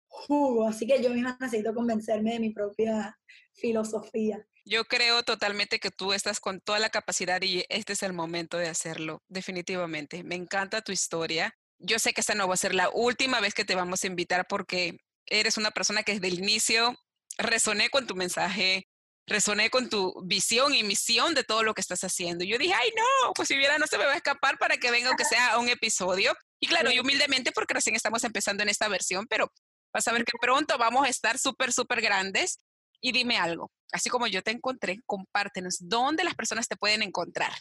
jugo, 0.07 0.67
así 0.67 0.85
que 0.85 1.01
yo 1.01 1.09
misma 1.09 1.39
necesito 1.41 1.73
convencerme 1.73 2.33
de 2.33 2.39
mi 2.39 2.51
propia 2.51 3.17
filosofía. 3.55 4.45
Yo 4.63 4.85
creo 4.85 5.23
totalmente 5.23 5.79
que 5.79 5.89
tú 5.89 6.13
estás 6.13 6.39
con 6.39 6.61
toda 6.61 6.77
la 6.77 6.91
capacidad 6.91 7.41
y 7.41 7.65
este 7.69 7.93
es 7.93 8.03
el 8.03 8.13
momento 8.13 8.57
de 8.57 8.67
hacerlo, 8.67 9.23
definitivamente. 9.27 10.23
Me 10.23 10.35
encanta 10.35 10.83
tu 10.83 10.91
historia. 10.91 11.51
Yo 11.79 11.97
sé 11.97 12.13
que 12.13 12.21
esta 12.21 12.35
no 12.35 12.47
va 12.47 12.53
a 12.53 12.57
ser 12.57 12.75
la 12.75 12.91
última 12.93 13.39
vez 13.39 13.55
que 13.55 13.65
te 13.65 13.73
vamos 13.73 14.03
a 14.03 14.07
invitar 14.07 14.45
porque 14.47 14.99
eres 15.25 15.57
una 15.57 15.71
persona 15.71 16.03
que 16.03 16.13
desde 16.13 16.27
el 16.27 16.37
inicio 16.37 16.95
resoné 17.39 17.89
con 17.89 18.05
tu 18.05 18.15
mensaje, 18.15 18.87
resoné 19.25 19.69
con 19.69 19.89
tu 19.89 20.13
visión 20.25 20.73
y 20.73 20.83
misión 20.83 21.33
de 21.33 21.43
todo 21.43 21.63
lo 21.63 21.73
que 21.73 21.81
estás 21.81 22.03
haciendo. 22.03 22.43
Yo 22.43 22.57
dije, 22.57 22.73
ay, 22.73 22.91
no, 22.95 23.33
pues 23.33 23.47
si 23.47 23.55
hubiera 23.55 23.77
no 23.77 23.87
se 23.87 23.97
me 23.97 24.05
va 24.05 24.13
a 24.13 24.17
escapar 24.17 24.57
para 24.57 24.77
que 24.77 24.91
venga 24.91 25.07
aunque 25.07 25.25
sea 25.25 25.57
un 25.57 25.69
episodio. 25.69 26.33
Y 26.59 26.67
claro, 26.67 26.91
y 26.91 26.99
humildemente 26.99 27.51
porque 27.51 27.73
recién 27.73 27.95
estamos 27.95 28.23
empezando 28.23 28.63
en 28.63 28.69
esta 28.69 28.87
versión, 28.87 29.25
pero 29.27 29.51
vas 29.93 30.07
a 30.07 30.11
ver 30.11 30.25
que 30.25 30.37
pronto 30.39 30.77
vamos 30.77 31.05
a 31.05 31.09
estar 31.09 31.37
súper, 31.37 31.71
súper 31.71 32.01
grandes. 32.01 32.59
Y 33.01 33.13
dime 33.13 33.37
algo, 33.37 33.71
así 33.93 34.09
como 34.09 34.27
yo 34.27 34.41
te 34.41 34.51
encontré, 34.51 34.99
compártenos, 35.05 35.77
¿dónde 35.79 36.25
las 36.25 36.35
personas 36.35 36.67
te 36.67 36.75
pueden 36.75 37.01
encontrar? 37.01 37.53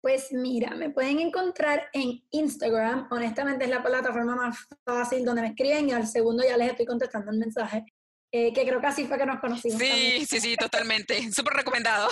Pues 0.00 0.32
mira, 0.32 0.74
me 0.74 0.88
pueden 0.88 1.18
encontrar 1.18 1.90
en 1.92 2.24
Instagram. 2.30 3.08
Honestamente 3.10 3.64
es 3.64 3.70
la 3.70 3.82
plataforma 3.82 4.36
más 4.36 4.56
fácil 4.84 5.24
donde 5.24 5.42
me 5.42 5.48
escriben 5.48 5.88
y 5.88 5.92
al 5.92 6.06
segundo 6.06 6.44
ya 6.44 6.56
les 6.56 6.70
estoy 6.70 6.86
contestando 6.86 7.30
el 7.30 7.38
mensaje. 7.38 7.84
Eh, 8.30 8.52
que 8.52 8.66
creo 8.66 8.78
que 8.80 8.86
así 8.86 9.06
fue 9.06 9.16
que 9.16 9.26
nos 9.26 9.40
conocimos. 9.40 9.80
Sí, 9.80 10.26
sí, 10.26 10.40
sí, 10.40 10.56
totalmente. 10.56 11.32
Súper 11.32 11.54
recomendado. 11.54 12.10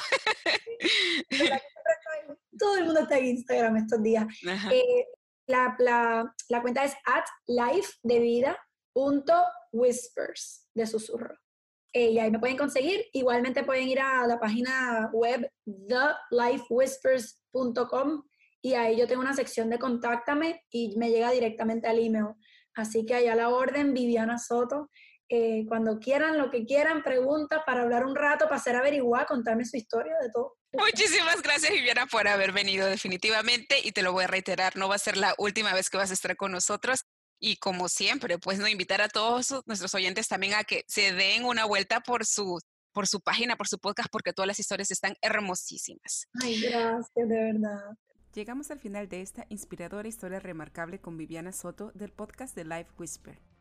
Todo 2.59 2.79
el 2.79 2.87
mundo 2.87 3.00
está 3.00 3.18
en 3.18 3.26
Instagram 3.26 3.76
estos 3.76 4.02
días. 4.02 4.24
Eh, 4.72 5.05
la, 5.46 5.76
la, 5.79 6.35
la, 6.48 6.62
cuenta 6.62 6.85
es 6.85 6.94
at 7.05 7.26
life 7.46 7.92
de 8.02 8.18
vida 8.18 8.59
punto 8.94 9.35
whispers 9.72 10.66
de 10.74 10.87
susurro. 10.87 11.37
Eh, 11.92 12.12
y 12.12 12.18
ahí 12.18 12.31
me 12.31 12.38
pueden 12.38 12.57
conseguir. 12.57 13.05
Igualmente 13.12 13.62
pueden 13.62 13.88
ir 13.88 14.00
a 14.00 14.26
la 14.26 14.40
página 14.40 15.11
web 15.12 15.52
thelifewhispers.com 15.66 18.22
y 18.62 18.72
ahí 18.74 18.99
yo 18.99 19.07
tengo 19.07 19.20
una 19.20 19.34
sección 19.34 19.68
de 19.70 19.78
contáctame 19.78 20.64
y 20.70 20.97
me 20.97 21.11
llega 21.11 21.30
directamente 21.30 21.86
al 21.88 21.99
email. 21.99 22.34
Así 22.74 23.05
que 23.07 23.14
allá 23.14 23.34
la 23.34 23.51
orden, 23.51 23.93
Viviana 23.95 24.38
Soto. 24.38 24.91
Eh, 25.29 25.64
cuando 25.66 25.99
quieran, 25.99 26.39
lo 26.39 26.51
que 26.51 26.64
quieran, 26.64 27.03
preguntas 27.03 27.61
para 27.66 27.83
hablar 27.83 28.07
un 28.07 28.14
rato, 28.14 28.45
para 28.45 28.57
hacer 28.57 28.77
averiguar, 28.77 29.27
contarme 29.27 29.64
su 29.64 29.77
historia, 29.77 30.14
de 30.22 30.31
todo. 30.31 30.57
Muchísimas 30.72 31.43
gracias, 31.43 31.72
Viviana, 31.72 32.07
por 32.07 32.29
haber 32.29 32.53
venido 32.53 32.87
definitivamente 32.87 33.81
y 33.83 33.91
te 33.91 34.03
lo 34.03 34.12
voy 34.12 34.24
a 34.24 34.29
reiterar, 34.29 34.77
no 34.77 34.89
va 34.89 34.95
a 34.95 34.99
ser 34.99 35.16
la 35.16 35.35
última 35.39 35.74
vez 35.74 35.91
que 35.91 35.97
vas 35.97 36.11
a 36.11 36.14
estar 36.14 36.37
con 36.37 36.53
nosotros. 36.53 37.05
Y 37.41 37.57
como 37.57 37.89
siempre, 37.89 38.39
pues 38.39 38.59
no 38.59 38.68
invitar 38.68 39.01
a 39.03 39.09
todos 39.09 39.62
nuestros 39.66 39.95
oyentes 39.95 40.29
también 40.29 40.55
a 40.55 40.64
que 40.64 40.85
se 40.87 41.12
den 41.12 41.45
una 41.45 41.64
vuelta 41.64 42.01
por 42.01 42.24
su, 42.24 42.61
por 42.93 43.09
su 43.09 43.20
página, 43.20 43.57
por 43.57 43.66
su 43.66 43.79
podcast, 43.79 44.09
porque 44.11 44.33
todas 44.33 44.47
las 44.47 44.61
historias 44.61 44.91
están 44.93 45.16
hermosísimas. 45.20 46.29
Ay, 46.41 46.61
gracias, 46.61 47.11
de 47.14 47.27
verdad. 47.27 47.99
Llegamos 48.33 48.70
al 48.70 48.79
final 48.79 49.09
de 49.09 49.22
esta 49.22 49.45
inspiradora 49.49 50.09
historia 50.09 50.39
remarcable 50.39 51.01
con 51.01 51.16
Viviana 51.16 51.53
Soto 51.53 51.91
del 51.95 52.12
podcast 52.12 52.55
de 52.55 52.64
Life 52.64 52.93
Whisper 52.97 53.55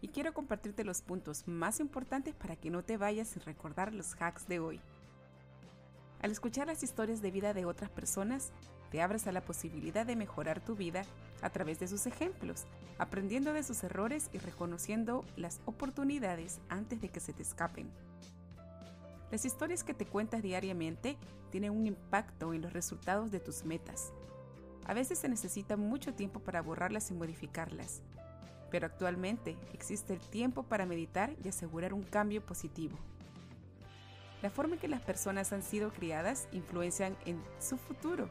y 0.00 0.08
quiero 0.08 0.32
compartirte 0.32 0.84
los 0.84 1.02
puntos 1.02 1.46
más 1.46 1.80
importantes 1.80 2.34
para 2.34 2.56
que 2.56 2.70
no 2.70 2.82
te 2.82 2.96
vayas 2.96 3.28
sin 3.28 3.42
recordar 3.42 3.92
los 3.92 4.14
hacks 4.20 4.46
de 4.46 4.60
hoy. 4.60 4.80
Al 6.20 6.30
escuchar 6.30 6.66
las 6.66 6.82
historias 6.82 7.22
de 7.22 7.30
vida 7.30 7.54
de 7.54 7.64
otras 7.64 7.90
personas, 7.90 8.52
te 8.90 9.02
abres 9.02 9.26
a 9.26 9.32
la 9.32 9.42
posibilidad 9.42 10.06
de 10.06 10.16
mejorar 10.16 10.60
tu 10.60 10.74
vida 10.74 11.02
a 11.42 11.50
través 11.50 11.78
de 11.78 11.88
sus 11.88 12.06
ejemplos, 12.06 12.64
aprendiendo 12.98 13.52
de 13.52 13.62
sus 13.62 13.84
errores 13.84 14.30
y 14.32 14.38
reconociendo 14.38 15.24
las 15.36 15.60
oportunidades 15.66 16.58
antes 16.68 17.00
de 17.00 17.08
que 17.08 17.20
se 17.20 17.32
te 17.32 17.42
escapen. 17.42 17.90
Las 19.30 19.44
historias 19.44 19.84
que 19.84 19.94
te 19.94 20.06
cuentas 20.06 20.42
diariamente 20.42 21.16
tienen 21.50 21.72
un 21.72 21.86
impacto 21.86 22.54
en 22.54 22.62
los 22.62 22.72
resultados 22.72 23.30
de 23.30 23.40
tus 23.40 23.64
metas. 23.64 24.12
A 24.86 24.94
veces 24.94 25.18
se 25.18 25.28
necesita 25.28 25.76
mucho 25.76 26.14
tiempo 26.14 26.40
para 26.40 26.62
borrarlas 26.62 27.10
y 27.10 27.14
modificarlas, 27.14 28.00
pero 28.70 28.86
actualmente 28.86 29.56
existe 29.72 30.12
el 30.12 30.20
tiempo 30.20 30.62
para 30.62 30.86
meditar 30.86 31.34
y 31.42 31.48
asegurar 31.48 31.94
un 31.94 32.02
cambio 32.02 32.44
positivo. 32.44 32.96
La 34.42 34.50
forma 34.50 34.74
en 34.74 34.80
que 34.80 34.88
las 34.88 35.00
personas 35.00 35.52
han 35.52 35.62
sido 35.62 35.92
criadas 35.92 36.48
influencian 36.52 37.16
en 37.26 37.42
su 37.60 37.76
futuro. 37.76 38.28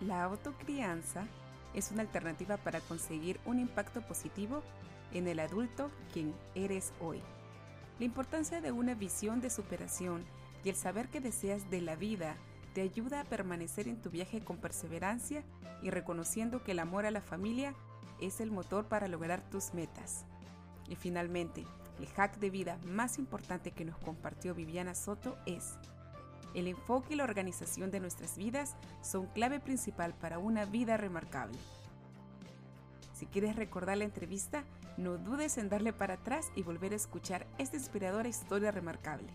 La 0.00 0.22
autocrianza 0.22 1.26
es 1.74 1.90
una 1.90 2.02
alternativa 2.02 2.56
para 2.56 2.80
conseguir 2.80 3.40
un 3.44 3.58
impacto 3.58 4.00
positivo 4.02 4.62
en 5.12 5.26
el 5.26 5.40
adulto 5.40 5.90
quien 6.12 6.34
eres 6.54 6.92
hoy. 7.00 7.20
La 7.98 8.04
importancia 8.04 8.60
de 8.60 8.70
una 8.70 8.94
visión 8.94 9.40
de 9.40 9.50
superación 9.50 10.24
y 10.64 10.68
el 10.68 10.76
saber 10.76 11.08
que 11.08 11.20
deseas 11.20 11.68
de 11.70 11.80
la 11.80 11.96
vida 11.96 12.36
te 12.74 12.82
ayuda 12.82 13.20
a 13.20 13.24
permanecer 13.24 13.88
en 13.88 14.00
tu 14.00 14.10
viaje 14.10 14.44
con 14.44 14.58
perseverancia 14.58 15.42
y 15.82 15.90
reconociendo 15.90 16.62
que 16.62 16.72
el 16.72 16.78
amor 16.78 17.06
a 17.06 17.10
la 17.10 17.20
familia 17.20 17.74
es 18.20 18.40
el 18.40 18.50
motor 18.50 18.86
para 18.86 19.08
lograr 19.08 19.40
tus 19.50 19.74
metas. 19.74 20.24
Y 20.88 20.96
finalmente, 20.96 21.64
el 21.98 22.06
hack 22.06 22.38
de 22.38 22.50
vida 22.50 22.78
más 22.84 23.18
importante 23.18 23.72
que 23.72 23.84
nos 23.84 23.98
compartió 23.98 24.54
Viviana 24.54 24.94
Soto 24.94 25.36
es, 25.46 25.76
el 26.54 26.66
enfoque 26.66 27.14
y 27.14 27.16
la 27.16 27.24
organización 27.24 27.90
de 27.90 28.00
nuestras 28.00 28.36
vidas 28.36 28.74
son 29.02 29.26
clave 29.26 29.60
principal 29.60 30.14
para 30.14 30.38
una 30.38 30.64
vida 30.64 30.96
remarcable. 30.96 31.58
Si 33.14 33.26
quieres 33.26 33.56
recordar 33.56 33.98
la 33.98 34.04
entrevista, 34.04 34.64
no 34.96 35.18
dudes 35.18 35.58
en 35.58 35.68
darle 35.68 35.92
para 35.92 36.14
atrás 36.14 36.50
y 36.56 36.62
volver 36.62 36.92
a 36.92 36.96
escuchar 36.96 37.46
esta 37.58 37.76
inspiradora 37.76 38.28
historia 38.28 38.70
remarcable. 38.70 39.28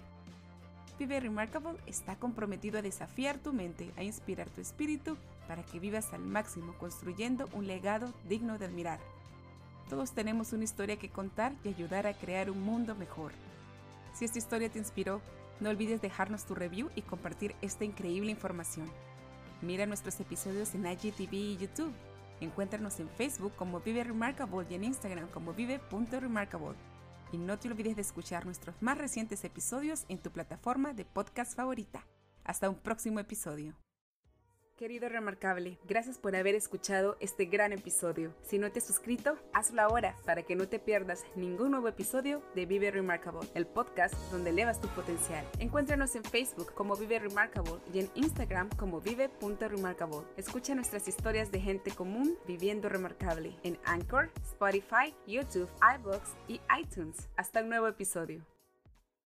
Vive 1.00 1.20
Remarkable 1.20 1.80
está 1.86 2.16
comprometido 2.18 2.80
a 2.80 2.82
desafiar 2.82 3.38
tu 3.38 3.52
mente, 3.52 3.92
a 3.98 4.04
inspirar 4.04 4.50
tu 4.50 4.62
espíritu 4.62 5.18
para 5.48 5.64
que 5.64 5.80
vivas 5.80 6.14
al 6.14 6.22
máximo 6.22 6.74
construyendo 6.78 7.50
un 7.54 7.68
legado 7.68 8.14
digno 8.28 8.58
de 8.58 8.66
admirar. 8.66 9.00
Todos 9.90 10.12
tenemos 10.12 10.54
una 10.54 10.64
historia 10.64 10.98
que 10.98 11.10
contar 11.10 11.54
y 11.64 11.70
ayudar 11.70 12.08
a 12.08 12.14
crear 12.14 12.50
un 12.50 12.62
mundo 12.62 12.96
mejor. 12.96 13.32
Si 14.14 14.26
esta 14.26 14.38
historia 14.38 14.70
te 14.70 14.80
inspiró, 14.80 15.22
no 15.60 15.70
olvides 15.70 16.02
dejarnos 16.02 16.46
tu 16.46 16.56
review 16.56 16.90
y 16.96 17.02
compartir 17.02 17.56
esta 17.62 17.86
increíble 17.86 18.32
información. 18.32 18.90
Mira 19.62 19.86
nuestros 19.86 20.20
episodios 20.20 20.74
en 20.76 20.86
IGTV 20.86 21.34
y 21.34 21.58
YouTube. 21.58 21.94
Encuéntranos 22.42 23.00
en 23.00 23.10
Facebook 23.10 23.54
como 23.56 23.80
Vive 23.80 24.04
Remarkable 24.04 24.68
y 24.70 24.76
en 24.76 24.84
Instagram 24.84 25.30
como 25.30 25.54
vive.remarkable. 25.54 26.76
Y 27.32 27.38
no 27.38 27.58
te 27.58 27.70
olvides 27.70 27.96
de 27.96 28.02
escuchar 28.02 28.46
nuestros 28.46 28.76
más 28.82 28.98
recientes 28.98 29.44
episodios 29.44 30.06
en 30.10 30.20
tu 30.20 30.32
plataforma 30.32 30.94
de 30.94 31.06
podcast 31.06 31.56
favorita. 31.56 32.06
Hasta 32.44 32.70
un 32.70 32.76
próximo 32.76 33.20
episodio. 33.20 33.83
Querido 34.76 35.08
Remarcable, 35.08 35.78
gracias 35.88 36.18
por 36.18 36.36
haber 36.36 36.56
escuchado 36.56 37.16
este 37.20 37.46
gran 37.46 37.74
episodio. 37.74 38.34
Si 38.42 38.58
no 38.58 38.72
te 38.72 38.80
has 38.80 38.88
suscrito, 38.88 39.38
hazlo 39.54 39.84
ahora 39.84 40.18
para 40.26 40.42
que 40.42 40.56
no 40.56 40.68
te 40.68 40.80
pierdas 40.80 41.24
ningún 41.36 41.72
nuevo 41.72 41.88
episodio 41.88 42.42
de 42.56 42.66
Vive 42.66 42.90
Remarkable, 42.90 43.48
el 43.54 43.68
podcast 43.68 44.16
donde 44.32 44.50
elevas 44.50 44.82
tu 44.82 44.88
potencial. 44.90 45.46
Encuéntranos 45.60 46.16
en 46.16 46.24
Facebook 46.24 46.74
como 46.74 46.96
Vive 46.96 47.20
Remarkable 47.20 47.76
y 47.94 48.00
en 48.00 48.10
Instagram 48.16 48.68
como 48.70 49.00
vive.remarkable. 49.00 50.28
Escucha 50.38 50.74
nuestras 50.74 51.08
historias 51.08 51.52
de 51.52 51.62
gente 51.62 51.92
común 51.92 52.36
viviendo 52.48 52.90
remarcable 52.90 53.56
en 53.62 53.78
Anchor, 53.86 54.32
Spotify, 54.42 55.14
YouTube, 55.28 55.70
iBooks 56.00 56.32
y 56.48 56.60
iTunes. 56.82 57.30
Hasta 57.38 57.62
un 57.62 57.70
nuevo 57.70 57.88
episodio. 57.88 58.44